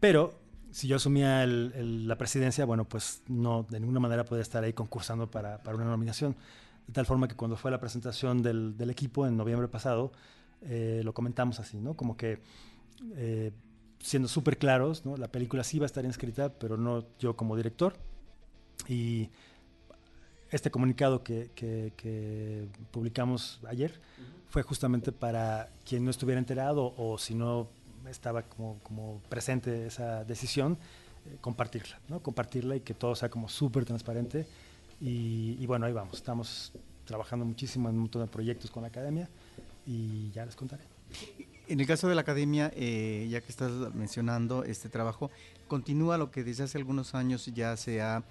pero 0.00 0.38
si 0.70 0.88
yo 0.88 0.96
asumía 0.96 1.44
el, 1.44 2.08
la 2.08 2.18
presidencia, 2.18 2.64
bueno, 2.64 2.84
pues 2.84 3.22
no, 3.28 3.66
de 3.68 3.80
ninguna 3.80 4.00
manera 4.00 4.24
podía 4.24 4.42
estar 4.42 4.64
ahí 4.64 4.72
concursando 4.72 5.30
para, 5.30 5.62
para, 5.62 5.76
una 5.76 5.86
nominación, 5.86 6.36
de 6.86 6.92
tal 6.92 7.06
forma 7.06 7.28
que 7.28 7.34
cuando 7.34 7.56
fue 7.56 7.70
la 7.70 7.80
presentación 7.80 8.42
del, 8.42 8.76
del 8.76 8.90
equipo 8.90 9.26
en 9.26 9.36
noviembre 9.36 9.68
pasado, 9.68 10.12
eh, 10.62 11.02
lo 11.04 11.12
comentamos 11.14 11.60
así, 11.60 11.78
¿no? 11.78 11.94
Como 11.94 12.16
que... 12.16 12.40
Eh, 13.16 13.52
siendo 14.00 14.28
súper 14.28 14.58
claros, 14.58 15.04
¿no? 15.04 15.16
la 15.16 15.28
película 15.28 15.64
sí 15.64 15.78
va 15.78 15.84
a 15.84 15.86
estar 15.86 16.04
inscrita, 16.04 16.50
pero 16.50 16.76
no 16.76 17.04
yo 17.18 17.34
como 17.36 17.56
director. 17.56 17.94
Y 18.88 19.30
este 20.50 20.70
comunicado 20.70 21.22
que, 21.22 21.50
que, 21.54 22.68
publicamos 22.90 23.60
ayer 23.66 23.90
uh 23.90 23.94
-huh. 23.94 24.50
fue 24.50 24.62
justamente 24.62 25.12
para 25.12 25.70
quien 25.84 26.04
no 26.04 26.10
estuviera 26.10 26.38
enterado 26.38 26.94
o 26.96 27.18
si 27.18 27.34
no 27.34 27.68
estaba 28.08 28.42
como, 28.42 28.78
como 28.84 29.20
presente 29.28 29.86
esa 29.86 30.24
decisión, 30.24 30.78
eh, 31.24 31.38
compartirla, 31.40 31.98
¿no? 32.08 32.22
Compartirla 32.22 32.76
y 32.76 32.80
que 32.80 32.94
todo 32.94 33.14
sea 33.16 33.28
como 33.28 33.48
súper 33.48 33.84
transparente. 33.84 34.46
Y, 35.00 35.56
y, 35.60 35.66
bueno, 35.66 35.86
ahí 35.86 35.92
vamos. 35.92 36.14
Estamos 36.16 36.72
trabajando 37.04 37.44
muchísimo 37.44 37.88
en 37.88 37.96
un 37.96 38.02
montón 38.02 38.22
de 38.22 38.28
proyectos 38.28 38.70
con 38.70 38.82
la 38.82 38.88
academia 38.88 39.28
y 39.86 40.30
ya 40.32 40.44
les 40.44 40.56
contaré. 40.56 40.84
En 41.68 41.80
el 41.80 41.86
caso 41.86 42.08
de 42.08 42.14
la 42.14 42.20
academia, 42.20 42.70
eh, 42.76 43.26
ya 43.30 43.40
que 43.40 43.48
estás 43.48 43.72
mencionando 43.94 44.64
este 44.64 44.88
trabajo, 44.88 45.30
continúa 45.66 46.16
lo 46.16 46.30
que 46.30 46.44
desde 46.44 46.64
hace 46.64 46.78
algunos 46.78 47.14
años 47.14 47.46
ya 47.46 47.76
se 47.76 48.00
ha 48.00 48.24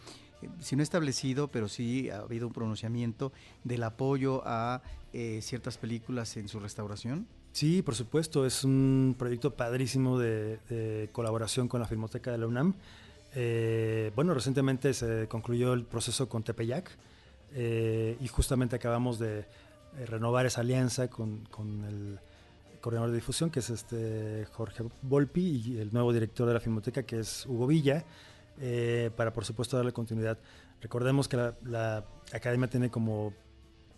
si 0.61 0.75
no 0.75 0.83
establecido, 0.83 1.47
pero 1.47 1.67
sí 1.67 2.09
ha 2.09 2.19
habido 2.19 2.47
un 2.47 2.53
pronunciamiento 2.53 3.31
del 3.63 3.83
apoyo 3.83 4.41
a 4.45 4.81
eh, 5.13 5.39
ciertas 5.41 5.77
películas 5.77 6.37
en 6.37 6.47
su 6.47 6.59
restauración? 6.59 7.27
Sí, 7.51 7.81
por 7.81 7.95
supuesto, 7.95 8.45
es 8.45 8.63
un 8.63 9.15
proyecto 9.17 9.55
padrísimo 9.55 10.19
de, 10.19 10.57
de 10.69 11.09
colaboración 11.11 11.67
con 11.67 11.79
la 11.79 11.87
Filmoteca 11.87 12.31
de 12.31 12.37
la 12.37 12.47
UNAM. 12.47 12.75
Eh, 13.37 14.11
bueno, 14.15 14.33
recientemente 14.33 14.93
se 14.93 15.27
concluyó 15.27 15.73
el 15.73 15.83
proceso 15.83 16.29
con 16.29 16.43
Tepeyac 16.43 16.89
eh, 17.53 18.17
y 18.21 18.27
justamente 18.29 18.77
acabamos 18.77 19.19
de 19.19 19.39
eh, 19.39 20.05
renovar 20.05 20.45
esa 20.45 20.61
alianza 20.61 21.09
con, 21.09 21.45
el 21.85 22.19
coordinador 22.79 23.11
de 23.11 23.17
difusión, 23.17 23.49
que 23.49 23.59
es 23.59 23.69
este 23.69 24.45
Jorge 24.53 24.85
Volpi, 25.01 25.63
y 25.65 25.79
el 25.79 25.91
nuevo 25.91 26.13
director 26.13 26.47
de 26.47 26.53
la 26.53 26.61
Filmoteca, 26.61 27.03
que 27.03 27.19
es 27.19 27.45
Hugo 27.45 27.67
Villa 27.67 28.05
para 29.17 29.33
por 29.33 29.43
supuesto 29.43 29.75
darle 29.75 29.91
continuidad. 29.91 30.37
Recordemos 30.81 31.27
que 31.27 31.35
la, 31.35 32.05
academia 32.31 32.69
tiene 32.69 32.89
como 32.89 33.33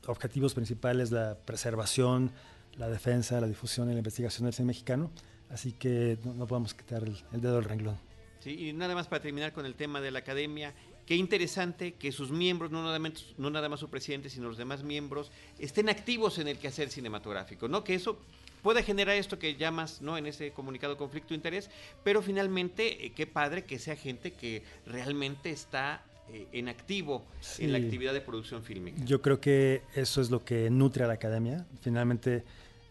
objetivos 0.07 0.55
principales 0.55 1.11
la 1.11 1.37
preservación, 1.45 2.31
la 2.75 2.87
defensa, 2.87 3.39
la 3.39 3.47
difusión 3.47 3.89
y 3.89 3.91
la 3.91 3.99
investigación 3.99 4.45
del 4.45 4.53
cine 4.53 4.67
mexicano, 4.67 5.11
así 5.49 5.73
que 5.73 6.17
no, 6.23 6.33
no 6.33 6.47
podemos 6.47 6.73
quitar 6.73 7.03
el, 7.03 7.17
el, 7.33 7.41
dedo 7.41 7.55
del 7.55 7.65
renglón. 7.65 8.06
Sí, 8.47 8.69
y 8.69 8.71
nada 8.71 8.95
más 8.95 9.07
para 9.07 9.21
terminar 9.21 9.51
con 9.51 9.65
el 9.65 9.75
tema 9.75 9.99
de 9.99 10.09
la 10.09 10.19
academia, 10.19 10.73
qué 11.05 11.17
interesante 11.17 11.95
que 11.95 12.13
sus 12.13 12.31
miembros, 12.31 12.71
no 12.71 12.81
nada, 12.81 12.97
más, 12.97 13.25
no 13.37 13.49
nada 13.49 13.67
más 13.67 13.81
su 13.81 13.89
presidente, 13.89 14.29
sino 14.29 14.47
los 14.47 14.55
demás 14.55 14.83
miembros, 14.83 15.33
estén 15.59 15.89
activos 15.89 16.39
en 16.39 16.47
el 16.47 16.57
quehacer 16.57 16.89
cinematográfico, 16.89 17.67
¿no? 17.67 17.83
Que 17.83 17.95
eso 17.95 18.17
puede 18.63 18.83
generar 18.83 19.17
esto 19.17 19.37
que 19.37 19.57
llamas 19.57 20.01
¿no? 20.01 20.17
en 20.17 20.27
ese 20.27 20.51
comunicado 20.51 20.95
conflicto 20.95 21.31
de 21.31 21.35
interés, 21.35 21.69
pero 22.05 22.21
finalmente 22.21 23.05
eh, 23.05 23.11
qué 23.11 23.27
padre 23.27 23.65
que 23.65 23.79
sea 23.79 23.97
gente 23.97 24.31
que 24.31 24.63
realmente 24.85 25.49
está 25.49 26.05
eh, 26.31 26.47
en 26.53 26.69
activo 26.69 27.25
sí. 27.41 27.65
en 27.65 27.73
la 27.73 27.79
actividad 27.79 28.13
de 28.13 28.21
producción 28.21 28.63
fílmica. 28.63 29.03
Yo 29.03 29.21
creo 29.21 29.41
que 29.41 29.81
eso 29.93 30.21
es 30.21 30.31
lo 30.31 30.45
que 30.45 30.69
nutre 30.69 31.03
a 31.03 31.07
la 31.07 31.15
academia. 31.15 31.65
Finalmente 31.81 32.45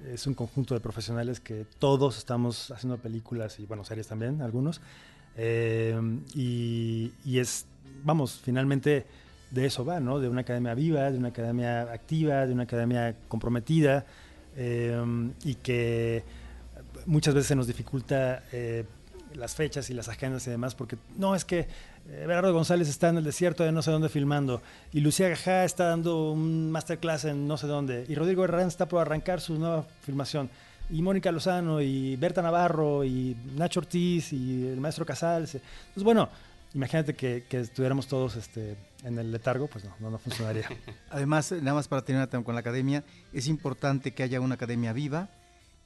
es 0.05 0.27
un 0.27 0.35
conjunto 0.35 0.75
de 0.75 0.81
profesionales 0.81 1.41
que 1.41 1.65
todos 1.79 2.19
estamos 2.19 2.71
haciendo 2.71 2.99
películas 2.99 3.59
y 3.59 3.65
bueno, 3.65 3.85
series 3.85 4.07
también, 4.07 4.43
algunos. 4.43 4.83
Eh, 5.37 5.99
y, 6.35 7.39
es, 7.39 7.67
vamos, 8.05 8.41
finalmente 8.43 9.07
de 9.51 9.67
eso 9.67 9.85
va, 9.85 10.01
¿no? 10.01 10.19
De 10.19 10.29
una 10.29 10.41
academia 10.43 10.75
viva, 10.75 11.11
de 11.11 11.19
una 11.19 11.29
academia 11.29 11.83
activa, 11.83 12.47
de 12.47 12.53
una 12.53 12.65
academia 12.65 13.15
comprometida 13.29 14.05
eh, 14.57 14.99
y 15.45 15.55
que 15.57 16.25
muchas 17.07 17.35
veces 17.35 17.49
se 17.49 17.57
nos 17.57 17.67
dificulta 17.67 18.43
eh, 18.53 18.85
las 19.35 19.55
fechas 19.55 19.91
y 19.91 19.95
las 19.95 20.09
agendas 20.09 20.47
y 20.47 20.51
demás, 20.51 20.75
porque 20.75 20.97
no 21.17 21.35
es 21.35 21.45
que 21.45 21.61
eh, 21.61 21.67
Bernardo 22.27 22.53
González 22.53 22.89
está 22.89 23.09
en 23.09 23.19
el 23.19 23.25
desierto 23.25 23.65
de 23.65 23.73
no 23.73 23.83
sé 23.83 23.91
dónde 23.91 24.09
filmando, 24.09 24.63
y 24.93 25.01
Lucía 25.01 25.29
Gajá 25.29 25.65
está 25.65 25.87
dando 25.87 26.33
un 26.33 26.71
masterclass 26.71 27.27
en 27.27 27.47
no 27.47 27.57
sé 27.57 27.67
dónde, 27.67 28.07
y 28.09 28.15
Rodrigo 28.15 28.45
Herrán 28.45 28.69
está 28.69 28.87
por 28.87 29.01
arrancar 29.01 29.41
su 29.41 29.59
nueva 29.59 29.85
filmación, 30.03 30.49
y 30.91 31.03
Mónica 31.03 31.33
Lozano, 31.33 31.81
y 31.81 32.17
Berta 32.17 32.43
Navarro, 32.43 33.05
y 33.05 33.37
Nacho 33.57 33.81
Ortiz, 33.81 34.33
y 34.33 34.67
el 34.67 34.81
maestro 34.81 35.05
Casals. 35.05 35.55
Entonces, 35.57 36.03
bueno, 36.03 36.29
imagínate 36.75 37.15
que, 37.15 37.45
que 37.49 37.61
estuviéramos 37.61 38.07
todos 38.07 38.37
este, 38.37 38.77
en 39.05 39.19
el 39.19 39.33
letargo, 39.33 39.67
pues 39.67 39.85
no, 40.01 40.11
no, 40.11 40.19
funcionaría. 40.19 40.69
Además, 41.11 41.53
nada 41.53 41.75
más 41.75 41.89
para 41.89 42.03
terminar 42.03 42.29
con 42.43 42.55
la 42.55 42.61
academia, 42.61 43.05
es 43.33 43.49
importante 43.49 44.13
que 44.13 44.23
haya 44.23 44.41
una 44.41 44.55
academia 44.55 44.93
viva 44.93 45.29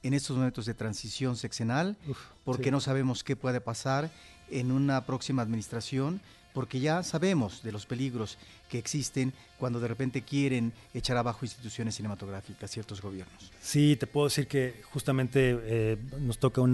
en 0.03 0.13
estos 0.13 0.35
momentos 0.35 0.65
de 0.65 0.73
transición 0.73 1.35
sexenal, 1.35 1.95
porque 2.43 2.71
no 2.71 2.79
sabemos 2.79 3.23
qué 3.23 3.35
puede 3.35 3.61
pasar 3.61 4.09
en 4.49 4.71
una 4.71 5.05
próxima 5.05 5.41
administración, 5.41 6.21
porque 6.53 6.79
ya 6.79 7.03
sabemos 7.03 7.63
de 7.63 7.71
los 7.71 7.85
peligros 7.85 8.37
que 8.69 8.77
existen 8.77 9.33
cuando 9.57 9.79
de 9.79 9.87
repente 9.87 10.21
quieren 10.21 10.73
echar 10.93 11.17
abajo 11.17 11.45
instituciones 11.45 11.95
cinematográficas, 11.95 12.71
ciertos 12.71 13.01
gobiernos. 13.01 13.51
Sí, 13.61 13.95
te 13.95 14.07
puedo 14.07 14.27
decir 14.27 14.47
que 14.47 14.81
justamente 14.91 15.57
eh, 15.63 15.97
nos 16.19 16.37
toca 16.37 16.61
un 16.61 16.71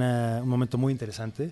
momento 0.48 0.78
muy 0.78 0.92
interesante. 0.92 1.52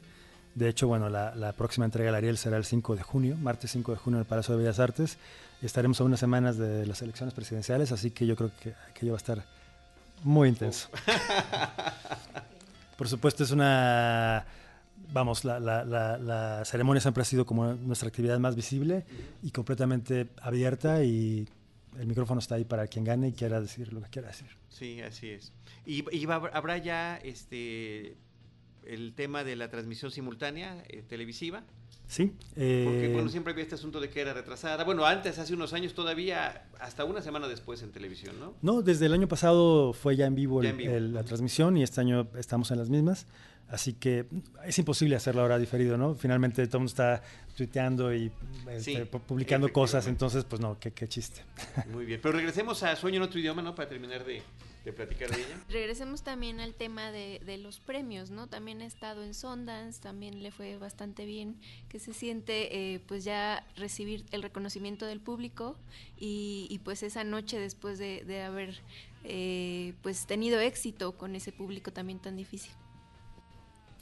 De 0.54 0.70
hecho, 0.70 0.88
bueno, 0.88 1.10
la, 1.10 1.54
próxima 1.58 1.86
entrega 1.86 2.08
del 2.08 2.16
Ariel 2.16 2.38
será 2.38 2.56
el 2.56 2.64
5 2.64 2.96
de 2.96 3.04
junio, 3.04 3.36
martes 3.36 3.72
5 3.72 3.92
de 3.92 3.98
junio 3.98 4.18
en 4.18 4.22
el 4.22 4.28
Palacio 4.28 4.56
de 4.56 4.64
Bellas 4.64 4.80
Artes. 4.80 5.18
Estaremos 5.62 6.00
a 6.00 6.06
unas 6.06 6.20
semanas 6.20 6.58
de 6.58 6.86
las 6.86 7.02
elecciones 7.02 7.34
presidenciales, 7.34 7.92
así 7.92 8.12
que 8.12 8.26
yo 8.26 8.36
creo 8.38 8.52
que 8.62 8.74
aquello 8.90 9.12
va 9.12 9.18
a 9.18 9.24
estar 9.24 9.46
muy 10.24 10.48
intenso. 10.48 10.90
Por 12.98 13.10
supuesto, 13.10 13.44
es 13.44 13.52
una 13.52 14.46
vamos, 15.12 15.46
la, 15.46 15.60
la, 15.60 15.84
la, 15.84 16.66
ceremonia 16.66 17.02
siempre 17.02 17.22
ha 17.22 17.26
sido 17.26 17.46
como 17.46 17.74
nuestra 17.74 18.08
actividad 18.08 18.40
más 18.40 18.56
visible 18.56 19.06
y 19.42 19.52
completamente 19.52 20.28
abierta 20.42 21.04
y 21.04 21.48
el 22.00 22.08
micrófono 22.08 22.40
está 22.40 22.56
ahí 22.56 22.66
para 22.66 22.88
quien 22.88 23.06
gane 23.06 23.30
y 23.30 23.34
quiera 23.34 23.62
decir 23.62 23.94
lo 23.94 24.02
que 24.02 24.10
quiera 24.10 24.30
decir. 24.30 24.48
Sí, 24.70 25.02
así 25.02 25.30
es. 25.30 25.54
¿Y, 25.86 26.04
habrá 26.30 26.78
ya 26.78 27.18
este 27.18 28.18
el 28.84 29.14
tema 29.16 29.44
de 29.44 29.56
la 29.56 29.70
transmisión 29.70 30.12
simultánea 30.12 30.84
eh, 30.90 31.02
televisiva? 31.08 31.64
Sí. 32.08 32.34
Porque 32.50 33.10
bueno, 33.14 33.28
eh, 33.28 33.32
siempre 33.32 33.52
había 33.52 33.64
este 33.64 33.76
asunto 33.76 34.00
de 34.00 34.10
que 34.10 34.22
era 34.22 34.34
retrasada. 34.34 34.84
Bueno, 34.84 35.06
antes, 35.06 35.40
hace 35.40 35.54
unos 35.54 35.74
años 35.74 35.94
todavía, 35.94 36.68
hasta 36.80 37.04
una 37.04 37.22
semana 37.22 37.48
después 37.48 37.82
en 37.82 37.92
televisión, 37.92 38.40
¿no? 38.40 38.54
No, 38.62 38.82
desde 38.82 39.08
el 39.08 39.14
año 39.14 39.28
pasado 39.28 39.94
fue 39.94 40.16
ya 40.16 40.26
en 40.26 40.36
vivo, 40.36 40.62
la 40.62 41.24
transmisión 41.24 41.78
y 41.78 41.84
este 41.84 42.02
año 42.02 42.28
estamos 42.38 42.72
en 42.72 42.78
las 42.78 42.90
mismas. 42.90 43.28
Así 43.68 43.94
que 43.94 44.28
es 44.64 44.78
imposible 44.78 45.16
hacerlo 45.16 45.42
ahora 45.42 45.58
diferido, 45.58 45.98
¿no? 45.98 46.14
Finalmente 46.14 46.68
todo 46.68 46.78
el 46.78 46.82
mundo 46.82 46.92
está 46.92 47.24
tuiteando 47.58 48.14
y 48.14 48.32
este, 48.70 49.08
publicando 49.08 49.74
cosas, 49.74 50.06
entonces, 50.06 50.44
pues 50.44 50.62
no, 50.62 50.78
qué, 50.80 50.92
qué, 50.92 51.08
chiste. 51.08 51.42
Muy 51.92 52.06
bien, 52.06 52.20
pero 52.22 52.36
regresemos 52.36 52.84
a 52.84 52.96
Sueño 52.96 53.18
en 53.18 53.24
otro 53.24 53.40
idioma, 53.40 53.64
¿no? 53.64 53.74
Para 53.74 53.90
terminar 53.90 54.24
de, 54.24 54.44
platicar 54.94 55.30
de 55.30 55.38
ella. 55.38 55.64
Regresemos 55.70 56.24
también 56.24 56.60
al 56.60 56.74
tema 56.74 57.12
de, 57.12 57.40
los 57.62 57.80
premios, 57.80 58.32
¿no? 58.32 58.48
También 58.48 58.82
ha 58.82 58.86
estado 58.86 59.24
en 59.24 59.34
Sundance, 59.34 60.02
también 60.02 60.44
le 60.44 60.52
fue 60.52 60.78
bastante 60.78 61.26
bien, 61.26 61.58
que 61.90 62.00
se 62.00 62.14
siente 62.14 62.94
eh, 62.94 63.00
pues 63.08 63.24
ya 63.24 63.66
recibir 63.78 64.26
el 64.32 64.44
reconocimiento 64.44 65.06
del 65.06 65.20
público 65.20 65.78
y, 66.18 66.80
pues 66.84 67.04
esa 67.04 67.24
noche 67.24 67.60
después 67.60 67.98
de, 67.98 68.42
haber 68.44 68.82
eh, 69.24 69.94
pues 70.04 70.28
tenido 70.28 70.60
éxito 70.60 71.18
con 71.18 71.36
ese 71.36 71.52
público 71.52 71.92
también 71.92 72.20
tan 72.20 72.36
difícil. 72.36 72.72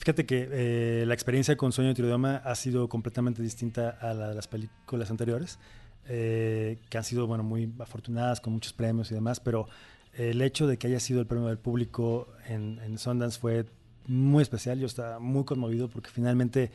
Fíjate 0.03 0.25
que 0.25 0.49
eh, 0.51 1.05
la 1.05 1.13
experiencia 1.13 1.55
con 1.55 1.71
Sueño 1.71 1.93
de 1.93 2.01
idioma 2.01 2.41
ha 2.43 2.55
sido 2.55 2.89
completamente 2.89 3.41
distinta 3.41 3.89
a 4.01 4.13
la 4.13 4.27
de 4.27 4.35
las 4.35 4.49
películas 4.49 5.09
anteriores, 5.09 5.59
eh, 6.09 6.77
que 6.89 6.97
han 6.97 7.05
sido 7.05 7.25
bueno, 7.25 7.45
muy 7.45 7.73
afortunadas 7.79 8.41
con 8.41 8.51
muchos 8.51 8.73
premios 8.73 9.09
y 9.11 9.13
demás, 9.13 9.39
pero 9.39 9.69
el 10.15 10.41
hecho 10.41 10.67
de 10.67 10.77
que 10.77 10.87
haya 10.87 10.99
sido 10.99 11.19
el 11.19 11.27
premio 11.27 11.47
del 11.47 11.57
público 11.57 12.27
en, 12.47 12.79
en 12.83 12.97
Sundance 12.97 13.39
fue 13.39 13.65
muy 14.07 14.41
especial. 14.41 14.79
Yo 14.79 14.85
estaba 14.85 15.19
muy 15.19 15.43
conmovido 15.43 15.89
porque 15.89 16.09
finalmente 16.09 16.71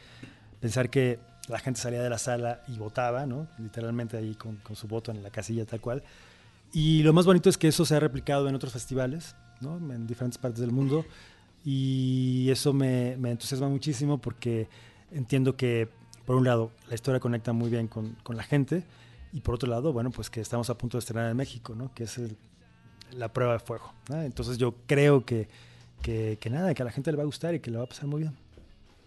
pensar 0.61 0.91
que 0.91 1.19
la 1.49 1.59
gente 1.59 1.81
salía 1.81 2.03
de 2.03 2.11
la 2.11 2.19
sala 2.19 2.63
y 2.69 2.77
votaba, 2.77 3.27
¿no? 3.27 3.49
literalmente 3.59 4.17
ahí 4.17 4.35
con, 4.35 4.57
con, 4.57 4.77
su 4.77 4.87
voto 4.87 5.11
en 5.11 5.23
la 5.23 5.31
casilla 5.31 5.65
tal 5.65 5.81
cual. 5.81 6.03
Y 6.73 7.03
lo 7.03 7.13
más 7.13 7.25
bonito 7.25 7.49
es 7.49 7.57
que 7.57 7.69
eso 7.69 7.85
se 7.85 7.95
ha 7.95 8.01
replicado 8.01 8.49
en 8.49 8.55
otros 8.55 8.73
festivales, 8.73 9.35
¿no? 9.61 9.79
en 9.79 10.07
diferentes 10.07 10.39
partes 10.39 10.61
del 10.61 10.73
mundo 10.73 11.07
y 11.65 12.49
eso 12.51 12.73
me, 12.73 13.17
me, 13.17 13.31
entusiasma 13.31 13.69
muchísimo 13.69 14.19
porque 14.19 14.69
entiendo 15.11 15.57
que, 15.57 15.89
por 16.27 16.37
un 16.37 16.45
lado, 16.45 16.71
la 16.89 16.95
historia 16.95 17.21
conecta 17.21 17.53
muy 17.53 17.71
bien 17.71 17.89
con, 17.89 18.17
con, 18.23 18.37
la 18.37 18.43
gente 18.43 18.85
y 19.33 19.41
por 19.41 19.55
otro 19.55 19.69
lado, 19.69 19.93
bueno, 19.93 20.11
pues 20.11 20.31
que 20.31 20.41
estamos 20.41 20.71
a 20.71 20.79
punto 20.79 20.99
de 20.99 21.01
estrenar 21.01 21.31
en 21.31 21.37
México, 21.37 21.75
¿no? 21.75 21.93
Que 21.95 22.05
es 22.05 22.19
la 23.13 23.33
prueba 23.33 23.55
de 23.55 23.59
fuego. 23.61 23.93
Entonces 24.11 24.59
yo 24.59 24.75
creo 24.87 25.25
que, 25.25 25.49
que, 26.03 26.39
que, 26.41 26.51
nada, 26.51 26.75
que 26.75 26.83
a 26.83 26.85
la 26.85 26.93
gente 26.93 27.11
le 27.11 27.17
va 27.17 27.23
a 27.23 27.27
gustar 27.27 27.55
y 27.55 27.61
que 27.61 27.71
le 27.71 27.79
va 27.79 27.85
a 27.85 27.89
pasar 27.89 28.07
muy 28.07 28.23
bien. 28.23 28.37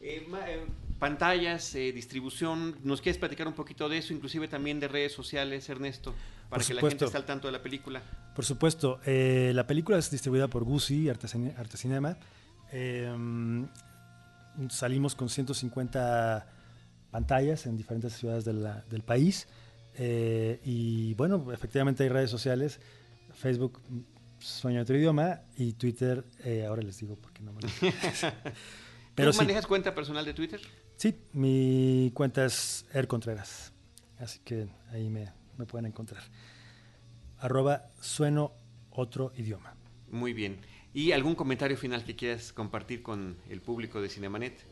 Eh, 0.01 0.27
eh, 0.47 0.65
pantallas, 0.99 1.75
eh, 1.75 1.91
distribución, 1.91 2.75
¿nos 2.83 3.01
quieres 3.01 3.19
platicar 3.19 3.47
un 3.47 3.53
poquito 3.53 3.87
de 3.87 3.99
eso, 3.99 4.13
inclusive 4.13 4.47
también 4.47 4.79
de 4.79 4.87
redes 4.87 5.11
sociales, 5.11 5.69
Ernesto, 5.69 6.13
para 6.49 6.63
que 6.63 6.73
la 6.73 6.81
gente 6.81 7.05
esté 7.05 7.17
al 7.17 7.25
tanto 7.25 7.47
de 7.47 7.53
la 7.53 7.61
película? 7.61 8.01
Por 8.35 8.45
supuesto, 8.45 8.99
la 9.05 9.67
película 9.67 9.97
es 9.97 10.09
distribuida 10.09 10.47
por 10.47 10.63
Gucci, 10.63 11.09
Arte, 11.09 11.27
Arte 11.57 11.77
Cinema, 11.77 12.17
Em, 12.71 13.67
salimos 14.69 15.13
con 15.13 15.29
150 15.29 16.47
pantallas 17.11 17.65
en 17.65 17.75
diferentes 17.75 18.13
ciudades 18.13 18.45
del 18.45 19.03
país. 19.03 19.47
Y 19.99 21.13
bueno, 21.15 21.51
efectivamente 21.51 22.03
hay 22.03 22.09
redes 22.09 22.29
sociales, 22.29 22.79
Facebook 23.41 23.81
Sueño 24.39 24.81
otro 24.81 24.97
idioma 24.97 25.41
y 25.55 25.73
Twitter, 25.73 26.25
eh, 26.43 26.65
ahora 26.65 26.81
les 26.81 26.97
digo 26.97 27.15
porque 27.15 27.43
no 27.43 27.53
me 27.53 27.61
Pero 29.15 29.31
¿Tú 29.31 29.37
manejas 29.37 29.67
cuenta 29.67 29.93
personal 29.93 30.25
de 30.25 30.33
Twitter? 30.33 30.59
Sí, 30.95 31.15
mi 31.33 32.11
cuenta 32.13 32.45
es 32.45 32.85
Er 32.93 33.07
Contreras, 33.07 33.71
así 34.17 34.39
que 34.43 34.67
ahí 34.91 35.09
me, 35.09 35.31
me 35.57 35.65
pueden 35.65 35.85
encontrar. 35.85 36.23
Arroba 37.37 37.89
sueno 37.99 38.53
otro 38.89 39.31
idioma. 39.35 39.75
Muy 40.09 40.33
bien. 40.33 40.59
¿Y 40.93 41.11
algún 41.11 41.35
comentario 41.35 41.77
final 41.77 42.03
que 42.03 42.15
quieras 42.15 42.51
compartir 42.51 43.03
con 43.03 43.37
el 43.49 43.61
público 43.61 44.01
de 44.01 44.09
Cinemanet? 44.09 44.65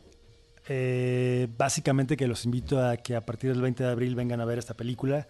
Eh, 0.68 1.48
básicamente 1.56 2.16
que 2.16 2.26
los 2.26 2.44
invito 2.44 2.84
a 2.84 2.96
que 2.96 3.16
a 3.16 3.20
partir 3.20 3.50
del 3.50 3.62
20 3.62 3.84
de 3.84 3.90
abril 3.90 4.14
vengan 4.14 4.40
a 4.40 4.44
ver 4.44 4.58
esta 4.58 4.74
película. 4.74 5.28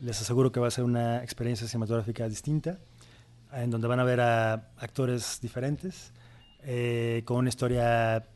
Les 0.00 0.20
aseguro 0.20 0.52
que 0.52 0.60
va 0.60 0.68
a 0.68 0.70
ser 0.70 0.84
una 0.84 1.22
experiencia 1.22 1.66
cinematográfica 1.66 2.28
distinta, 2.28 2.78
en 3.52 3.70
donde 3.70 3.88
van 3.88 4.00
a 4.00 4.04
ver 4.04 4.20
a 4.20 4.70
actores 4.76 5.40
diferentes, 5.40 6.12
eh, 6.62 7.22
con 7.24 7.38
una 7.38 7.48
historia, 7.48 8.28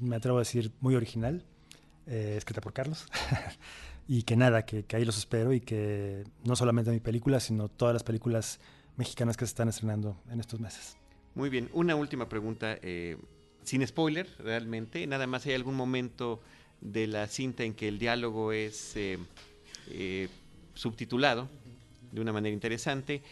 me 0.00 0.16
atrevo 0.16 0.38
a 0.38 0.42
decir, 0.42 0.72
muy 0.80 0.94
original, 0.94 1.44
eh, 2.06 2.34
escrita 2.36 2.60
por 2.60 2.72
Carlos. 2.72 3.06
y 4.08 4.24
que 4.24 4.36
nada, 4.36 4.64
que, 4.64 4.84
ahí 4.92 5.04
los 5.04 5.18
espero 5.18 5.52
y 5.52 5.60
que 5.60 6.24
no 6.44 6.56
solamente 6.56 6.90
mi 6.90 7.00
película, 7.00 7.40
sino 7.40 7.68
todas 7.68 7.92
las 7.92 8.02
películas 8.02 8.58
mexicanas 8.96 9.36
que 9.36 9.46
se 9.46 9.50
están 9.50 9.68
estrenando 9.68 10.20
en 10.30 10.40
estos 10.40 10.60
meses. 10.60 10.96
Muy 11.34 11.48
bien, 11.48 11.70
una 11.72 11.94
última 11.94 12.28
pregunta, 12.28 12.76
eh, 12.82 13.16
sin 13.62 13.86
spoiler 13.86 14.28
realmente, 14.38 15.06
nada 15.06 15.26
más 15.26 15.46
hay 15.46 15.54
algún 15.54 15.76
momento 15.76 16.40
de 16.80 17.06
la 17.06 17.26
cinta 17.28 17.62
en 17.62 17.74
que 17.74 17.88
el 17.88 17.98
diálogo 17.98 18.52
es 18.52 18.96
eh, 18.96 19.18
eh, 19.90 20.28
subtitulado 20.74 21.48
de 22.12 22.20
una 22.20 22.32
manera 22.32 22.52
interesante. 22.52 23.22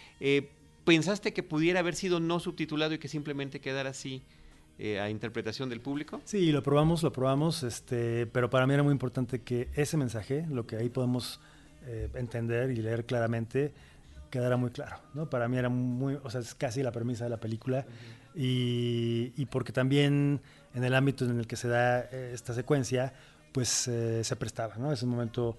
¿Pensaste 0.84 1.32
que 1.32 1.42
pudiera 1.42 1.80
haber 1.80 1.94
sido 1.94 2.20
no 2.20 2.40
subtitulado 2.40 2.94
y 2.94 2.98
que 2.98 3.08
simplemente 3.08 3.60
quedara 3.60 3.90
así 3.90 4.22
a 5.00 5.10
interpretación 5.10 5.68
del 5.68 5.80
público? 5.80 6.20
Sí, 6.24 6.52
lo 6.52 6.62
probamos, 6.62 7.02
lo 7.02 7.12
probamos, 7.12 7.62
este, 7.62 8.26
pero 8.26 8.48
para 8.48 8.66
mí 8.66 8.74
era 8.74 8.82
muy 8.82 8.92
importante 8.92 9.42
que 9.42 9.68
ese 9.74 9.96
mensaje, 9.96 10.46
lo 10.48 10.66
que 10.66 10.76
ahí 10.76 10.88
podemos 10.88 11.40
entender 12.14 12.70
y 12.70 12.76
leer 12.76 13.04
claramente, 13.04 13.72
quedara 14.30 14.56
muy 14.56 14.70
claro, 14.70 14.96
¿no? 15.14 15.28
Para 15.28 15.48
mí 15.48 15.56
era 15.56 15.68
muy, 15.68 16.18
o 16.22 16.30
sea, 16.30 16.40
es 16.40 16.54
casi 16.54 16.82
la 16.82 16.92
premisa 16.92 17.24
de 17.24 17.30
la 17.30 17.38
película 17.38 17.86
y, 18.34 19.32
y, 19.36 19.46
porque 19.46 19.72
también 19.72 20.40
en 20.74 20.84
el 20.84 20.94
ámbito 20.94 21.24
en 21.24 21.38
el 21.38 21.46
que 21.46 21.56
se 21.56 21.68
da 21.68 22.00
eh, 22.00 22.30
esta 22.34 22.54
secuencia, 22.54 23.12
pues 23.52 23.88
eh, 23.88 24.22
se 24.22 24.36
prestaba, 24.36 24.76
¿no? 24.76 24.92
Es 24.92 25.02
un 25.02 25.10
momento 25.10 25.56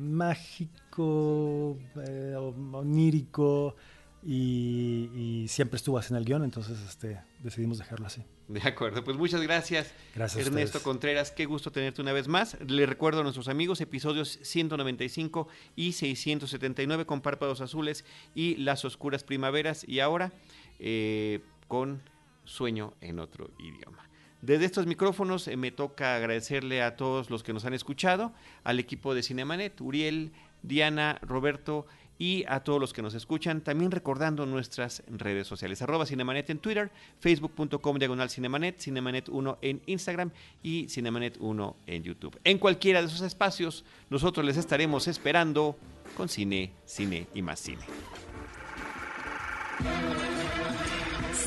mágico, 0.00 1.78
eh, 2.08 2.34
onírico 2.36 3.76
y, 4.22 5.10
y, 5.14 5.48
siempre 5.48 5.76
estuvo 5.76 5.98
así 5.98 6.12
en 6.12 6.18
el 6.18 6.24
guion, 6.24 6.44
entonces 6.44 6.78
este, 6.80 7.20
decidimos 7.42 7.78
dejarlo 7.78 8.06
así. 8.06 8.22
De 8.48 8.60
acuerdo, 8.68 9.04
pues 9.04 9.16
muchas 9.16 9.40
gracias, 9.42 9.94
gracias 10.14 10.46
Ernesto 10.46 10.82
Contreras. 10.82 11.30
Qué 11.30 11.46
gusto 11.46 11.70
tenerte 11.70 12.02
una 12.02 12.12
vez 12.12 12.26
más. 12.26 12.56
Le 12.66 12.84
recuerdo 12.84 13.20
a 13.20 13.22
nuestros 13.22 13.48
amigos 13.48 13.80
episodios 13.80 14.40
195 14.42 15.48
y 15.76 15.92
679 15.92 17.06
con 17.06 17.20
Párpados 17.20 17.60
Azules 17.60 18.04
y 18.34 18.56
Las 18.56 18.84
Oscuras 18.84 19.22
Primaveras 19.22 19.88
y 19.88 20.00
ahora 20.00 20.32
eh, 20.80 21.40
con 21.68 22.02
Sueño 22.44 22.94
en 23.00 23.20
otro 23.20 23.50
idioma. 23.58 24.09
Desde 24.42 24.64
estos 24.64 24.86
micrófonos 24.86 25.46
eh, 25.48 25.56
me 25.56 25.70
toca 25.70 26.16
agradecerle 26.16 26.82
a 26.82 26.96
todos 26.96 27.28
los 27.30 27.42
que 27.42 27.52
nos 27.52 27.64
han 27.64 27.74
escuchado, 27.74 28.32
al 28.64 28.78
equipo 28.78 29.14
de 29.14 29.22
Cinemanet, 29.22 29.80
Uriel, 29.80 30.32
Diana, 30.62 31.18
Roberto 31.22 31.86
y 32.18 32.44
a 32.48 32.60
todos 32.60 32.78
los 32.78 32.92
que 32.92 33.00
nos 33.00 33.14
escuchan, 33.14 33.62
también 33.62 33.90
recordando 33.90 34.44
nuestras 34.44 35.02
redes 35.08 35.46
sociales, 35.46 35.80
arroba 35.80 36.04
Cinemanet 36.04 36.50
en 36.50 36.58
Twitter, 36.58 36.90
facebook.com 37.18 37.98
diagonal 37.98 38.28
Cinemanet, 38.28 38.78
Cinemanet 38.78 39.28
1 39.30 39.58
en 39.62 39.80
Instagram 39.86 40.30
y 40.62 40.86
Cinemanet 40.88 41.38
1 41.40 41.76
en 41.86 42.02
YouTube. 42.02 42.38
En 42.44 42.58
cualquiera 42.58 43.00
de 43.00 43.08
esos 43.08 43.22
espacios, 43.22 43.84
nosotros 44.10 44.44
les 44.44 44.58
estaremos 44.58 45.08
esperando 45.08 45.78
con 46.14 46.28
cine, 46.28 46.72
cine 46.84 47.26
y 47.34 47.40
más 47.40 47.58
cine. 47.60 47.84